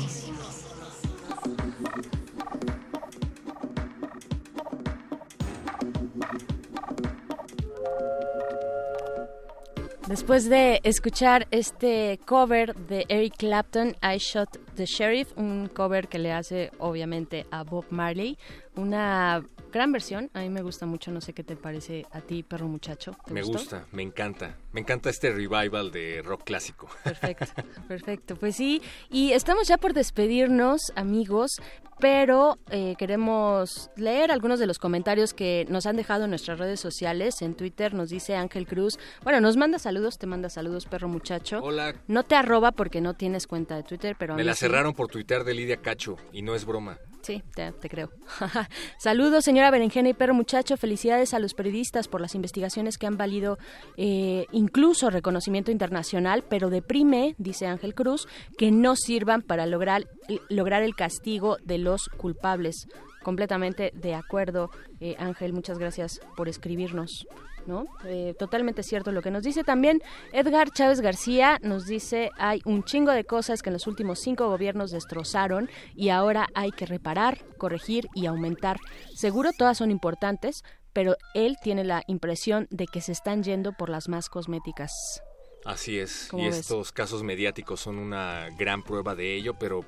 [10.08, 16.20] Después de escuchar este cover de Eric Clapton, I Shot the Sheriff, un cover que
[16.20, 18.38] le hace obviamente a Bob Marley,
[18.78, 22.44] una gran versión, a mí me gusta mucho, no sé qué te parece a ti,
[22.44, 23.16] perro muchacho.
[23.26, 23.58] ¿Te Me gustó?
[23.60, 24.56] gusta, me encanta.
[24.72, 26.88] Me encanta este revival de rock clásico.
[27.04, 27.46] Perfecto,
[27.88, 28.36] perfecto.
[28.36, 31.62] Pues sí, y estamos ya por despedirnos, amigos,
[32.00, 36.80] pero eh, queremos leer algunos de los comentarios que nos han dejado en nuestras redes
[36.80, 37.42] sociales.
[37.42, 41.60] En Twitter nos dice Ángel Cruz, bueno, nos manda saludos, te manda saludos, perro muchacho.
[41.64, 41.96] Hola.
[42.08, 44.60] No te arroba porque no tienes cuenta de Twitter, pero Me la sí.
[44.60, 47.00] cerraron por tuitear de Lidia Cacho y no es broma.
[47.28, 48.10] Sí, te, creo.
[49.00, 50.78] Saludos, señora Berenjena y perro muchacho.
[50.78, 53.58] Felicidades a los periodistas por las investigaciones que han valido
[53.98, 60.06] eh, incluso reconocimiento internacional, pero deprime, dice Ángel Cruz, que no sirvan para lograr,
[60.48, 62.88] lograr el castigo de los culpables.
[63.24, 64.70] Completamente de acuerdo,
[65.02, 65.52] eh, Ángel.
[65.52, 67.28] Muchas gracias por escribirnos.
[67.68, 67.86] ¿No?
[68.06, 72.84] Eh, totalmente cierto lo que nos dice también Edgar Chávez García nos dice hay un
[72.84, 77.46] chingo de cosas que en los últimos cinco gobiernos destrozaron y ahora hay que reparar,
[77.58, 78.78] corregir y aumentar.
[79.14, 80.64] Seguro todas son importantes,
[80.94, 85.22] pero él tiene la impresión de que se están yendo por las más cosméticas.
[85.66, 86.60] Así es, ¿Cómo y ves?
[86.60, 89.84] estos casos mediáticos son una gran prueba de ello, pero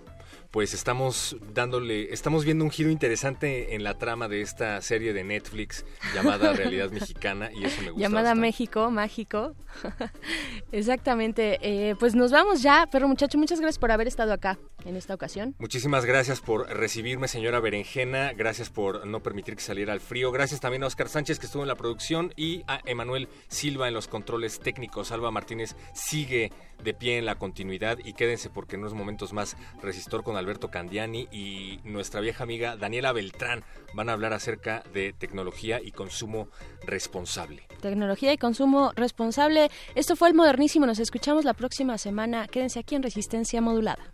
[0.51, 5.23] pues estamos dándole, estamos viendo un giro interesante en la trama de esta serie de
[5.23, 8.01] Netflix llamada Realidad Mexicana y eso me gusta.
[8.01, 8.41] Llamada bastante.
[8.41, 9.55] México, mágico.
[10.71, 11.59] Exactamente.
[11.61, 15.13] Eh, pues nos vamos ya, pero muchacho, muchas gracias por haber estado acá en esta
[15.13, 15.55] ocasión.
[15.59, 18.33] Muchísimas gracias por recibirme, señora Berenjena.
[18.33, 20.31] Gracias por no permitir que saliera al frío.
[20.31, 23.93] Gracias también a Oscar Sánchez, que estuvo en la producción, y a Emanuel Silva en
[23.93, 25.11] los controles técnicos.
[25.11, 26.51] Alba Martínez sigue
[26.83, 30.69] de pie en la continuidad y quédense porque en unos momentos más Resistor con Alberto
[30.69, 33.63] Candiani y nuestra vieja amiga Daniela Beltrán
[33.93, 36.49] van a hablar acerca de tecnología y consumo
[36.85, 37.67] responsable.
[37.81, 39.69] Tecnología y consumo responsable.
[39.95, 40.85] Esto fue el modernísimo.
[40.85, 42.47] Nos escuchamos la próxima semana.
[42.47, 44.13] Quédense aquí en Resistencia Modulada.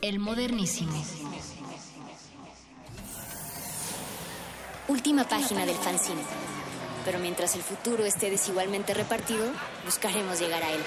[0.00, 0.92] El modernísimo.
[4.88, 6.22] Última página del fanzine.
[7.04, 9.44] Pero mientras el futuro esté desigualmente repartido,
[9.84, 10.80] buscaremos llegar a él.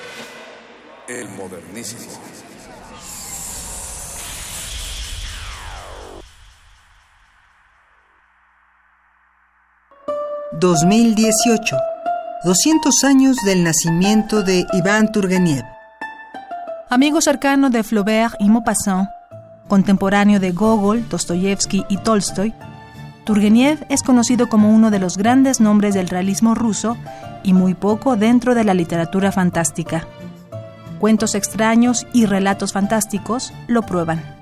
[1.08, 2.12] El modernísimo.
[10.54, 11.78] ...2018...
[12.44, 15.64] ...200 años del nacimiento de Iván Turgeniev...
[16.90, 19.10] Amigo cercano de Flaubert y Maupassant,
[19.68, 22.54] contemporáneo de Gogol, Dostoyevsky y Tolstoy,
[23.26, 26.96] Turgeniev es conocido como uno de los grandes nombres del realismo ruso
[27.44, 30.08] y muy poco dentro de la literatura fantástica.
[31.00, 34.35] Cuentos extraños y relatos fantásticos lo prueban.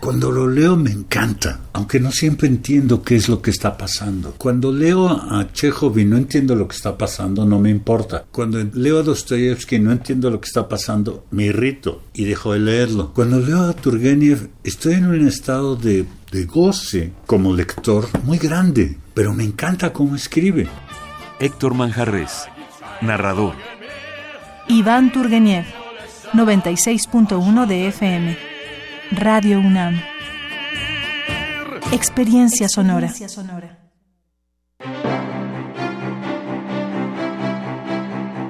[0.00, 4.34] Cuando lo leo me encanta, aunque no siempre entiendo qué es lo que está pasando.
[4.38, 8.24] Cuando leo a Chekhov y no entiendo lo que está pasando, no me importa.
[8.32, 12.54] Cuando leo a Dostoyevsky y no entiendo lo que está pasando, me irrito y dejo
[12.54, 13.12] de leerlo.
[13.12, 18.96] Cuando leo a Turgenev, estoy en un estado de, de goce como lector muy grande,
[19.12, 20.66] pero me encanta cómo escribe.
[21.40, 22.48] Héctor Manjarres,
[23.02, 23.54] narrador.
[24.66, 25.66] Iván Turgeniev,
[26.32, 28.49] 96.1 de FM.
[29.12, 30.00] Radio UNAM.
[31.92, 33.12] Experiencia sonora.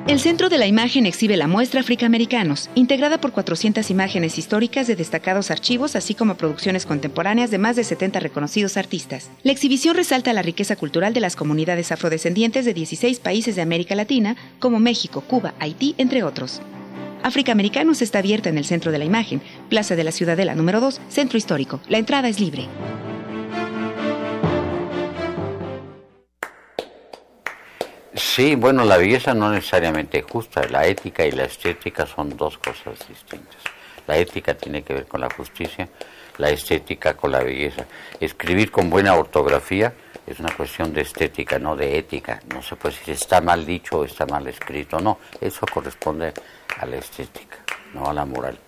[0.07, 4.97] El Centro de la Imagen exhibe la muestra Africaamericanos, integrada por 400 imágenes históricas de
[4.97, 9.31] destacados archivos, así como producciones contemporáneas de más de 70 reconocidos artistas.
[9.43, 13.95] La exhibición resalta la riqueza cultural de las comunidades afrodescendientes de 16 países de América
[13.95, 16.61] Latina, como México, Cuba, Haití, entre otros.
[17.23, 20.81] África Americanos está abierta en el centro de la imagen, Plaza de la Ciudadela número
[20.81, 21.81] 2, Centro Histórico.
[21.89, 22.67] La entrada es libre.
[28.15, 30.67] Sí, bueno, la belleza no necesariamente justa.
[30.69, 33.59] La ética y la estética son dos cosas distintas.
[34.07, 35.89] La ética tiene que ver con la justicia,
[36.39, 37.85] la estética con la belleza.
[38.19, 39.93] Escribir con buena ortografía
[40.33, 42.41] es una cuestión de estética, no de ética.
[42.53, 45.01] No se puede decir está mal dicho o está mal escrito.
[45.01, 46.33] No, eso corresponde
[46.79, 47.57] a la estética,
[47.95, 48.59] no a la moral.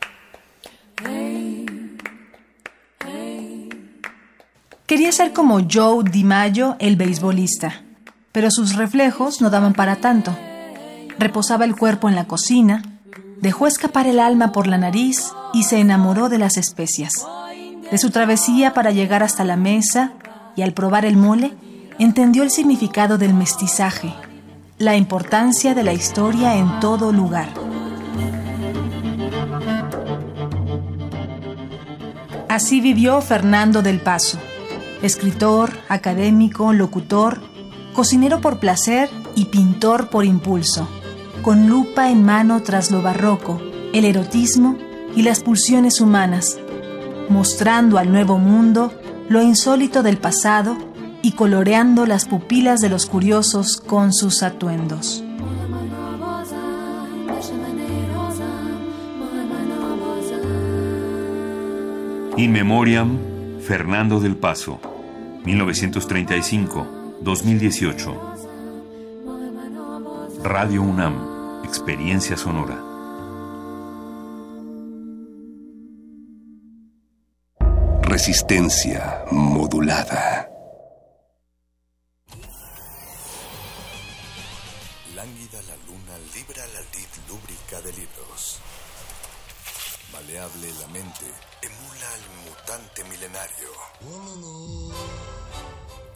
[4.87, 7.83] Quería ser como Joe DiMaggio, el beisbolista,
[8.33, 10.37] pero sus reflejos no daban para tanto.
[11.19, 12.83] Reposaba el cuerpo en la cocina,
[13.41, 17.13] dejó escapar el alma por la nariz y se enamoró de las especias.
[17.91, 20.13] De su travesía para llegar hasta la mesa
[20.57, 21.53] y al probar el mole,
[21.99, 24.13] entendió el significado del mestizaje,
[24.79, 27.49] la importancia de la historia en todo lugar.
[32.49, 34.39] Así vivió Fernando del Paso,
[35.03, 37.41] escritor, académico, locutor,
[37.95, 40.87] cocinero por placer y pintor por impulso,
[41.43, 43.61] con lupa en mano tras lo barroco,
[43.93, 44.77] el erotismo
[45.17, 46.59] y las pulsiones humanas,
[47.29, 48.93] mostrando al nuevo mundo
[49.33, 50.77] lo insólito del pasado
[51.23, 55.25] y coloreando las pupilas de los curiosos con sus atuendos.
[62.37, 63.17] In Memoriam,
[63.67, 64.79] Fernando del Paso,
[65.47, 68.15] 1935-2018.
[70.45, 72.92] Radio UNAM, Experiencia Sonora.
[78.13, 80.47] Resistencia modulada.
[85.17, 88.61] Lánguida la luna libra la lid lúbrica de libros.
[90.13, 91.25] Maleable la mente
[91.63, 93.71] emula al mutante milenario.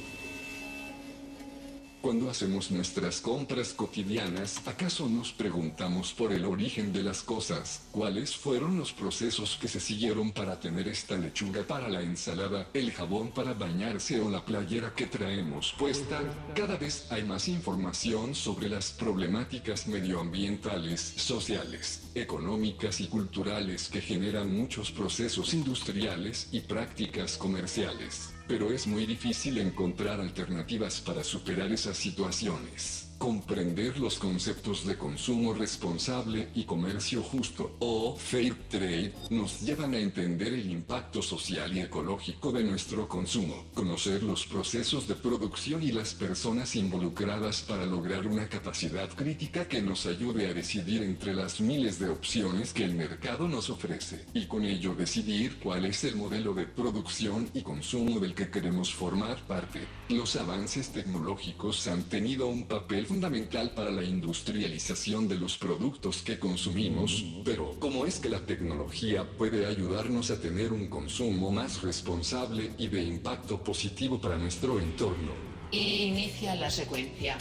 [2.01, 7.83] Cuando hacemos nuestras compras cotidianas, ¿acaso nos preguntamos por el origen de las cosas?
[7.93, 12.91] ¿Cuáles fueron los procesos que se siguieron para tener esta lechuga para la ensalada, el
[12.93, 16.23] jabón para bañarse o la playera que traemos puesta?
[16.57, 24.57] Cada vez hay más información sobre las problemáticas medioambientales, sociales, económicas y culturales que generan
[24.57, 31.97] muchos procesos industriales y prácticas comerciales pero es muy difícil encontrar alternativas para superar esas
[31.97, 33.10] situaciones.
[33.21, 39.99] Comprender los conceptos de consumo responsable y comercio justo o fair trade nos llevan a
[39.99, 45.93] entender el impacto social y ecológico de nuestro consumo, conocer los procesos de producción y
[45.93, 51.61] las personas involucradas para lograr una capacidad crítica que nos ayude a decidir entre las
[51.61, 56.17] miles de opciones que el mercado nos ofrece y con ello decidir cuál es el
[56.17, 60.00] modelo de producción y consumo del que queremos formar parte.
[60.11, 66.37] Los avances tecnológicos han tenido un papel fundamental para la industrialización de los productos que
[66.37, 72.73] consumimos, pero ¿cómo es que la tecnología puede ayudarnos a tener un consumo más responsable
[72.77, 75.31] y de impacto positivo para nuestro entorno?
[75.70, 77.39] Inicia la secuencia.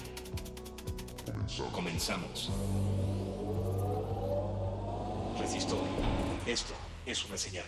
[1.71, 2.51] Comenzamos.
[5.39, 5.79] Resistor.
[6.45, 6.73] Esto
[7.07, 7.65] es una señal.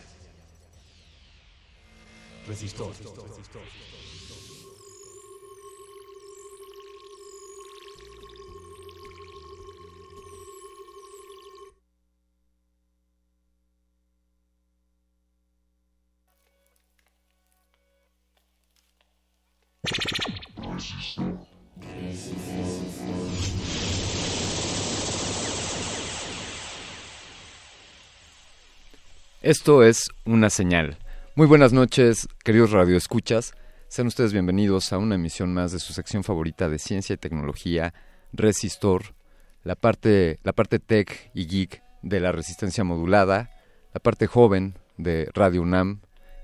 [29.41, 30.99] Esto es una señal.
[31.35, 33.55] Muy buenas noches, queridos radioescuchas.
[33.87, 37.95] Sean ustedes bienvenidos a una emisión más de su sección favorita de ciencia y tecnología,
[38.33, 39.15] Resistor,
[39.63, 43.49] la parte, la parte tech y geek de la resistencia modulada,
[43.95, 46.01] la parte joven de Radio UNAM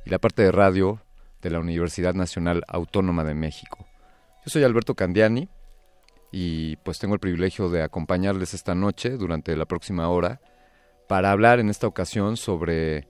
[0.08, 1.04] y la parte de radio
[1.42, 3.86] de la Universidad Nacional Autónoma de México.
[4.46, 5.50] Yo soy Alberto Candiani
[6.32, 10.42] y pues tengo el privilegio de acompañarles esta noche durante la próxima hora
[11.08, 13.08] para hablar en esta ocasión sobre,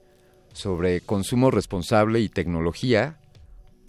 [0.54, 3.20] sobre consumo responsable y tecnología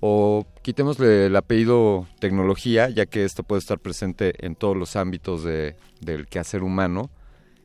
[0.01, 5.43] o quitémosle el apellido tecnología ya que esto puede estar presente en todos los ámbitos
[5.43, 7.11] de, del quehacer humano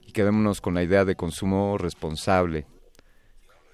[0.05, 2.65] y quedémonos con la idea de consumo responsable.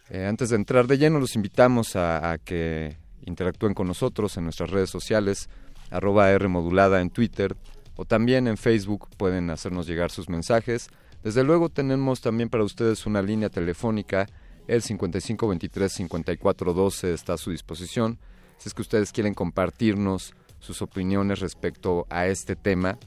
[0.09, 4.71] Eh, antes de entrar de lleno los invitamos a, que interactúen con nosotros en nuestras
[4.71, 5.49] redes sociales
[5.91, 7.55] arroba R en Twitter
[7.95, 10.89] o también en Facebook pueden hacernos llegar sus mensajes.
[11.23, 14.25] Desde luego tenemos también para ustedes una línea telefónica,
[14.67, 18.17] el 5523-5412 está a su disposición.
[18.57, 22.97] Si es que ustedes quieren compartirnos sus opiniones respecto a este tema,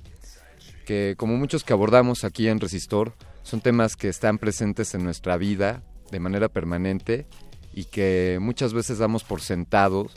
[0.84, 5.36] que como muchos que abordamos aquí en Resistor, son temas que están presentes en nuestra
[5.36, 7.26] vida de manera permanente
[7.74, 10.12] y que muchas veces damos por sentados,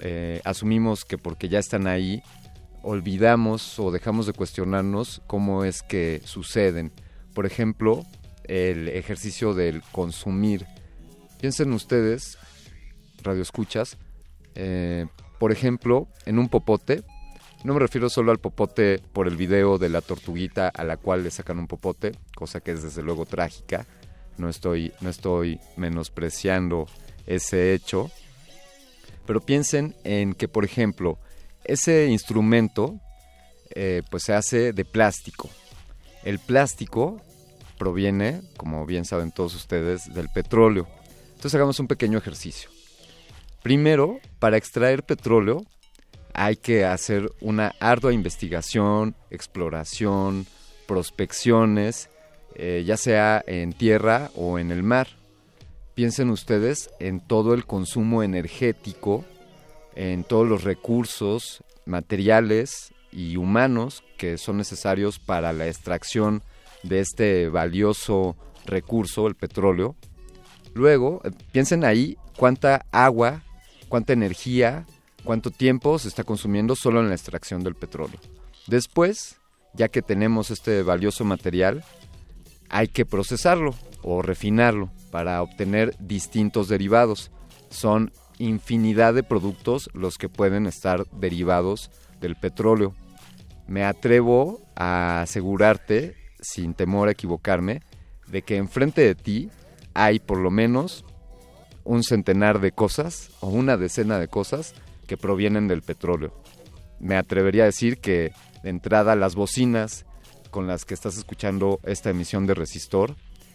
[0.00, 2.22] eh, asumimos que porque ya están ahí,
[2.82, 6.90] olvidamos o dejamos de cuestionarnos cómo es que suceden.
[7.34, 8.04] Por ejemplo,
[8.44, 10.66] el ejercicio del consumir.
[11.40, 12.38] Piensen ustedes,
[13.22, 13.98] radioescuchas,
[14.54, 15.06] eh,
[15.38, 17.02] por ejemplo, en un popote.
[17.62, 21.24] No me refiero solo al popote por el video de la tortuguita a la cual
[21.24, 23.86] le sacan un popote, cosa que es desde luego trágica.
[24.38, 26.86] No estoy, no estoy menospreciando
[27.26, 28.10] ese hecho.
[29.26, 31.18] Pero piensen en que, por ejemplo,
[31.64, 33.00] ese instrumento
[33.74, 35.50] eh, pues se hace de plástico.
[36.24, 37.20] El plástico
[37.78, 40.86] proviene, como bien saben todos ustedes, del petróleo.
[41.28, 42.70] Entonces hagamos un pequeño ejercicio.
[43.62, 45.64] Primero, para extraer petróleo
[46.32, 50.46] hay que hacer una ardua investigación, exploración,
[50.86, 52.08] prospecciones,
[52.58, 55.08] eh, ya sea en tierra o en el mar.
[55.94, 59.24] Piensen ustedes en todo el consumo energético,
[59.94, 66.42] en todos los recursos materiales y humanos que son necesarios para la extracción
[66.82, 69.94] de este valioso recurso, el petróleo.
[70.72, 73.42] Luego, eh, piensen ahí cuánta agua,
[73.88, 74.86] cuánta energía,
[75.24, 78.18] cuánto tiempo se está consumiendo solo en la extracción del petróleo.
[78.66, 79.36] Después,
[79.74, 81.84] ya que tenemos este valioso material,
[82.68, 87.30] hay que procesarlo o refinarlo para obtener distintos derivados.
[87.70, 91.90] Son infinidad de productos los que pueden estar derivados
[92.20, 92.94] del petróleo.
[93.66, 97.82] Me atrevo a asegurarte, sin temor a equivocarme,
[98.28, 99.50] de que enfrente de ti
[99.94, 101.04] hay por lo menos
[101.84, 104.74] un centenar de cosas o una decena de cosas
[105.06, 106.32] que provienen del petróleo.
[106.98, 108.32] Me atrevería a decir que
[108.62, 110.04] de entrada las bocinas
[110.50, 113.14] con las que estás escuchando esta emisión de Resistor,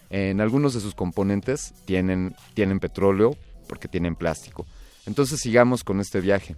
[0.10, 3.38] en algunos de sus componentes tienen, tienen petróleo
[3.68, 4.66] porque tienen plástico.
[5.06, 6.56] Entonces sigamos con este viaje.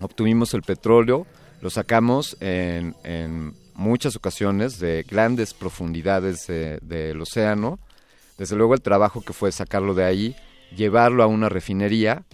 [0.00, 1.26] Obtuvimos el petróleo,
[1.60, 7.78] lo sacamos en, en muchas ocasiones de grandes profundidades del océano.
[8.36, 10.36] Desde luego el trabajo que fue sacarlo de ahí,
[10.76, 12.24] llevarlo a una refinería.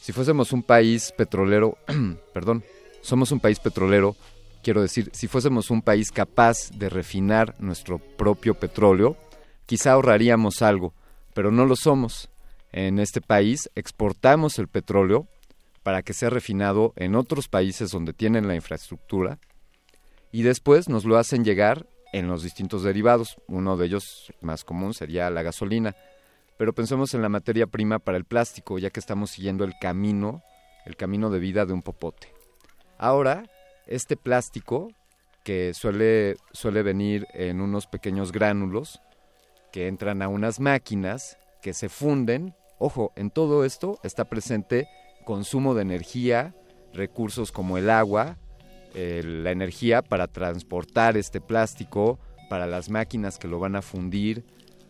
[0.00, 1.76] Si fuésemos un país petrolero,
[2.34, 2.62] perdón,
[3.00, 4.16] somos un país petrolero,
[4.62, 9.16] quiero decir, si fuésemos un país capaz de refinar nuestro propio petróleo,
[9.66, 10.94] quizá ahorraríamos algo,
[11.34, 12.30] pero no lo somos.
[12.72, 15.26] En este país exportamos el petróleo
[15.82, 19.38] para que sea refinado en otros países donde tienen la infraestructura
[20.30, 23.36] y después nos lo hacen llegar en los distintos derivados.
[23.48, 25.94] Uno de ellos más común sería la gasolina.
[26.56, 30.42] Pero pensemos en la materia prima para el plástico, ya que estamos siguiendo el camino,
[30.86, 32.28] el camino de vida de un popote.
[32.98, 33.44] Ahora,
[33.86, 34.88] este plástico,
[35.44, 39.00] que suele, suele venir en unos pequeños gránulos,
[39.72, 42.54] que entran a unas máquinas, que se funden.
[42.78, 44.88] Ojo, en todo esto está presente
[45.24, 46.54] consumo de energía,
[46.92, 48.36] recursos como el agua,
[48.94, 52.18] la energía para transportar este plástico,
[52.50, 54.44] para las máquinas que lo van a fundir,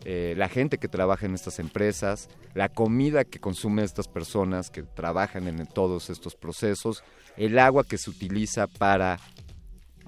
[0.05, 4.83] eh, la gente que trabaja en estas empresas, la comida que consume estas personas que
[4.83, 7.03] trabajan en todos estos procesos,
[7.37, 9.19] el agua que se utiliza para,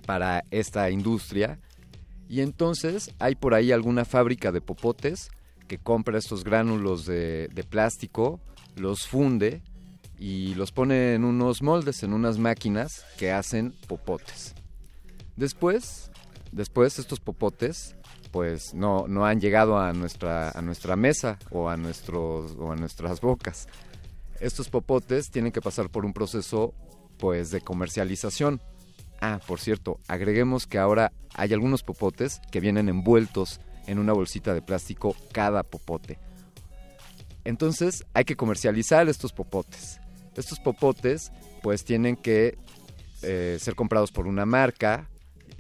[0.06, 1.60] para esta industria.
[2.28, 5.30] Y entonces hay por ahí alguna fábrica de popotes
[5.68, 8.42] que compra estos gránulos de, de plástico,
[8.76, 9.62] los funde
[10.20, 14.54] y los pone en unos moldes, en unas máquinas que hacen popotes.
[15.38, 16.12] Después,
[16.52, 17.95] después estos popotes
[18.36, 22.76] pues no, no han llegado a nuestra, a nuestra mesa o a, nuestros, o a
[22.76, 23.70] nuestras bocas.
[24.41, 26.74] Estos popotes tienen que pasar por un proceso
[27.18, 28.60] pues de comercialización.
[29.22, 34.53] Ah, por cierto, agreguemos que ahora hay algunos popotes que vienen envueltos en una bolsita
[34.53, 36.20] de plástico cada popote.
[37.45, 40.02] Entonces hay que comercializar estos popotes.
[40.36, 41.32] Estos popotes
[41.64, 42.57] pues tienen que
[43.22, 45.07] eh, ser comprados por una marca,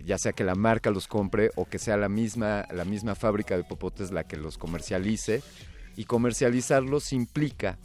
[0.03, 3.57] ya sea que la marca los compre o que sea la misma, la misma fábrica
[3.57, 5.41] de popotes la que los comercialice.
[5.95, 7.77] Y comercializarlos implica,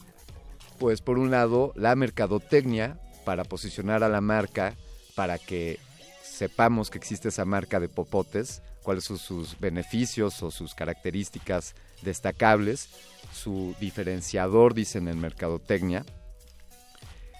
[0.78, 4.74] pues por un lado, la mercadotecnia para posicionar a la marca,
[5.14, 5.78] para que
[6.22, 12.88] sepamos que existe esa marca de popotes, cuáles son sus beneficios o sus características destacables,
[13.32, 16.04] su diferenciador, dicen en mercadotecnia.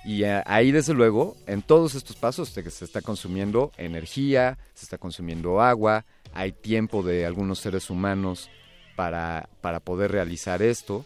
[0.04, 4.84] Y eh, ahí, desde luego, en todos estos pasos se se está consumiendo energía, se
[4.84, 8.50] está consumiendo agua, hay tiempo de algunos seres humanos
[8.96, 11.04] para, para poder realizar esto.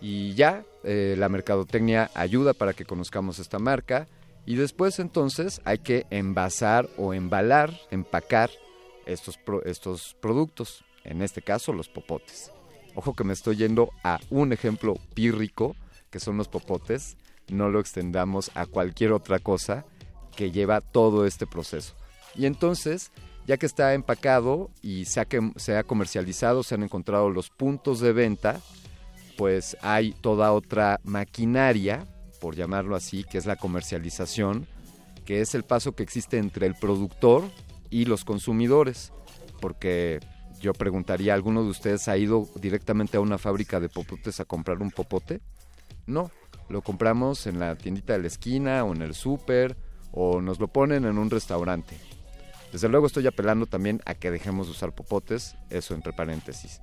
[0.00, 4.08] Y ya, eh, la mercadotecnia ayuda para que conozcamos esta marca.
[4.44, 8.50] Y después entonces hay que envasar o embalar, empacar
[9.06, 12.52] estos, estos productos, en este caso los popotes.
[12.94, 15.74] Ojo que me estoy yendo a un ejemplo pírrico,
[16.10, 17.16] que son los popotes,
[17.48, 19.84] no lo extendamos a cualquier otra cosa
[20.34, 21.94] que lleva todo este proceso.
[22.34, 23.10] Y entonces,
[23.46, 28.12] ya que está empacado y se ha, se comercializado, se han encontrado los puntos de
[28.12, 28.60] venta,
[29.36, 32.06] pues hay toda otra maquinaria,
[32.40, 34.66] por llamarlo así, que es la comercialización,
[35.24, 37.44] que es el paso que existe entre el productor
[37.90, 39.12] y los consumidores.
[39.60, 40.20] Porque
[40.60, 44.82] yo preguntaría, ¿alguno de ustedes ha ido directamente a una fábrica de popotes a comprar
[44.82, 45.40] un popote?
[46.06, 46.30] No,
[46.68, 49.76] lo compramos en la tiendita de la esquina o en el súper
[50.12, 51.98] o nos lo ponen en un restaurante.
[52.72, 56.80] Desde luego estoy apelando también a que dejemos de usar popotes, eso entre paréntesis.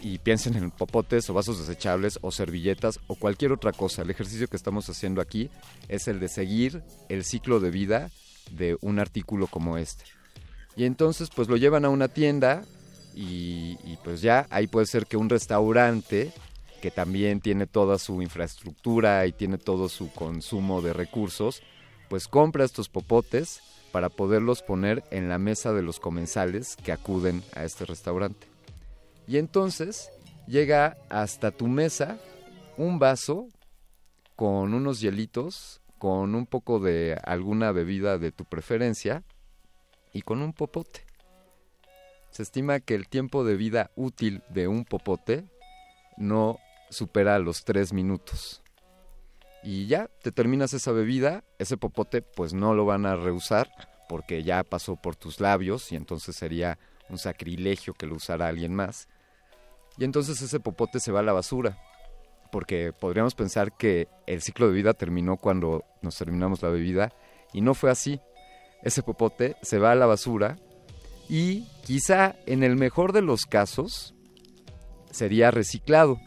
[0.00, 4.02] Y piensen en popotes o vasos desechables o servilletas o cualquier otra cosa.
[4.02, 5.50] El ejercicio que estamos haciendo aquí
[5.88, 8.10] es el de seguir el ciclo de vida
[8.52, 10.04] de un artículo como este.
[10.76, 12.62] Y entonces pues lo llevan a una tienda
[13.14, 16.32] y, y, pues ya ahí puede ser que un restaurante
[16.80, 21.62] que también tiene toda su infraestructura y tiene todo su consumo de recursos,
[22.08, 23.60] pues compra estos popotes
[23.92, 28.46] para poderlos poner en la mesa de los comensales que acuden a este restaurante.
[29.26, 30.10] Y entonces
[30.46, 32.18] llega hasta tu mesa
[32.76, 33.48] un vaso
[34.36, 39.24] con unos hielitos, con un poco de alguna bebida de tu preferencia
[40.12, 41.04] y con un popote.
[42.30, 45.44] Se estima que el tiempo de vida útil de un popote
[46.16, 46.58] no
[46.90, 48.62] supera los tres minutos.
[49.62, 53.68] Y ya te terminas esa bebida, ese popote pues no lo van a rehusar
[54.08, 56.78] porque ya pasó por tus labios y entonces sería
[57.08, 59.08] un sacrilegio que lo usara alguien más.
[59.98, 61.76] Y entonces ese popote se va a la basura,
[62.52, 67.12] porque podríamos pensar que el ciclo de vida terminó cuando nos terminamos la bebida
[67.52, 68.20] y no fue así.
[68.82, 70.56] Ese popote se va a la basura
[71.28, 74.14] y quizá en el mejor de los casos
[75.10, 76.18] sería reciclado.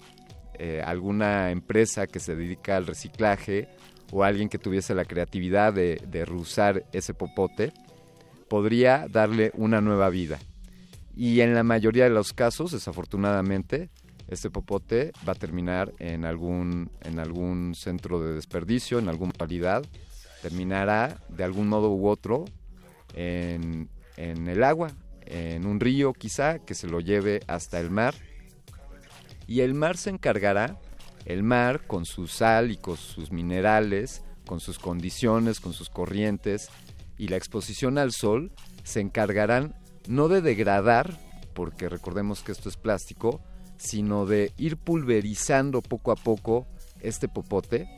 [0.63, 3.67] Eh, alguna empresa que se dedica al reciclaje
[4.11, 7.73] o alguien que tuviese la creatividad de, de reusar ese popote
[8.47, 10.37] podría darle una nueva vida.
[11.15, 13.89] Y en la mayoría de los casos, desafortunadamente,
[14.27, 19.83] este popote va a terminar en algún, en algún centro de desperdicio, en alguna localidad.
[20.43, 22.45] Terminará de algún modo u otro
[23.15, 24.91] en, en el agua,
[25.25, 28.13] en un río quizá, que se lo lleve hasta el mar.
[29.51, 30.79] Y el mar se encargará,
[31.25, 36.69] el mar con su sal y con sus minerales, con sus condiciones, con sus corrientes
[37.17, 38.53] y la exposición al sol,
[38.85, 39.75] se encargarán
[40.07, 41.19] no de degradar,
[41.53, 43.41] porque recordemos que esto es plástico,
[43.75, 46.65] sino de ir pulverizando poco a poco
[47.01, 47.89] este popote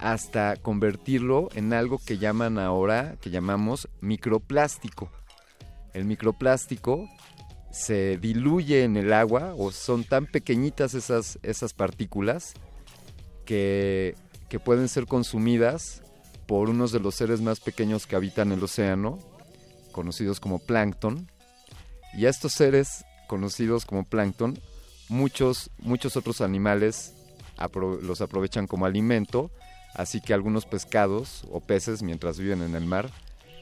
[0.00, 5.12] hasta convertirlo en algo que llaman ahora, que llamamos microplástico.
[5.94, 7.08] El microplástico
[7.76, 12.54] se diluye en el agua o son tan pequeñitas esas, esas partículas
[13.44, 14.14] que,
[14.48, 16.02] que pueden ser consumidas
[16.46, 19.18] por unos de los seres más pequeños que habitan el océano,
[19.92, 21.30] conocidos como plancton.
[22.16, 24.58] Y a estos seres conocidos como plancton,
[25.10, 27.12] muchos, muchos otros animales
[28.00, 29.50] los aprovechan como alimento,
[29.94, 33.10] así que algunos pescados o peces, mientras viven en el mar,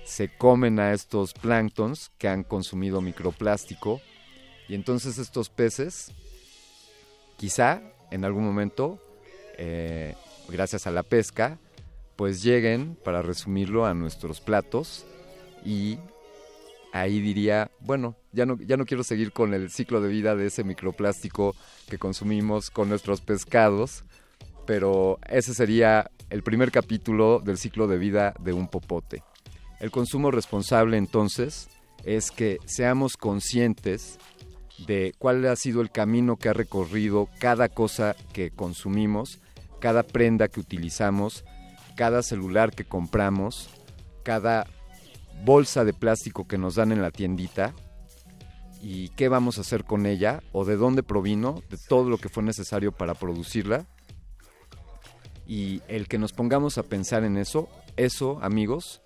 [0.04, 4.00] se comen a estos planctons que han consumido microplástico.
[4.68, 6.12] Y entonces estos peces
[7.36, 8.98] quizá en algún momento
[9.58, 10.14] eh,
[10.48, 11.58] gracias a la pesca
[12.16, 15.04] pues lleguen para resumirlo a nuestros platos.
[15.64, 15.98] Y
[16.92, 20.46] ahí diría bueno ya no, ya no quiero seguir con el ciclo de vida de
[20.46, 21.56] ese microplástico
[21.88, 24.04] que consumimos con nuestros pescados
[24.64, 29.24] pero ese sería el primer capítulo del ciclo de vida de un popote
[29.80, 31.68] el consumo responsable entonces
[32.04, 34.18] es que seamos conscientes
[34.86, 39.38] de cuál ha sido el camino que ha recorrido cada cosa que consumimos,
[39.80, 41.44] cada prenda que utilizamos,
[41.96, 43.70] cada celular que compramos,
[44.22, 44.66] cada
[45.44, 47.74] bolsa de plástico que nos dan en la tiendita
[48.82, 52.28] y qué vamos a hacer con ella o de dónde provino, de todo lo que
[52.28, 53.86] fue necesario para producirla.
[55.46, 59.02] Y el que nos pongamos a pensar en eso, eso amigos,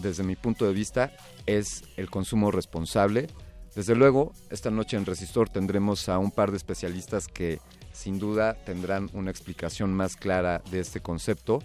[0.00, 1.12] desde mi punto de vista,
[1.46, 3.28] es el consumo responsable.
[3.74, 7.60] Desde luego, esta noche en Resistor tendremos a un par de especialistas que
[7.92, 11.62] sin duda tendrán una explicación más clara de este concepto,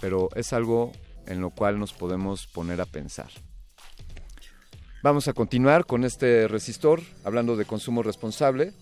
[0.00, 0.92] pero es algo
[1.26, 3.30] en lo cual nos podemos poner a pensar.
[5.02, 8.72] Vamos a continuar con este resistor, hablando de consumo responsable,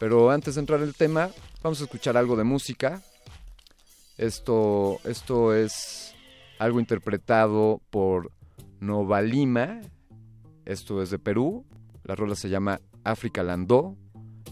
[0.00, 1.30] pero antes de entrar en el tema,
[1.62, 3.02] vamos a escuchar algo de música.
[4.16, 6.07] Esto, esto es
[6.58, 8.32] algo interpretado por
[8.80, 9.80] Novalima,
[10.64, 11.64] esto es de Perú,
[12.04, 13.96] la rola se llama África Landó,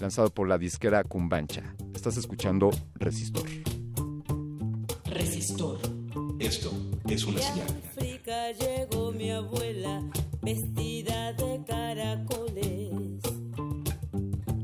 [0.00, 1.74] lanzado por la disquera Cumbancha.
[1.94, 3.48] Estás escuchando Resistor.
[5.04, 5.78] Resistor.
[6.38, 6.70] Esto
[7.08, 7.66] es una señal.
[7.90, 10.02] África llegó mi abuela
[10.42, 13.22] vestida de caracoles.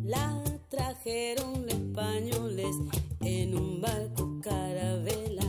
[0.05, 2.77] La trajeron españoles
[3.21, 5.42] en un barco carabela.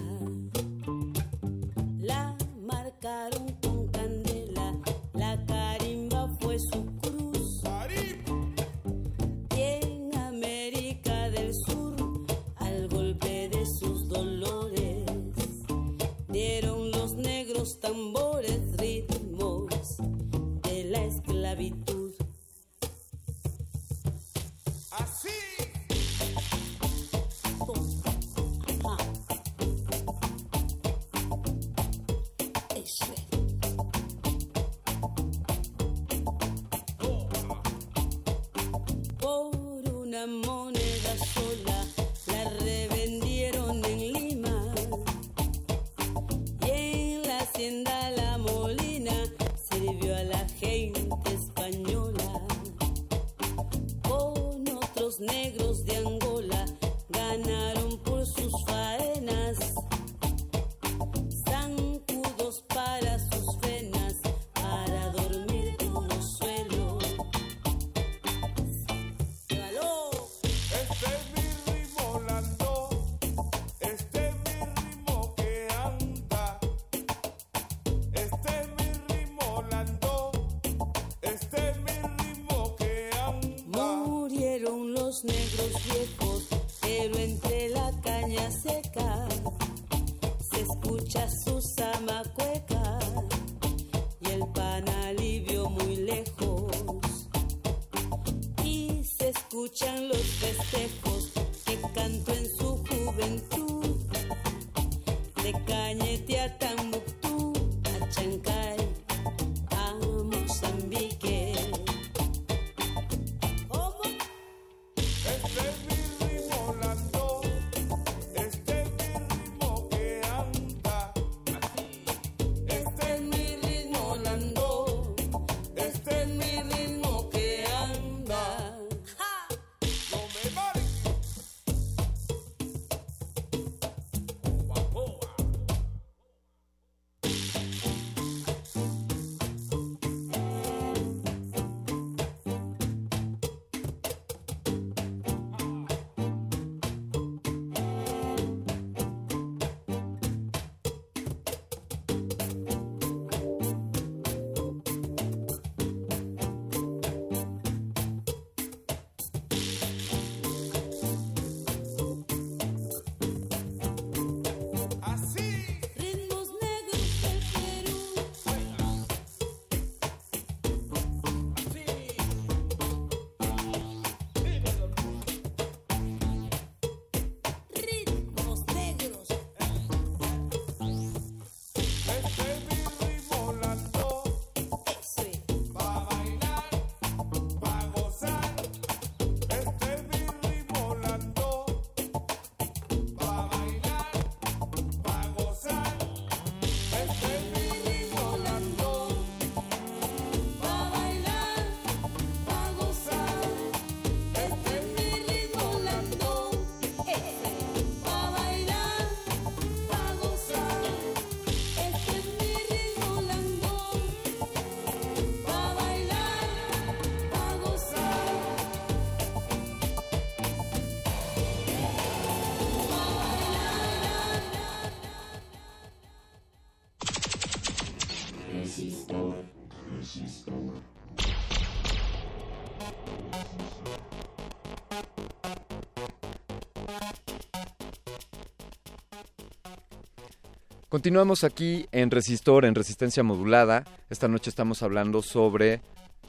[240.93, 243.83] Continuamos aquí en Resistor, en Resistencia Modulada.
[244.11, 245.81] Esta noche estamos hablando sobre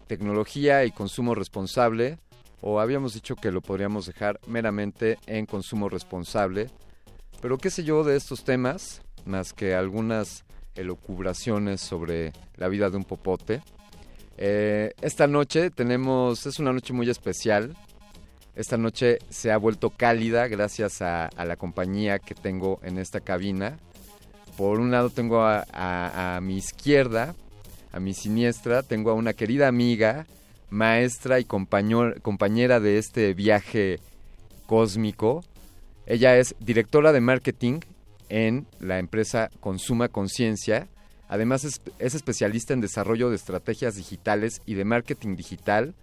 [0.06, 2.16] tecnología y consumo responsable,
[2.62, 6.70] o habíamos dicho que lo podríamos dejar meramente en consumo responsable.
[7.42, 12.96] Pero qué sé yo de estos temas, más que algunas elucubraciones sobre la vida de
[12.96, 13.60] un popote.
[14.38, 17.76] Eh, esta noche tenemos, es una noche muy especial.
[18.54, 23.78] Esta noche se ha vuelto cálida gracias a la compañía que tengo en esta cabina.
[24.56, 27.34] Por un lado tengo a, mi izquierda,
[27.92, 30.26] a mi siniestra, tengo a una querida amiga,
[30.70, 33.98] maestra y compañera de este viaje
[34.66, 35.44] cósmico.
[36.06, 37.80] Ella es directora de marketing
[38.28, 40.86] en la empresa Consuma Conciencia.
[41.28, 45.94] Además es, es especialista en desarrollo de estrategias digitales y de marketing digital.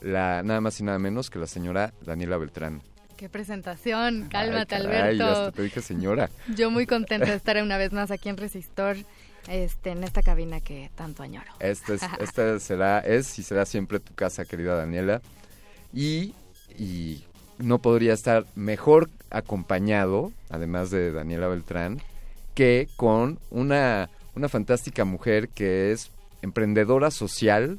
[0.00, 2.82] La, nada más y nada menos que la señora Daniela Beltrán.
[3.16, 5.24] Qué presentación, cálmate Ay, caray, Alberto.
[5.26, 6.30] hasta te dije señora.
[6.56, 8.96] Yo muy contenta de estar una vez más aquí en Resistor,
[9.48, 11.50] este, en esta cabina que tanto añoro.
[11.60, 15.22] Esta, es- esta será, es y será siempre tu casa, querida Daniela.
[15.92, 16.34] Y,
[16.76, 17.22] y
[17.58, 22.02] no podría estar mejor acompañado, además de Daniela Beltrán,
[22.54, 26.10] que con una, una fantástica mujer que es
[26.42, 27.78] emprendedora social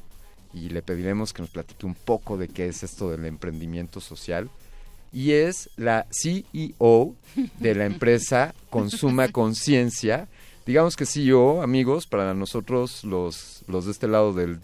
[0.53, 4.49] y le pediremos que nos platique un poco de qué es esto del emprendimiento social.
[5.15, 7.15] Y es la CEO
[7.59, 10.27] de la empresa Consuma Conciencia.
[10.65, 14.59] Digamos que CEO, amigos, para nosotros los, los de este lado del,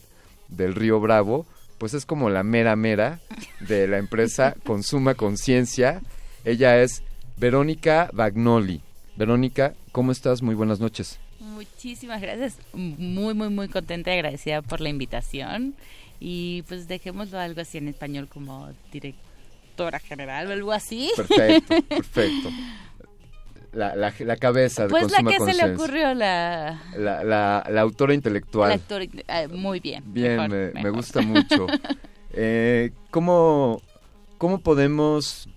[0.49, 1.45] del río Bravo,
[1.77, 3.21] pues es como la mera mera
[3.61, 6.01] de la empresa Consuma Conciencia.
[6.43, 7.01] Ella es
[7.37, 8.81] Verónica Bagnoli.
[9.15, 10.41] Verónica, ¿cómo estás?
[10.41, 11.17] Muy buenas noches.
[11.39, 12.57] Muchísimas gracias.
[12.73, 15.75] Muy, muy, muy contenta y agradecida por la invitación.
[16.19, 18.69] Y pues dejémoslo algo así en español como
[19.71, 21.09] directora general o algo así.
[21.15, 22.49] Perfecto, perfecto.
[23.73, 26.81] La, la, la cabeza de Pues la que se le ocurrió la...
[26.97, 28.71] La, la, la autora intelectual.
[28.73, 30.03] actor- eh, muy bien.
[30.07, 31.67] Bien, mejor, me, gusta mucho.
[32.33, 33.81] Eh, ¿cómo,
[34.37, 35.49] ¿Cómo podemos,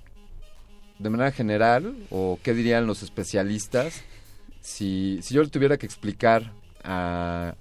[0.99, 4.03] de manera general, o qué dirían los especialistas,
[4.61, 6.51] si, si yo le tuviera que explicar
[6.83, 7.55] a,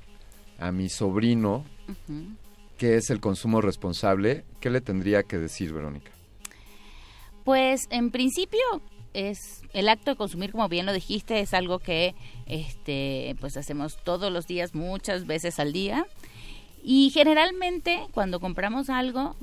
[0.58, 2.24] a mi sobrino Ujú.
[2.80, 6.10] qué es el consumo responsable, qué le tendría que decir, Verónica?
[7.44, 8.60] Pues en principio
[9.14, 12.16] es el acto de consumir, como bien lo dijiste, es algo que
[12.46, 16.06] este pues hacemos todos los días, muchas veces al día.
[16.84, 19.36] Y generalmente cuando compramos algo,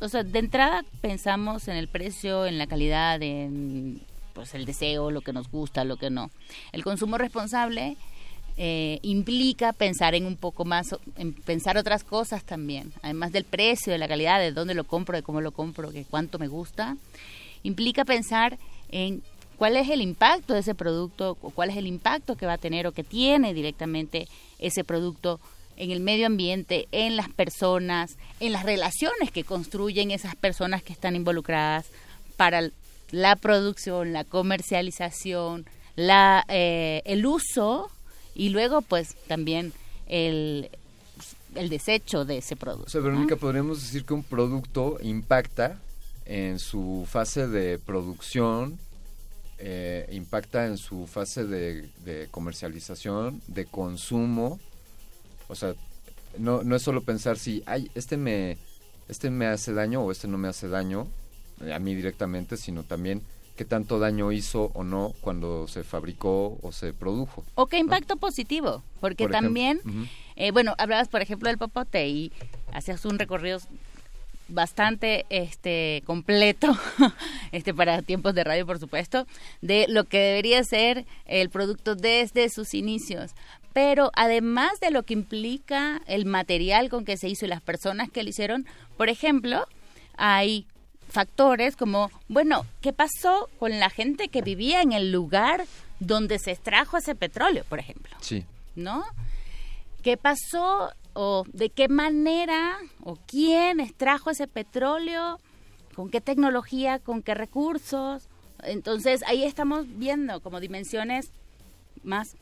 [0.00, 4.02] o sea, de entrada pensamos en el precio, en la calidad, en
[4.34, 6.30] pues el deseo, lo que nos gusta, lo que no.
[6.72, 7.96] El consumo responsable
[8.56, 13.92] eh, implica pensar en un poco más, en pensar otras cosas también, además del precio,
[13.92, 16.96] de la calidad, de dónde lo compro, de cómo lo compro, de cuánto me gusta,
[17.64, 18.58] implica pensar
[18.90, 19.22] en
[19.56, 22.58] cuál es el impacto de ese producto, o cuál es el impacto que va a
[22.58, 24.28] tener o que tiene directamente
[24.58, 25.40] ese producto
[25.76, 30.92] en el medio ambiente, en las personas, en las relaciones que construyen esas personas que
[30.92, 31.86] están involucradas
[32.36, 32.70] para
[33.10, 37.90] la producción, la comercialización, la, eh, el uso
[38.34, 39.72] y luego pues también
[40.06, 40.70] el,
[41.54, 42.86] el desecho de ese producto.
[42.86, 45.78] O sea, Verónica, podríamos decir que un producto impacta
[46.26, 48.78] en su fase de producción,
[49.58, 54.58] eh, impacta en su fase de, de comercialización, de consumo.
[55.48, 55.74] O sea,
[56.38, 58.56] no, no es solo pensar si, ay, este me,
[59.08, 61.06] este me hace daño o este no me hace daño,
[61.72, 63.22] a mí directamente, sino también
[63.56, 67.44] qué tanto daño hizo o no cuando se fabricó o se produjo.
[67.54, 69.80] O qué impacto positivo, porque Por también,
[70.36, 72.32] eh, bueno, hablabas por ejemplo del popote y
[72.72, 73.60] hacías un recorrido
[74.48, 76.76] bastante este completo
[77.52, 79.26] este para tiempos de radio por supuesto
[79.62, 83.32] de lo que debería ser el producto desde sus inicios
[83.72, 88.10] pero además de lo que implica el material con que se hizo y las personas
[88.10, 88.66] que lo hicieron
[88.96, 89.66] por ejemplo
[90.16, 90.66] hay
[91.08, 95.64] factores como bueno qué pasó con la gente que vivía en el lugar
[96.00, 98.44] donde se extrajo ese petróleo por ejemplo Sí.
[98.76, 99.04] ¿no?
[100.02, 105.40] ¿Qué pasó o de qué manera o quién extrajo ese petróleo?
[105.94, 106.98] ¿Con qué tecnología?
[106.98, 108.28] ¿Con qué recursos?
[108.62, 111.30] Entonces ahí estamos viendo como dimensiones
[112.02, 112.36] más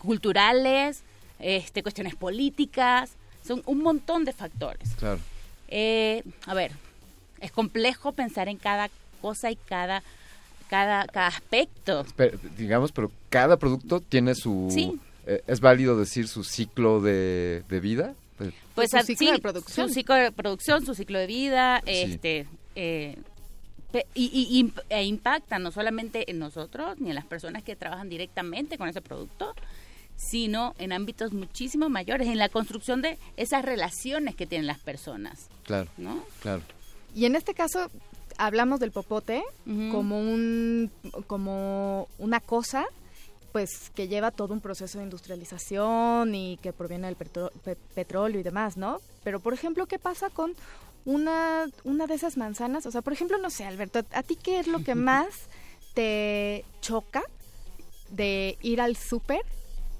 [0.00, 1.02] culturales,
[1.38, 3.12] este, cuestiones políticas,
[3.44, 4.90] son un montón de factores.
[4.98, 5.20] Claro.
[5.68, 6.72] Eh, a ver,
[7.40, 10.02] es complejo pensar en cada cosa y cada,
[10.68, 12.04] cada, cada aspecto.
[12.16, 14.68] Pero, digamos, pero cada producto tiene su...
[14.70, 15.00] Sí.
[15.26, 18.14] Eh, ¿Es válido decir su ciclo de, de vida?
[18.40, 19.88] Eh, Pues Su ciclo de producción.
[19.88, 21.92] Su ciclo de producción, su ciclo de vida, Sí.
[21.92, 23.16] este, eh,
[24.14, 28.78] y- y- e impacta no solamente en nosotros ni en las personas que trabajan directamente
[28.78, 29.54] con ese producto,
[30.16, 35.48] sino en ámbitos muchísimo mayores, en la construcción de esas relaciones que tienen las personas.
[35.64, 36.24] Claro, ¿no?
[36.40, 36.62] claro.
[37.14, 37.90] Y en este caso
[38.38, 39.42] hablamos del popote
[39.90, 40.90] como un
[41.26, 42.86] como una cosa
[43.52, 48.42] pues que lleva todo un proceso de industrialización y que proviene del pe- petróleo y
[48.42, 49.00] demás, ¿no?
[49.24, 50.54] Pero por ejemplo, ¿qué pasa con
[51.04, 52.86] una una de esas manzanas?
[52.86, 55.26] O sea, por ejemplo, no sé, Alberto, ¿a ti qué es lo que más
[55.94, 57.22] te choca
[58.10, 59.42] de ir al súper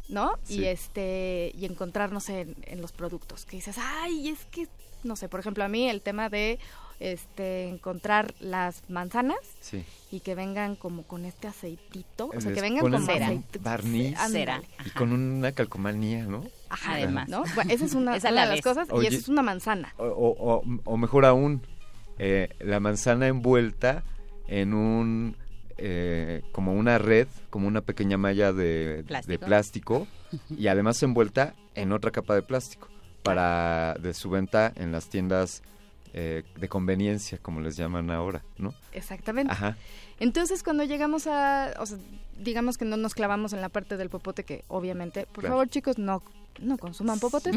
[0.09, 0.33] ¿no?
[0.45, 0.61] Sí.
[0.61, 4.69] Y este y encontrar, no sé, en, en los productos que dices, ay, es que,
[5.05, 6.59] no sé, por ejemplo, a mí el tema de
[7.03, 9.85] este encontrar las manzanas Sí.
[10.11, 14.17] y que vengan como con este aceitito, o sea, Les que vengan aceite- barniz
[14.87, 16.45] y con una calcomanía, ¿no?
[16.69, 17.29] Ajá, Además.
[17.29, 17.45] ¿no?
[17.55, 19.05] Bueno, esa es una, Esa una la de las cosas Oye.
[19.05, 19.93] y esa es una manzana.
[19.99, 21.63] O, o- o- mejor aún,
[22.19, 24.05] eh, la manzana envuelta
[24.49, 25.37] en un
[25.79, 29.47] eh, como una red, como una pequeña malla de de Plástico.
[29.47, 30.07] plástico,
[30.57, 32.89] y además envuelta en otra capa de plástico
[33.25, 35.63] para de su venta en las tiendas
[36.15, 38.75] eh, de conveniencia, como les llaman ahora, ¿no?
[38.93, 39.53] Exactamente.
[39.53, 39.77] Ajá.
[40.21, 41.99] Entonces, cuando llegamos a, o sea,
[42.39, 45.55] digamos que no nos clavamos en la parte del popote, que obviamente, por Claro.
[45.55, 46.23] favor, chicos, no,
[46.61, 47.51] no consuman popote,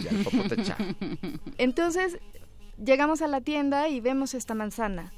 [0.63, 0.77] cha.
[1.57, 2.17] Entonces,
[2.83, 5.11] llegamos a la tienda y vemos esta manzana.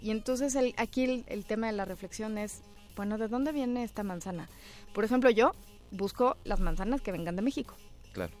[0.00, 2.62] Y entonces el- aquí el, el tema de la reflexión es,
[2.94, 4.48] bueno, ¿de dónde viene esta manzana?
[4.94, 5.52] Por ejemplo, yo
[5.90, 7.74] busco las manzanas que vengan de México.
[8.12, 8.32] Claro,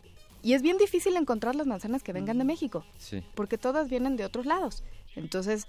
[0.42, 3.22] Y es bien difícil encontrar las manzanas que vengan de México, sí.
[3.34, 4.84] porque todas vienen de otros lados.
[5.16, 5.66] Entonces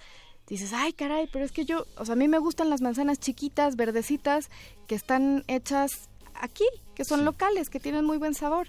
[0.47, 3.19] dices, ay caray, pero es que yo, o sea, a mí me gustan las manzanas
[3.19, 4.49] chiquitas, verdecitas,
[4.87, 6.65] que están hechas aquí,
[6.95, 8.67] que son locales, que tienen muy buen sabor.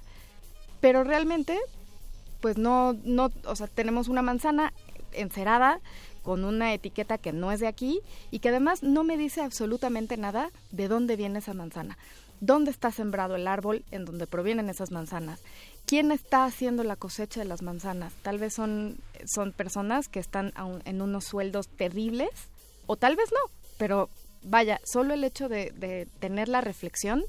[0.81, 1.59] Pero realmente,
[2.41, 4.73] pues no, no, o sea, tenemos una manzana
[5.13, 5.81] encerada
[6.23, 10.17] con una etiqueta que no es de aquí y que además no me dice absolutamente
[10.17, 11.99] nada de dónde viene esa manzana.
[12.41, 15.43] ¿Dónde está sembrado el árbol en donde provienen esas manzanas?
[15.91, 18.13] ¿Quién está haciendo la cosecha de las manzanas?
[18.23, 18.97] Tal vez son,
[19.27, 22.31] son personas que están aún en unos sueldos terribles
[22.87, 24.09] o tal vez no, pero
[24.45, 27.25] vaya, solo el hecho de, de tener la reflexión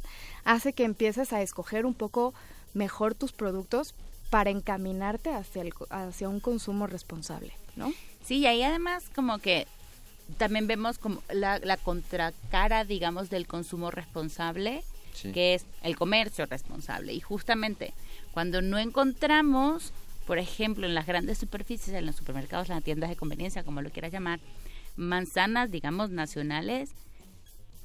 [0.46, 2.36] hace que empieces a escoger un poco
[2.76, 3.96] mejor tus productos
[4.30, 7.92] para encaminarte hacia, el, co- hacia un consumo responsable, ¿no?
[8.24, 9.66] Sí, y ahí además como que
[10.38, 14.84] también vemos como la, la contracara, digamos, del consumo responsable,
[15.14, 15.34] Sí.
[15.34, 17.12] que es el comercio responsable.
[17.12, 17.94] Y justamente
[18.32, 19.94] cuando no encontramos,
[20.26, 23.82] por ejemplo, en las grandes superficies, en los supermercados, en las tiendas de conveniencia, como
[23.82, 24.40] lo quieras llamar,
[24.96, 26.92] manzanas, digamos, nacionales,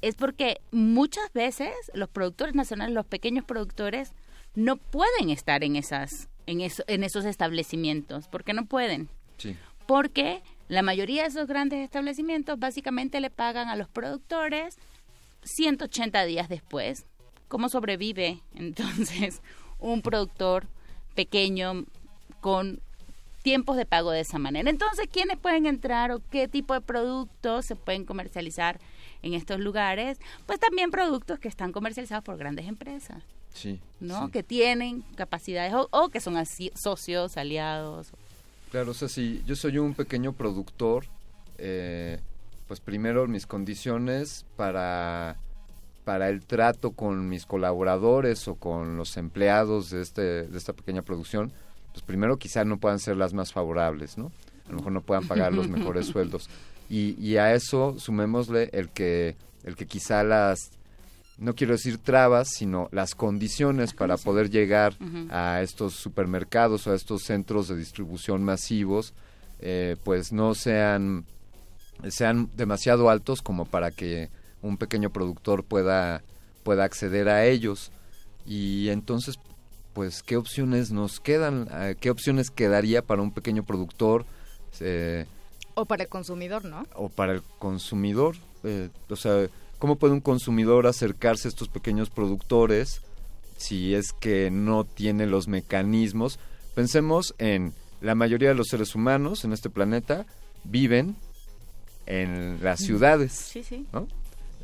[0.01, 4.11] es porque muchas veces los productores nacionales, los pequeños productores,
[4.55, 9.55] no pueden estar en esas, en eso, en esos establecimientos, porque no pueden Sí.
[9.85, 14.77] porque la mayoría de esos grandes establecimientos básicamente le pagan a los productores
[15.43, 17.05] 180 días después.
[17.47, 19.41] ¿Cómo sobrevive entonces
[19.79, 20.67] un productor
[21.15, 21.85] pequeño
[22.41, 22.79] con
[23.43, 24.69] tiempos de pago de esa manera?
[24.69, 28.79] Entonces, ¿quiénes pueden entrar o qué tipo de productos se pueden comercializar
[29.21, 30.19] en estos lugares?
[30.45, 33.23] Pues también productos que están comercializados por grandes empresas.
[33.53, 33.79] Sí.
[33.99, 34.25] ¿no?
[34.25, 34.31] sí.
[34.31, 38.11] Que tienen capacidades o, o que son así, socios, aliados.
[38.71, 41.05] Claro, o sea, si yo soy un pequeño productor,
[41.57, 42.19] eh,
[42.67, 45.37] pues primero mis condiciones para,
[46.07, 51.01] para el trato con mis colaboradores o con los empleados de, este, de esta pequeña
[51.01, 51.51] producción,
[51.91, 54.31] pues primero quizá no puedan ser las más favorables, ¿no?
[54.67, 56.49] A lo mejor no puedan pagar los mejores sueldos.
[56.89, 60.71] Y, y a eso sumémosle el que, el que quizá las,
[61.39, 64.93] no quiero decir trabas, sino las condiciones para poder llegar
[65.29, 69.13] a estos supermercados o a estos centros de distribución masivos,
[69.59, 71.25] eh, pues no sean,
[72.07, 74.29] sean demasiado altos como para que
[74.61, 76.21] un pequeño productor pueda,
[76.63, 77.91] pueda acceder a ellos.
[78.45, 79.35] Y entonces,
[79.93, 81.67] pues, ¿qué opciones nos quedan?
[81.71, 84.25] Eh, ¿Qué opciones quedaría para un pequeño productor?
[84.79, 85.25] Eh,
[85.75, 86.85] O para el consumidor, ¿no?
[86.95, 88.35] o para el consumidor.
[88.63, 89.47] eh, o sea,
[89.79, 93.01] ¿cómo puede un consumidor acercarse a estos pequeños productores
[93.57, 96.39] si es que no tiene los mecanismos?
[96.75, 100.25] Pensemos en la mayoría de los seres humanos en este planeta
[100.63, 101.15] viven
[102.05, 103.31] en las ciudades.
[103.33, 103.85] Sí, sí.
[103.91, 104.07] ¿no?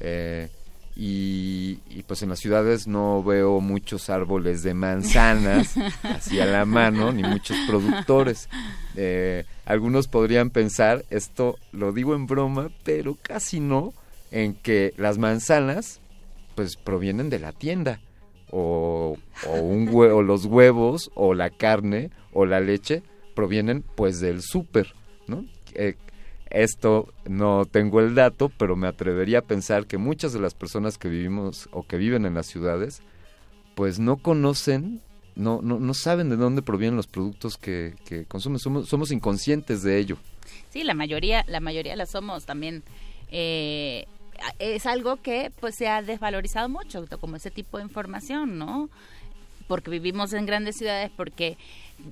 [0.04, 0.50] Eh,
[0.96, 6.66] y, y, pues en las ciudades no veo muchos árboles de manzanas así a la
[6.66, 8.48] mano, ni muchos productores.
[8.96, 13.92] Eh, algunos podrían pensar, esto lo digo en broma, pero casi no,
[14.30, 16.00] en que las manzanas
[16.54, 18.00] pues provienen de la tienda.
[18.52, 19.18] O,
[19.48, 23.02] o un hue- o los huevos, o la carne, o la leche,
[23.34, 24.94] provienen pues del súper,
[25.26, 25.44] ¿no?
[25.74, 25.96] Eh,
[26.54, 30.98] esto no tengo el dato, pero me atrevería a pensar que muchas de las personas
[30.98, 33.02] que vivimos o que viven en las ciudades,
[33.76, 35.02] pues no conocen,
[35.36, 38.60] no, no, no saben de dónde provienen los productos que, que consumen.
[38.60, 40.18] Somos, somos inconscientes de ello.
[40.70, 42.84] Sí, la mayoría, la mayoría la somos también.
[43.32, 44.06] eh,
[44.60, 48.90] es algo que pues se ha desvalorizado mucho, como ese tipo de información, ¿no?
[49.68, 51.58] Porque vivimos en grandes ciudades, porque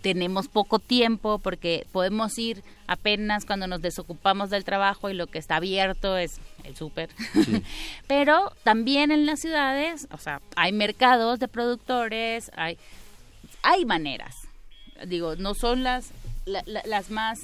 [0.01, 5.39] tenemos poco tiempo, porque podemos ir apenas cuando nos desocupamos del trabajo y lo que
[5.39, 7.09] está abierto es el súper.
[8.07, 12.77] Pero también en las ciudades, o sea, hay mercados de productores, hay,
[13.63, 14.35] hay maneras.
[15.07, 16.11] Digo, no son las,
[16.45, 17.39] la- la- las más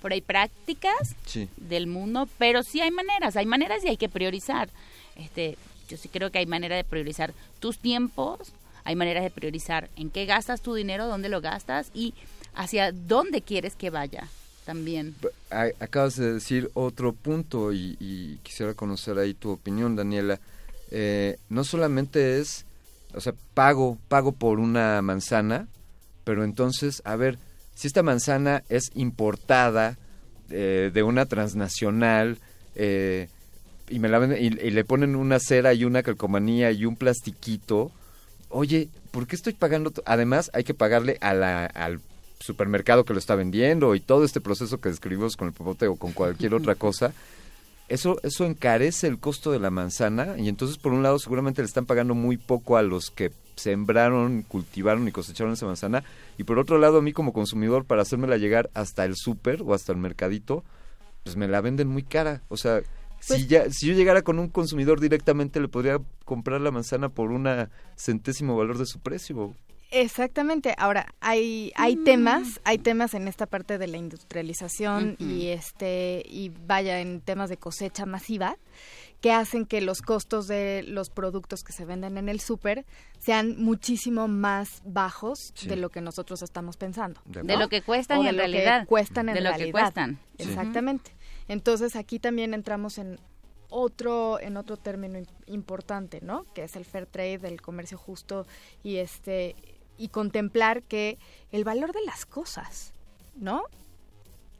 [0.00, 1.48] por ahí prácticas Sí.
[1.58, 4.68] del mundo, pero sí hay maneras, hay maneras y hay que priorizar.
[5.14, 5.56] Este,
[5.88, 8.52] yo sí creo que hay manera de priorizar tus tiempos,
[8.84, 12.14] hay maneras de priorizar en qué gastas tu dinero, dónde lo gastas y
[12.54, 14.28] hacia dónde quieres que vaya
[14.64, 15.14] también.
[15.50, 20.40] Acabas de decir otro punto y, quisiera conocer ahí tu opinión, Daniela.
[20.90, 22.64] Eh, no solamente es,
[23.14, 25.68] o sea, pago, pago por una manzana,
[26.24, 27.38] pero entonces, a ver,
[27.74, 29.96] si esta manzana es importada
[30.50, 32.38] eh, de una transnacional
[32.74, 33.28] eh,
[33.88, 37.90] y me la y, y le ponen una cera y una calcomanía y un plastiquito,
[38.52, 39.92] oye, ¿por qué estoy pagando?
[40.04, 42.00] Además, hay que pagarle a la- al
[42.38, 45.96] supermercado que lo está vendiendo y todo este proceso que describimos con el popote o
[45.96, 47.12] con cualquier otra cosa.
[47.88, 51.66] Eso, eso encarece el costo de la manzana y entonces por un lado seguramente le
[51.66, 56.02] están pagando muy poco a los que sembraron, cultivaron y cosecharon esa manzana
[56.38, 59.74] y por otro lado a mí como consumidor para hacérmela llegar hasta el súper o
[59.74, 60.64] hasta el mercadito,
[61.22, 62.40] pues me la venden muy cara.
[62.48, 62.80] O sea,
[63.22, 67.08] si, Pues- ya, si yo llegara con un consumidor directamente le podría comprar la manzana
[67.08, 69.54] por una centésimo valor de su precio.
[69.94, 70.74] Exactamente.
[70.78, 76.50] Ahora hay hay temas, hay temas en esta parte de la industrialización y este y
[76.66, 78.56] vaya en temas de cosecha masiva
[79.20, 82.84] que hacen que los costos de los productos que se venden en el súper
[83.20, 85.68] sean muchísimo más bajos Sí.
[85.68, 87.20] de lo que nosotros estamos pensando.
[87.26, 87.56] De ¿no?
[87.60, 89.80] lo que cuestan O de en lo que cuestan en De lo que realidad.
[89.80, 90.18] cuestan.
[90.38, 90.48] Sí.
[90.48, 91.12] Exactamente.
[91.48, 93.18] Entonces aquí también entramos en
[93.68, 96.44] otro en otro término im- importante, ¿no?
[96.54, 98.46] Que es el fair trade, el comercio justo
[98.82, 99.56] y este
[99.98, 101.18] y contemplar que
[101.52, 102.92] el valor de las cosas,
[103.36, 103.62] ¿no?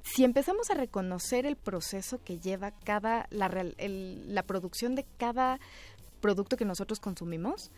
[0.02, 3.46] Si empezamos a reconocer el proceso que lleva cada la,
[3.78, 5.60] el- la producción de cada
[6.20, 7.70] producto que nosotros consumimos,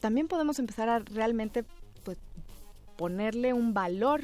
[0.00, 1.64] también podemos empezar a realmente
[2.04, 2.18] pues
[2.96, 4.22] ponerle un valor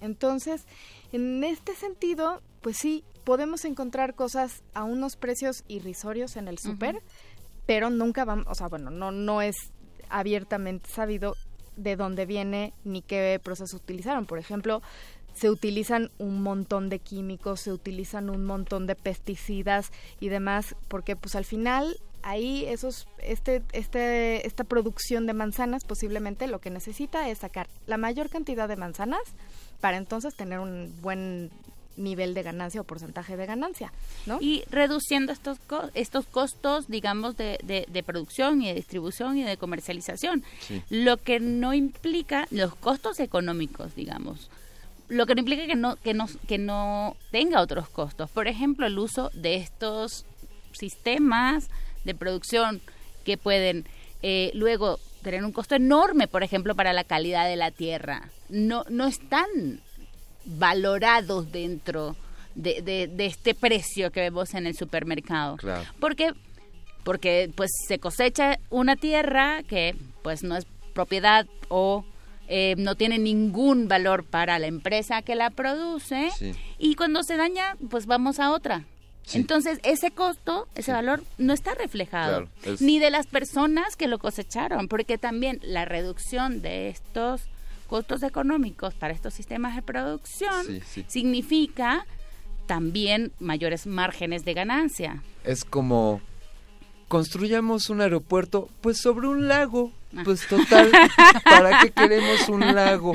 [0.00, 0.66] entonces,
[1.12, 7.02] en este sentido, pues sí, podemos encontrar cosas a unos precios irrisorios en el súper,
[7.66, 9.56] pero nunca vamos, o sea, bueno, no, no es
[10.10, 11.34] abiertamente sabido
[11.76, 14.26] de dónde viene ni qué proceso utilizaron.
[14.26, 14.82] Por ejemplo,
[15.34, 21.16] se utilizan un montón de químicos, se utilizan un montón de pesticidas y demás, porque
[21.16, 27.28] pues al final ahí esos este este esta producción de manzanas posiblemente lo que necesita
[27.28, 29.20] es sacar la mayor cantidad de manzanas
[29.82, 31.50] para entonces tener un buen
[31.96, 33.92] nivel de ganancia o porcentaje de ganancia,
[34.26, 34.38] ¿no?
[34.40, 39.44] Y reduciendo estos co- estos costos, digamos, de, de, de producción y de distribución y
[39.44, 40.42] de comercialización.
[40.60, 40.82] Sí.
[40.90, 44.50] Lo que no implica los costos económicos, digamos.
[45.08, 48.30] Lo que no implica que no, que no, que no tenga otros costos.
[48.30, 50.24] Por ejemplo, el uso de estos
[50.72, 51.68] sistemas
[52.04, 52.80] de producción
[53.24, 53.86] que pueden
[54.22, 58.30] eh, luego tener un costo enorme, por ejemplo, para la calidad de la tierra.
[58.48, 59.46] No, no están
[60.44, 62.16] valorados dentro
[62.54, 65.56] de, de- de este precio que vemos en el supermercado.
[65.56, 65.82] Claro.
[66.00, 66.32] Porque,
[67.02, 72.04] porque pues se cosecha una tierra que pues no es propiedad o
[72.46, 76.52] eh, no tiene ningún valor para la empresa que la produce Sí.
[76.78, 78.84] y cuando se daña pues vamos a otra.
[79.22, 79.38] Sí.
[79.38, 84.06] Entonces ese costo, ese valor no está reflejado Claro, es- ni de las personas que
[84.06, 87.40] lo cosecharon, porque también la reducción de estos
[87.84, 91.04] costos económicos para estos sistemas de producción Sí, sí.
[91.08, 92.06] significa
[92.66, 95.22] también mayores márgenes de ganancia.
[95.44, 96.20] Es como
[97.08, 99.92] construyamos un aeropuerto pues sobre un lago.
[100.24, 100.90] Pues total,
[101.44, 103.12] ¿para qué queremos un lago?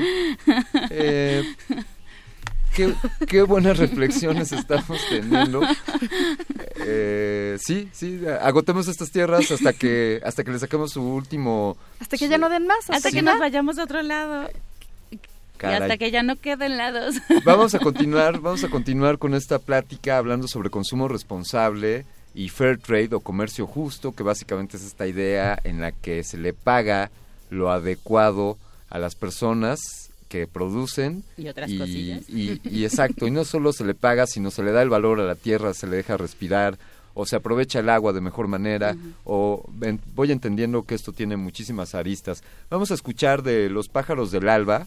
[0.90, 1.42] Eh,
[2.74, 2.94] qué,
[3.26, 5.62] qué buenas reflexiones estamos teniendo.
[6.82, 12.16] Eh, sí, sí, agotemos estas tierras hasta que hasta que le saquemos su último Hasta
[12.16, 12.88] que ya no den más.
[12.88, 13.16] Hasta sí.
[13.16, 14.48] que nos vayamos a otro lado.
[15.62, 17.16] Y hasta que ya no queden lados.
[17.44, 22.78] Vamos a continuar, vamos a continuar con esta plática hablando sobre consumo responsable y fair
[22.78, 27.10] trade o comercio justo, que básicamente es esta idea en la que se le paga
[27.50, 28.56] lo adecuado
[28.88, 29.99] a las personas
[30.30, 31.24] que producen.
[31.36, 32.30] Y otras cosillas.
[32.30, 35.20] Y, y exacto, y no solo se le paga, sino se le da el valor
[35.20, 36.78] a la tierra, se le deja respirar,
[37.14, 39.68] o se aprovecha el agua de mejor manera, o
[40.14, 42.42] voy entendiendo que esto tiene muchísimas aristas.
[42.70, 44.86] Vamos a escuchar de Los pájaros del alba,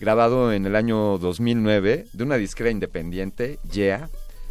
[0.00, 4.10] grabado en el año 2009, de una disquera independiente, Yeah.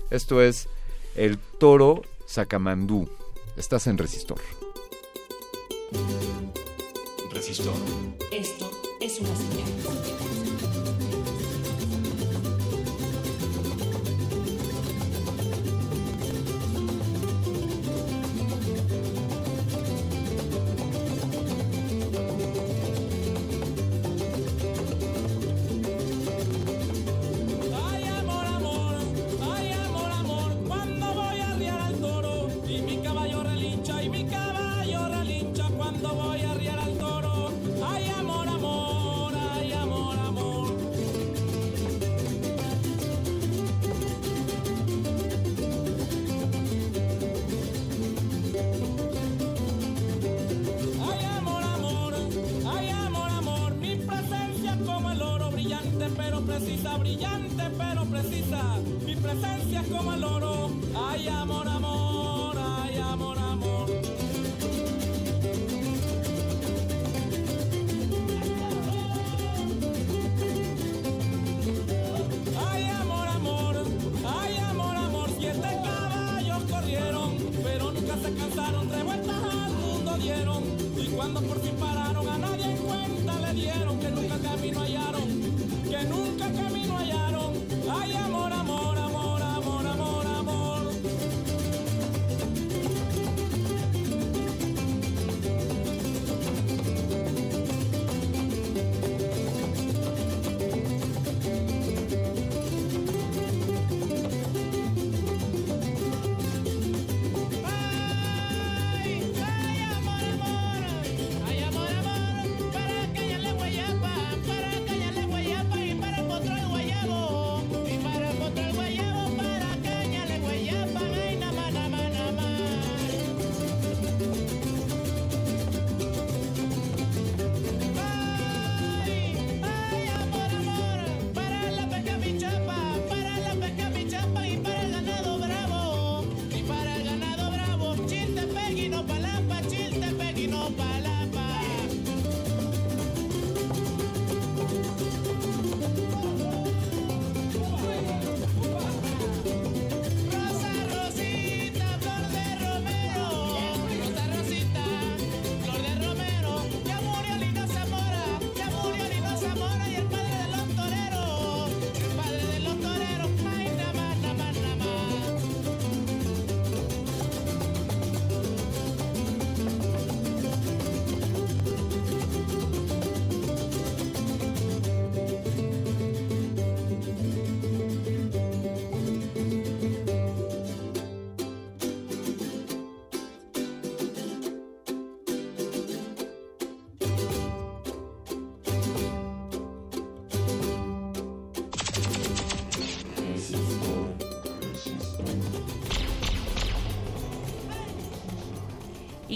[0.09, 0.69] Esto es
[1.15, 3.09] El Toro Sacamandú.
[3.57, 4.39] Estás en Resistor.
[7.31, 7.75] Resistor.
[8.31, 9.98] Esto es una señal.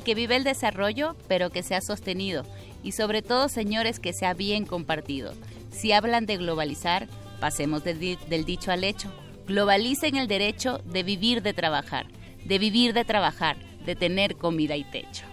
[0.04, 2.46] Que vive el desarrollo, pero que sea sostenido.
[2.84, 5.34] Y sobre todo, señores, que sea bien compartido.
[5.72, 7.08] Si hablan de globalizar,
[7.40, 9.12] pasemos del, di- del dicho al hecho.
[9.48, 12.06] Globalicen el derecho de vivir de trabajar,
[12.46, 15.24] de vivir de trabajar, de tener comida y techo.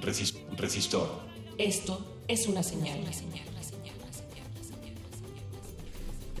[0.00, 1.08] Resis- resistor.
[1.58, 2.98] Esto es una señal.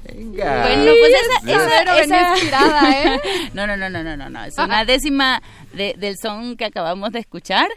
[0.04, 0.62] Venga.
[0.62, 3.20] Bueno, pues esa, esa, esa- inspirada, ¿eh?
[3.52, 4.44] No, no, no, no, no, no, no.
[4.44, 5.37] Es una décima
[5.78, 7.68] de- del son que acabamos de escuchar,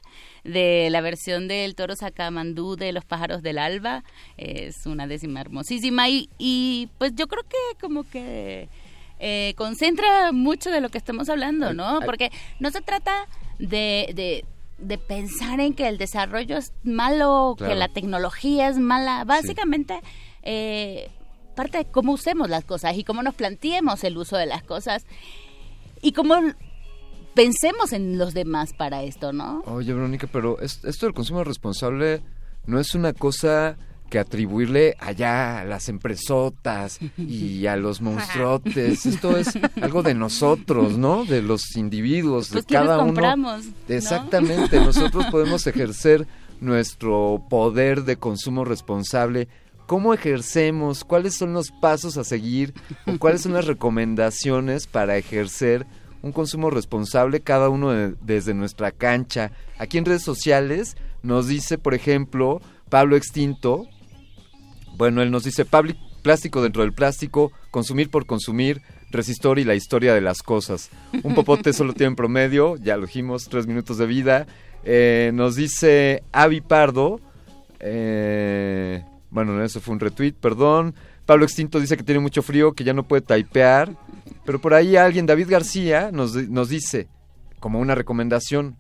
[0.44, 4.04] de la versión del toro sacamandú de los pájaros del alba.
[4.38, 8.68] Es una décima hermosísima y, y pues yo creo que como que
[9.20, 12.00] eh, concentra mucho de lo que estamos hablando, ¿no?
[12.06, 13.28] Porque no se trata
[13.60, 14.12] de...
[14.16, 14.44] de
[14.84, 17.72] de pensar en que el desarrollo es malo, Claro.
[17.72, 19.24] que la tecnología es mala.
[19.26, 20.00] Básicamente,
[20.42, 21.12] eh,
[21.56, 25.06] parte de cómo usemos las cosas y cómo nos planteemos el uso de las cosas
[26.02, 26.34] y cómo
[27.34, 29.62] pensemos en los demás para esto, ¿no?
[29.66, 32.22] Oye, Verónica, pero es- esto del consumo responsable
[32.66, 33.78] no es una cosa
[34.10, 39.06] que atribuirle allá a las empresotas y a los monstruotes.
[39.06, 41.24] Esto es algo de nosotros, ¿no?
[41.24, 43.22] De los individuos, Pues de cada uno.
[43.88, 46.28] Exactamente, nosotros podemos ejercer
[46.60, 49.48] nuestro poder de consumo responsable,
[49.88, 51.04] ¿cómo ejercemos?
[51.06, 52.74] ¿Cuáles son los pasos a seguir?
[53.08, 55.88] ¿O cuáles son las recomendaciones para ejercer
[56.22, 59.52] un consumo responsable cada uno de- desde nuestra cancha?
[59.78, 63.88] Aquí en redes sociales nos dice, por ejemplo, Pablo Extinto,
[64.98, 69.74] bueno, él nos dice "Pabli- plástico dentro del plástico, consumir por consumir, resistor y la
[69.76, 70.90] historia de las cosas.
[71.24, 74.46] Un popote solo tiene en promedio, ya lo dijimos, tres minutos de vida.
[74.84, 77.20] Eh, nos dice Avi Pardo,
[77.80, 80.94] eh, bueno, eso fue un retweet, perdón.
[81.26, 83.92] Pablo Extinto dice que tiene mucho frío, que ya no puede typear.
[84.46, 87.08] Pero por ahí alguien, David García, nos, nos dice,
[87.60, 88.78] como una recomendación,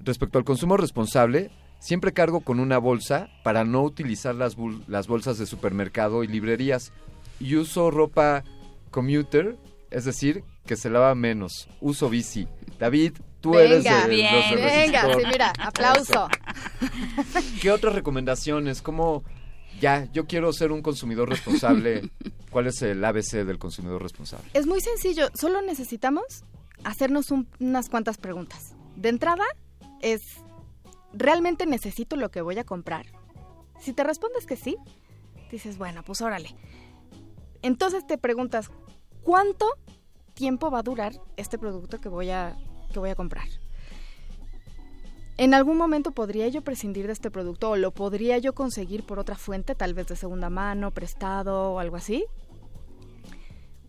[0.00, 4.56] respecto al consumo responsable, siempre cargo con una bolsa para no utilizar las,
[4.86, 6.92] las bolsas de supermercado y librerías.
[7.40, 8.44] Y uso ropa
[8.90, 9.56] commuter,
[9.90, 11.68] es decir, que se lava menos.
[11.80, 12.48] Uso bici.
[12.78, 16.28] David, tú eres Venga, de bien, los de venga, sí, mira, aplauso.
[17.60, 18.80] ¿Qué otras recomendaciones?
[18.80, 19.24] ¿Cómo
[19.80, 22.10] ya, yo quiero ser un consumidor responsable?
[22.50, 24.48] ¿Cuál es el ABC del consumidor responsable?
[24.54, 26.44] Es muy sencillo, solo necesitamos
[26.84, 28.74] hacernos un- unas cuantas preguntas.
[28.96, 29.44] De entrada
[30.00, 30.22] es,
[31.12, 33.06] ¿realmente necesito lo que voy a comprar?
[33.80, 34.76] Si te respondes que sí,
[35.50, 36.54] dices, bueno, pues órale.
[37.62, 38.70] Entonces te preguntas,
[39.22, 39.66] ¿cuánto
[40.34, 42.56] tiempo va a durar este producto que voy a,
[42.92, 43.48] que voy a comprar?
[45.36, 49.18] ¿En algún momento podría yo prescindir de este producto o lo podría yo conseguir por
[49.18, 52.24] otra fuente, tal vez de segunda mano, prestado o algo así?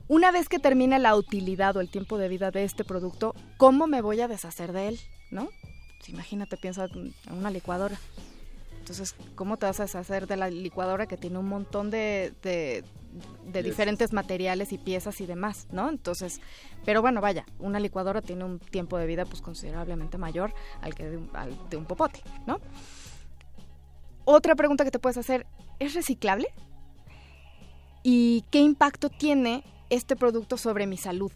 [0.08, 3.86] Una vez que termine la utilidad o el tiempo de vida de este producto, ¿cómo
[3.86, 5.00] me voy a deshacer de él?
[5.32, 5.50] ¿No?
[6.08, 8.00] Imagínate, piensa en una licuadora.
[8.80, 12.84] Entonces, ¿cómo te vas a deshacer de la licuadora que tiene un montón de,
[13.46, 15.90] de diferentes materiales y piezas y demás, ¿no?
[15.90, 16.42] Entonces,
[16.86, 21.10] pero bueno, vaya, una licuadora tiene un tiempo de vida pues considerablemente mayor al que
[21.10, 22.60] de un, al de un popote, ¿no?
[24.26, 25.46] Otra pregunta que te puedes hacer,
[25.80, 26.48] ¿es reciclable?
[28.02, 31.32] ¿Y qué impacto tiene este producto sobre mi salud?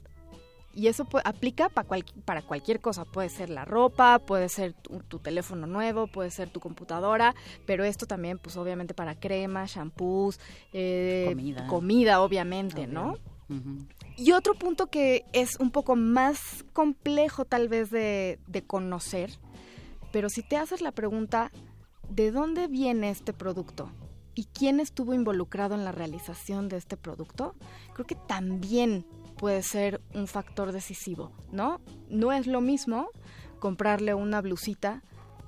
[0.79, 3.03] Y eso aplica pa cual- para cualquier cosa.
[3.03, 7.35] Puede ser la ropa, puede ser tu, tu teléfono nuevo, puede ser tu computadora,
[7.65, 10.39] pero esto también, pues obviamente para cremas, shampoos,
[10.71, 11.67] eh, Comida.
[11.67, 13.17] comida, obviamente, ¿no?
[14.15, 19.31] Y otro punto que es un poco más complejo tal vez de, de conocer,
[20.13, 21.51] pero si te haces la pregunta,
[22.09, 23.91] ¿de dónde viene este producto?
[24.35, 27.55] ¿Y quién estuvo involucrado en la realización de este producto?
[27.93, 29.05] Creo que también
[29.39, 31.79] puede ser un factor decisivo, ¿no?
[32.09, 33.07] No es lo mismo
[33.59, 35.01] comprarle una blusita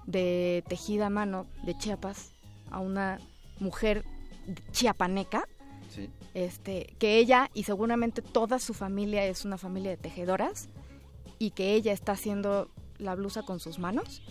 [0.06, 2.32] de tejida a mano de Chiapas
[2.72, 3.20] a una
[3.60, 4.06] mujer
[4.72, 5.48] chiapaneca
[5.90, 6.10] Sí.
[6.34, 10.70] este, que ella y seguramente toda su familia es una familia de tejedoras
[11.38, 14.22] y que ella está haciendo la blusa con sus manos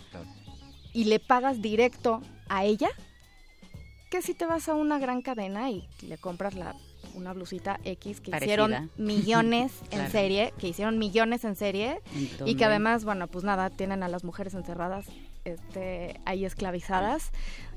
[0.91, 2.89] y le pagas directo a ella,
[4.09, 6.73] que si te vas a una gran cadena y le compras la
[7.15, 8.53] una blusita X que Parecida.
[8.65, 10.11] hicieron millones en Claro.
[10.11, 12.01] serie, que hicieron millones en serie
[12.45, 15.05] y que además, bueno, pues nada, tienen a las mujeres encerradas
[15.45, 17.31] este, ahí esclavizadas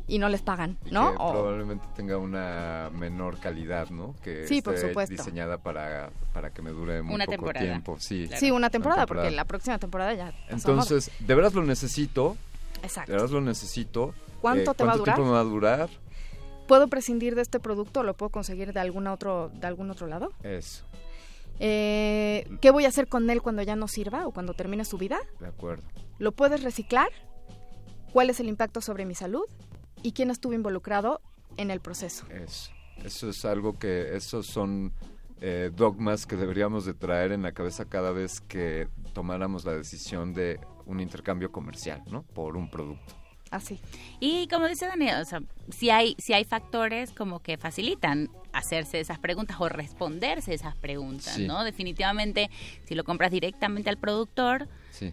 [0.07, 1.13] y no les pagan, Y ¿no?
[1.13, 4.15] que O- probablemente tenga una menor calidad, ¿no?
[4.23, 5.15] Que Sí, por esté supuesto.
[5.17, 7.65] diseñada para, para que me dure muy Una poco temporada.
[7.65, 7.97] tiempo.
[7.99, 10.33] Sí, Sí, una temporada, porque la próxima temporada ya.
[10.51, 12.37] Entonces, de veras lo necesito.
[12.83, 13.13] Exacto.
[13.13, 14.11] De veras lo necesito.
[14.11, 15.15] Eh, ¿Cuánto te va a durar?
[15.17, 15.89] tiempo me va a durar?
[16.67, 20.07] ¿Puedo prescindir de este producto o lo puedo conseguir de, algún otro, de algún otro
[20.07, 20.33] lado?
[20.43, 20.85] Eso,
[21.61, 24.99] Eh, ¿Qué voy a hacer con él cuando ya no sirva o cuando termine su
[24.99, 25.19] vida?
[25.41, 25.85] de acuerdo.
[26.19, 27.09] ¿Lo puedes reciclar?
[28.13, 29.45] ¿Cuál es el impacto sobre mi salud?
[30.03, 31.21] ¿Y quién estuvo involucrado
[31.57, 32.27] en el proceso?
[32.31, 32.71] Eso.
[33.05, 34.93] Eso es algo que, esos son
[35.41, 40.33] eh, dogmas que deberíamos de traer en la cabeza cada vez que tomáramos la decisión
[40.33, 42.23] de un intercambio comercial, ¿no?
[42.23, 43.15] Por un producto.
[43.55, 43.79] Así.
[44.19, 48.99] Y como dice Daniel, o sea, si hay, si hay factores como que facilitan hacerse
[48.99, 51.47] esas preguntas o responderse esas preguntas, Sí.
[51.47, 51.63] ¿no?
[51.63, 52.51] Definitivamente,
[52.85, 55.13] si lo compras directamente al productor, Sí.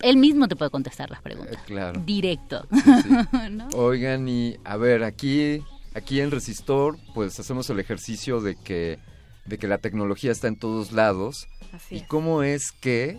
[0.00, 1.56] él mismo te puede contestar las preguntas.
[1.56, 2.00] Eh, claro.
[2.04, 2.66] Directo.
[3.50, 3.68] ¿no?
[3.74, 5.62] Oigan, y a ver, aquí,
[5.94, 8.98] aquí en Resistor, pues hacemos el ejercicio de que,
[9.44, 11.46] de que la tecnología está en todos lados.
[11.74, 12.06] Así y es.
[12.06, 13.18] cómo es que,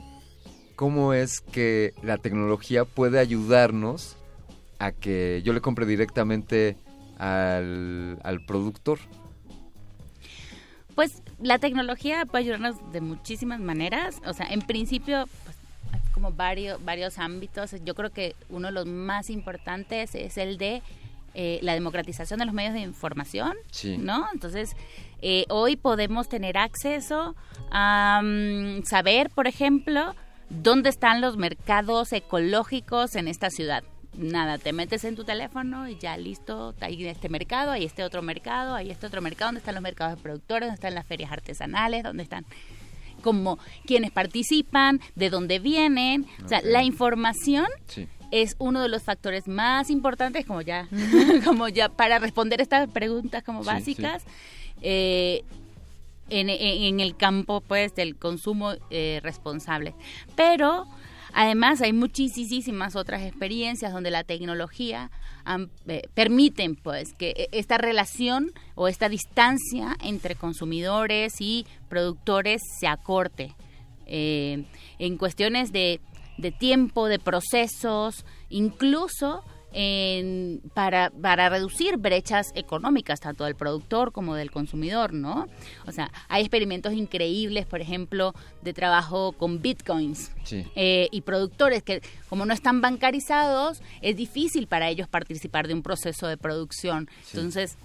[0.76, 4.18] cómo es que la tecnología puede ayudarnos
[4.86, 6.76] a que yo le compre directamente
[7.18, 9.00] al, al productor.
[10.96, 14.22] Pues la tecnología puede ayudarnos de muchísimas maneras.
[14.26, 15.56] O sea, en principio, pues,
[15.92, 17.74] hay como varios, varios ámbitos.
[17.84, 20.82] Yo creo que uno de los más importantes es el de
[21.34, 23.98] eh, la democratización de los medios de información, Sí.
[23.98, 24.28] ¿no?
[24.34, 24.76] Entonces,
[25.22, 27.36] eh, hoy podemos tener acceso
[27.72, 30.14] a mm, saber, por ejemplo,
[30.50, 33.84] dónde están los mercados ecológicos en esta ciudad.
[34.16, 38.22] Nada, te metes en tu teléfono y ya listo, hay este mercado, hay este otro
[38.22, 41.32] mercado, hay este otro mercado, donde están los mercados de productores, donde están las ferias
[41.32, 42.46] artesanales, donde están
[43.22, 48.08] como quienes participan, de dónde vienen, o sea, la información Sí.
[48.32, 50.88] es uno de los factores más importantes como ya
[51.46, 54.24] como ya para responder estas preguntas como Sí, básicas
[54.82, 55.44] eh,
[56.30, 59.94] en, en- en el campo pues del consumo eh, responsable.
[60.36, 60.86] Pero
[61.34, 65.12] además hay muchísimas otras experiencias donde la tecnología
[65.46, 72.62] am- eh, permiten pues que e- esta relación o esta distancia entre consumidores y productores
[72.80, 73.56] se acorte.
[74.06, 74.66] Eh,
[75.00, 76.00] en cuestiones de,
[76.38, 79.44] de tiempo, de procesos, incluso
[79.74, 85.48] en- para, para reducir brechas económicas, tanto del productor como del consumidor, ¿no?
[85.86, 90.32] O sea, hay experimentos increíbles, por ejemplo, de trabajo con bitcoins.
[90.44, 90.66] Sí.
[90.76, 95.82] eh, y productores que como no están bancarizados, es difícil para ellos participar de un
[95.84, 97.10] proceso de producción.
[97.24, 97.38] Sí.
[97.38, 97.78] Entonces,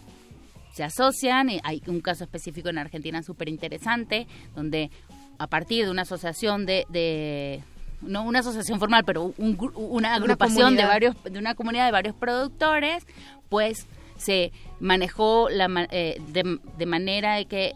[0.74, 4.90] se asocian, y hay un caso específico en Argentina súper interesante, donde
[5.38, 7.62] a partir de una asociación de, de-
[8.00, 12.14] no una asociación formal, pero un una agrupación de varios, de una comunidad de varios
[12.14, 13.04] productores,
[13.48, 13.86] pues
[14.16, 17.72] se manejó la, eh, de, de manera de que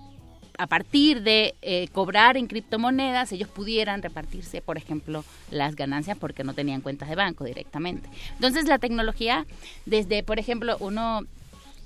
[0.58, 6.44] a partir de eh, cobrar en criptomonedas, ellos pudieran repartirse, por ejemplo, las ganancias porque
[6.44, 8.08] no tenían cuentas de banco directamente.
[8.34, 9.46] Entonces, la tecnología,
[9.86, 11.22] desde, por ejemplo, uno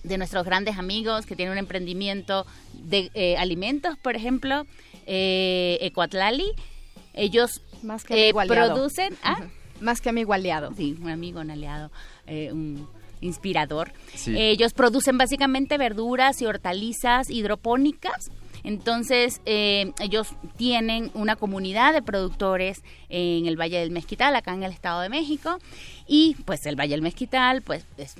[0.02, 4.66] de nuestros grandes amigos que tiene un emprendimiento de eh, alimentos, por ejemplo,
[5.06, 6.52] eh, Ecuatlali,
[7.15, 8.74] ellos Más que eh, amigo aliado.
[8.74, 9.16] producen...
[9.23, 9.40] ¿ah?
[9.81, 10.73] Más que amigo aliado.
[10.76, 11.90] Sí, un amigo, un aliado,
[12.26, 12.89] eh, un
[13.20, 13.92] inspirador.
[14.15, 14.34] Sí.
[14.36, 18.31] Ellos producen básicamente verduras y hortalizas hidropónicas.
[18.65, 24.62] Entonces, eh, ellos tienen una comunidad de productores en el Valle del Mezquital, acá en
[24.65, 25.58] el Estado de México.
[26.08, 28.16] Y pues el Valle del Mezquital, pues es-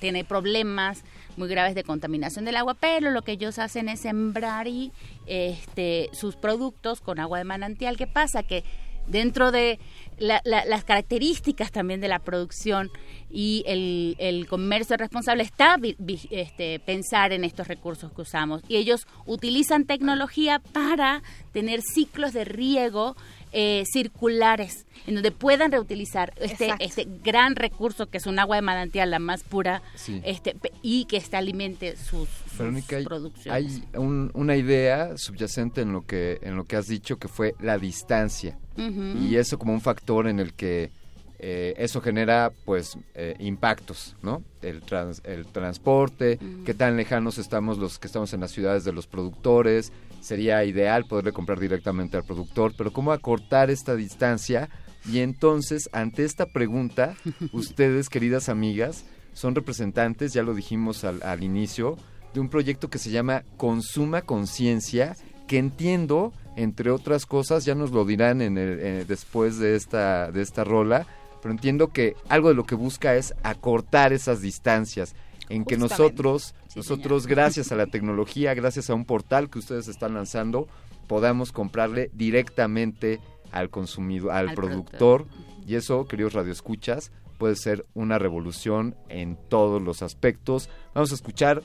[0.00, 1.04] tiene problemas
[1.36, 4.90] muy graves de contaminación del agua, pero lo que ellos hacen es sembrar y
[5.26, 7.96] este, sus productos con agua de manantial.
[7.96, 8.42] ¿Qué pasa?
[8.42, 8.64] Que
[9.06, 9.78] dentro de
[10.18, 12.90] la- la- las características también de la producción
[13.30, 15.96] y el, el comercio responsable está vi-
[16.30, 18.62] este, pensar en estos recursos que usamos.
[18.68, 23.14] Y ellos utilizan tecnología para tener ciclos de riego
[23.52, 26.84] eh, circulares, en donde puedan reutilizar este, Exacto.
[26.84, 30.20] este gran recurso que es un agua de manantial, la más pura, Sí.
[30.24, 33.52] este, y que este alimente sus, Verónica, producciones.
[33.74, 37.54] hay un- una idea subyacente en lo que en lo que has dicho que fue
[37.60, 40.90] la distancia y eso como un factor en el que
[41.38, 44.42] eh, eso genera pues eh, impactos, ¿no?
[44.62, 48.92] El, trans- el transporte, qué tan lejanos estamos los que estamos en las ciudades de
[48.92, 49.92] los productores,
[50.26, 54.68] sería ideal poderle comprar directamente al productor, pero cómo acortar esta distancia
[55.10, 57.14] y entonces ante esta pregunta
[57.52, 61.96] ustedes queridas amigas son representantes, ya lo dijimos al, al inicio,
[62.34, 65.14] de un proyecto que se llama Consuma Conciencia,
[65.46, 70.32] que entiendo, entre otras cosas, ya nos lo dirán en el- eh, después de esta,
[70.32, 71.06] de esta rola,
[71.42, 75.14] pero entiendo que algo de lo que busca es acortar esas distancias,
[75.48, 79.88] en que nosotros, Sí, nosotros gracias a la tecnología, gracias a un portal que ustedes
[79.88, 80.68] están lanzando,
[81.06, 83.20] podamos comprarle directamente
[83.52, 85.26] al consumidor, al, Al productor,
[85.66, 90.68] y eso, queridos radioescuchas, puede ser una revolución en todos los aspectos.
[90.94, 91.62] Vamos a escuchar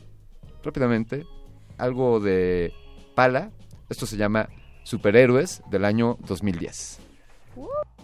[0.63, 1.25] rápidamente
[1.77, 2.73] algo de
[3.15, 3.51] Pala.
[3.89, 4.49] Esto se llama
[4.83, 6.99] Superhéroes del año 2010.
[7.55, 8.00] El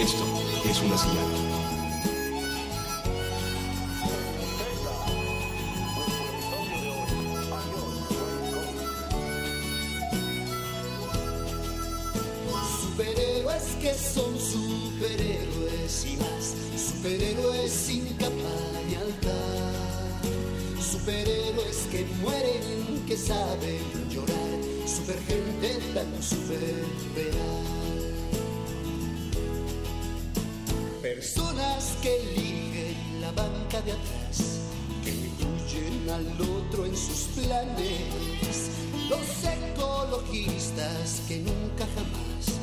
[0.00, 0.24] Esto
[0.64, 1.26] es una señal.
[12.80, 18.32] Superhéroes que son superhéroes y más, superhéroes sin capa
[18.88, 19.74] ni altar,
[20.80, 28.09] superhéroes que mueren, que saben llorar, supergente tan superreal.
[31.02, 34.60] Personas que eligen la banca de atrás,
[35.02, 38.70] que incluyen al otro en sus planes.
[39.08, 42.60] Los ecologistas que nunca jamás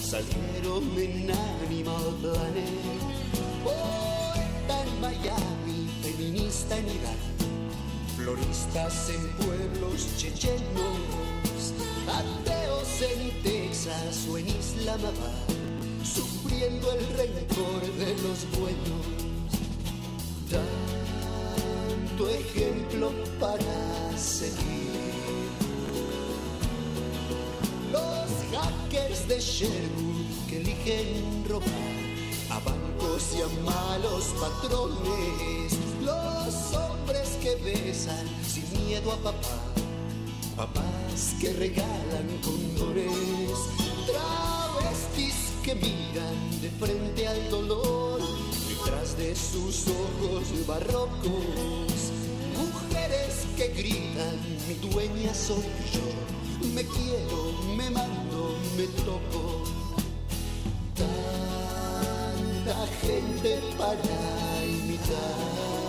[0.00, 1.32] salieron en
[1.66, 2.68] Animal Planet.
[3.64, 7.16] Poeta en Miami, feminista en Irán,
[8.16, 11.72] floristas en pueblos chechenos,
[12.06, 15.61] ateos en Texas o en Islamabad,
[16.04, 19.06] sufriendo el rencor de los buenos.
[20.50, 24.82] Tanto ejemplo para seguir.
[29.42, 31.66] Sherwood que eligen robar
[32.50, 35.78] a bancos y a malos patrones.
[36.04, 39.58] Los hombres que besan sin miedo a papá,
[40.56, 43.10] papás que regalan condores,
[44.06, 45.31] travestis
[45.62, 48.20] que miran de frente al dolor
[48.68, 52.10] detrás de sus ojos barrocos.
[52.58, 59.62] Mujeres que gritan, mi dueña soy yo, me quiero, me mando, me toco.
[60.96, 65.81] Tanta gente para imitar.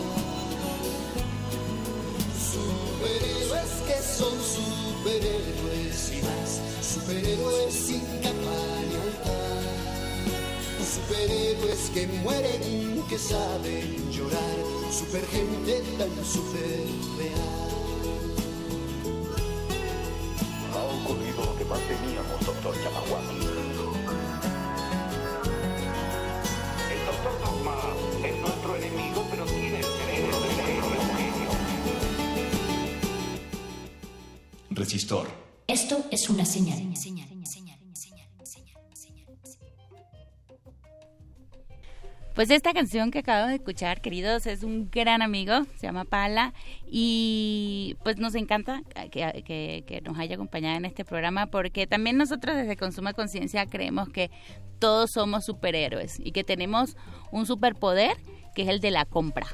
[3.03, 9.63] Superhéroes que son superhéroes y más, superhéroes sin capa ni altar.
[10.95, 14.57] Superhéroes que mueren, que saben llorar,
[14.89, 16.85] supergente tan super
[17.17, 17.73] real.
[20.73, 23.52] Ha ocurrido lo que más temíamos, doctor Yamaguchi.
[34.83, 35.29] Resistor.
[35.65, 36.77] Esto es una señal.
[42.35, 46.53] Pues esta canción que acabamos de escuchar, queridos, es un gran amigo, se llama Pala,
[46.85, 48.81] y pues nos encanta
[49.11, 53.67] que, que- que nos haya acompañado en este programa, porque también nosotros desde Consuma Conciencia
[53.67, 54.31] creemos que
[54.79, 56.97] todos somos superhéroes y que tenemos
[57.31, 58.17] un superpoder
[58.55, 59.45] que es el de la compra.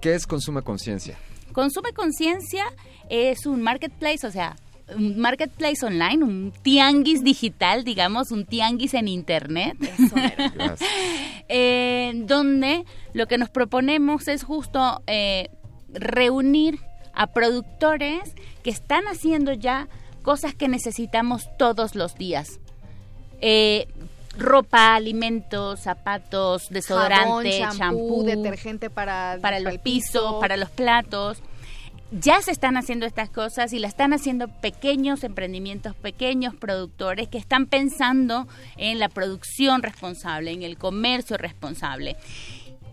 [0.00, 1.18] ¿Qué es Consuma Conciencia?
[1.52, 2.64] Consume Conciencia
[3.10, 4.56] es un marketplace, o sea,
[4.96, 9.76] un marketplace online, un tianguis digital, digamos, un tianguis en internet,
[11.48, 15.50] eh, donde lo que nos proponemos es justo eh,
[15.92, 16.80] reunir
[17.12, 19.88] a productores que están haciendo ya
[20.22, 22.60] cosas que necesitamos todos los días.
[23.40, 23.88] Eh,
[24.36, 31.42] ropa, alimentos, zapatos, desodorante, champú, detergente para, para los pisos, para los platos.
[32.10, 37.36] Ya se están haciendo estas cosas y la están haciendo pequeños emprendimientos, pequeños productores que
[37.36, 42.16] están pensando en la producción responsable, en el comercio responsable.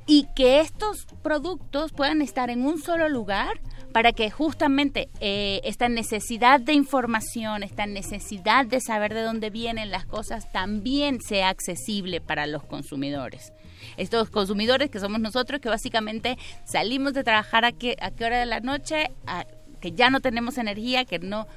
[0.05, 3.61] Y que estos productos puedan estar en un solo lugar
[3.95, 9.89] para que justamente eh, esta necesidad de información, esta necesidad de saber de dónde vienen
[9.89, 13.53] las cosas también sea accesible para los consumidores
[13.95, 18.37] estos consumidores que somos nosotros, que básicamente salimos de trabajar a qué, a qué hora
[18.39, 19.45] de la noche, a-
[19.79, 21.47] que ya no tenemos energía, que no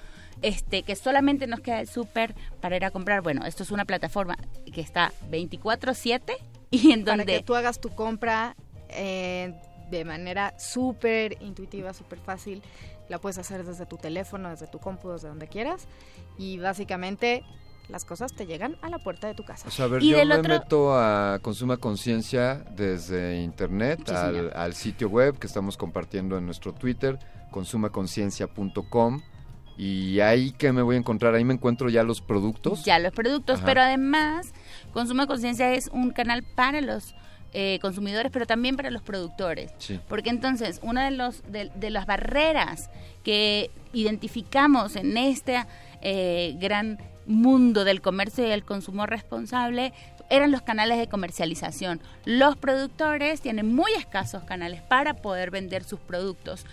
[0.40, 3.22] este que solamente nos queda el súper para ir a comprar.
[3.22, 4.36] Bueno, esto es una plataforma
[4.72, 6.34] que está 24/7
[6.70, 8.54] y en para donde que tú hagas tu compra
[8.90, 9.54] eh,
[9.90, 12.62] de manera súper intuitiva, súper fácil.
[13.08, 15.88] La puedes hacer desde tu teléfono, desde tu compu, desde donde quieras.
[16.36, 17.42] Y básicamente
[17.88, 19.66] las cosas te llegan a la puerta de tu casa.
[19.68, 24.14] O sea, a ver, Y yo me otro- meto a Consuma Conciencia desde internet Sí,
[24.54, 27.18] al, sitio web que estamos compartiendo en nuestro Twitter,
[27.50, 29.22] consumaconciencia.com.
[29.76, 32.84] Y ahí que me voy a encontrar, ahí me encuentro ya los productos.
[32.84, 33.66] ya los productos, Ajá.
[33.66, 34.52] pero además
[34.92, 37.14] Consuma Conciencia es un canal para los
[37.52, 39.72] eh, consumidores, pero también para los productores.
[39.78, 40.00] Sí.
[40.08, 42.90] Porque entonces, una de, los, de, de las barreras
[43.24, 45.64] que identificamos en este
[46.02, 49.92] eh, gran mundo del comercio y el consumo responsable
[50.30, 52.00] eran los canales de comercialización.
[52.24, 56.66] Los productores tienen muy escasos canales para poder vender sus productos.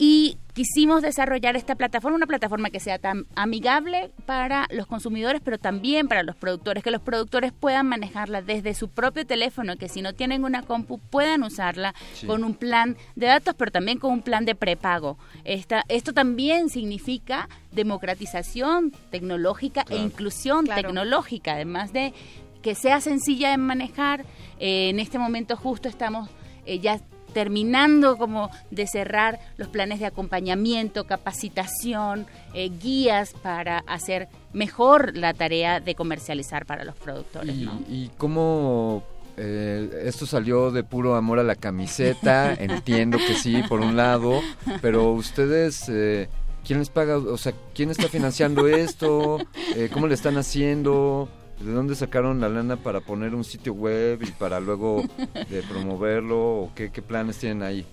[0.00, 5.58] Y quisimos desarrollar esta plataforma, una plataforma que sea tan amigable para los consumidores, pero
[5.58, 10.00] también para los productores, que los productores puedan manejarla desde su propio teléfono, que si
[10.02, 12.26] no tienen una compu puedan usarla Sí.
[12.26, 15.18] con un plan de datos, pero también con un plan de prepago.
[15.44, 22.14] Esta, esto también significa democratización tecnológica e inclusión tecnológica, además de
[22.62, 24.24] que sea sencilla de manejar.
[24.60, 26.28] Eh, en este momento justo estamos
[26.66, 27.00] eh, ya
[27.38, 35.32] terminando como de cerrar los planes de acompañamiento, capacitación, eh, guías para hacer mejor la
[35.34, 37.54] tarea de comercializar para los productores.
[37.54, 37.80] Y, ¿no?
[37.88, 39.04] y cómo
[39.36, 44.40] eh, esto salió de puro amor a la camiseta, entiendo que sí, por un lado,
[44.82, 46.28] pero ustedes, eh,
[46.66, 47.18] ¿quién les paga?
[47.18, 49.38] O sea, ¿quién está financiando esto?
[49.76, 51.28] Eh, ¿Cómo le están haciendo?
[51.60, 55.02] ¿De dónde sacaron la lana para poner un sitio web y para luego
[55.50, 56.38] de promoverlo?
[56.38, 57.84] ¿O qué, qué planes tienen ahí?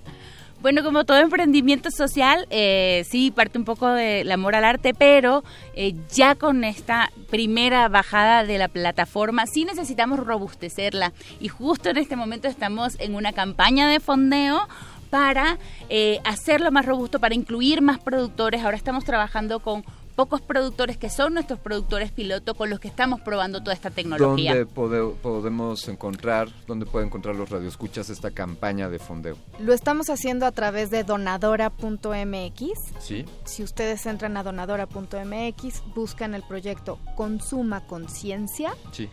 [0.62, 5.44] Bueno, como todo emprendimiento social, eh, sí parte un poco del amor al arte, pero
[5.76, 11.98] eh, ya con esta primera bajada de la plataforma sí necesitamos robustecerla y justo en
[11.98, 14.68] este momento estamos en una campaña de fondeo
[15.12, 18.64] para eh, hacerlo más robusto, para incluir más productores.
[18.64, 19.84] Ahora estamos trabajando con
[20.16, 24.56] pocos productores que son nuestros productores piloto con los que estamos probando toda esta tecnología.
[24.56, 29.36] ¿Dónde pode- podemos encontrar, dónde pueden encontrar los radioescuchas esta campaña de fondeo?
[29.60, 32.94] Lo estamos haciendo a través de donadora.mx.
[33.00, 33.26] ¿Sí?
[33.46, 39.10] Si ustedes entran a donadora.mx, buscan el proyecto Consuma Conciencia, Sí.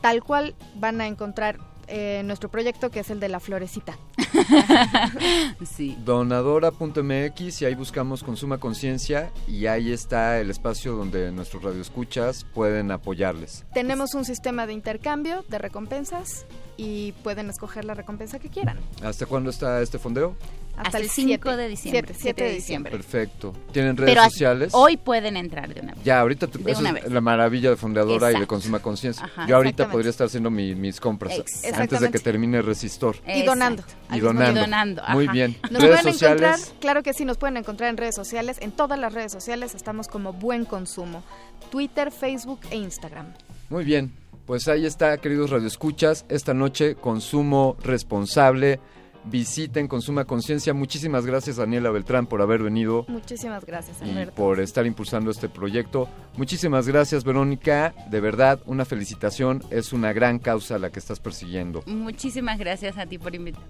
[0.00, 3.98] tal cual van a encontrar eh, nuestro proyecto que es el de la florecita.
[5.64, 5.96] sí.
[6.04, 12.90] Donadora.mx y ahí buscamos Consuma Conciencia y ahí está el espacio donde nuestros radioescuchas pueden
[12.90, 13.64] apoyarles.
[13.74, 16.46] Tenemos un sistema de intercambio de recompensas
[16.76, 18.78] y pueden escoger la recompensa que quieran.
[19.02, 20.36] ¿Hasta cuándo está este fondeo?
[20.76, 21.56] Hasta el 5 siete.
[21.56, 22.00] de diciembre.
[22.06, 22.92] Siete, siete de diciembre.
[22.92, 23.52] Perfecto.
[23.72, 24.72] ¿Tienen redes Pero sociales?
[24.74, 26.02] hoy pueden entrar de una vez.
[26.04, 28.48] Ya, ahorita eso una es la maravilla de Fondeadora y de Exacto.
[28.48, 29.30] Consuma Conciencia.
[29.46, 31.32] Yo ahorita podría estar haciendo mi- mis compras
[31.74, 33.16] antes de que termine Resistor.
[33.26, 33.82] Y donando.
[34.12, 34.58] Y donando.
[34.58, 35.32] Y donando, Muy ajá.
[35.32, 35.56] bien.
[35.70, 36.42] Nos redes pueden sociales.
[36.42, 38.56] encontrar, claro que sí, nos pueden encontrar en redes sociales.
[38.60, 41.22] En todas las redes sociales estamos como Buen Consumo.
[41.70, 43.26] Twitter, Facebook e Instagram.
[43.70, 44.12] Muy bien.
[44.46, 46.24] Pues ahí está, queridos radioescuchas.
[46.28, 48.80] Esta noche, consumo responsable.
[49.24, 50.74] Visiten Consuma Conciencia.
[50.74, 54.34] Muchísimas gracias, Daniela Beltrán, por haber venido Muchísimas gracias, y Alberto.
[54.34, 56.08] por estar impulsando este proyecto.
[56.36, 57.94] Muchísimas gracias, Verónica.
[58.10, 59.62] De verdad, una felicitación.
[59.70, 61.82] Es una gran causa la que estás persiguiendo.
[61.86, 63.62] Muchísimas gracias a ti por invitar.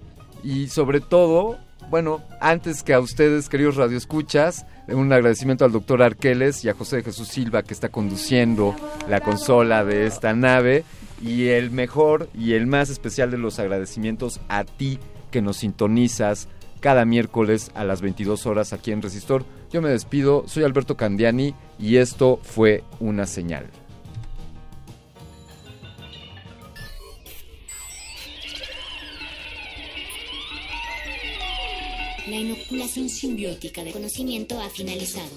[0.43, 1.57] Y sobre todo,
[1.89, 7.01] bueno, antes que a ustedes, queridos radioescuchas, un agradecimiento al doctor Arqueles y a José
[7.01, 8.75] Jesús Silva que está conduciendo
[9.07, 10.83] la consola de esta nave.
[11.21, 14.99] Y el mejor y el más especial de los agradecimientos a ti
[15.33, 16.47] que nos sintonizas
[16.79, 19.45] cada miércoles a las 22 horas aquí en Resistor.
[19.71, 23.67] Yo me despido, soy Alberto Candiani y esto fue una señal.
[32.27, 35.31] La inoculación simbiótica de conocimiento ha finalizado.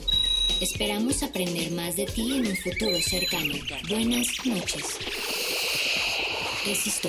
[0.61, 3.55] Esperamos aprender más de ti en un futuro cercano.
[3.89, 4.99] Buenas noches.
[6.67, 7.09] Resisto.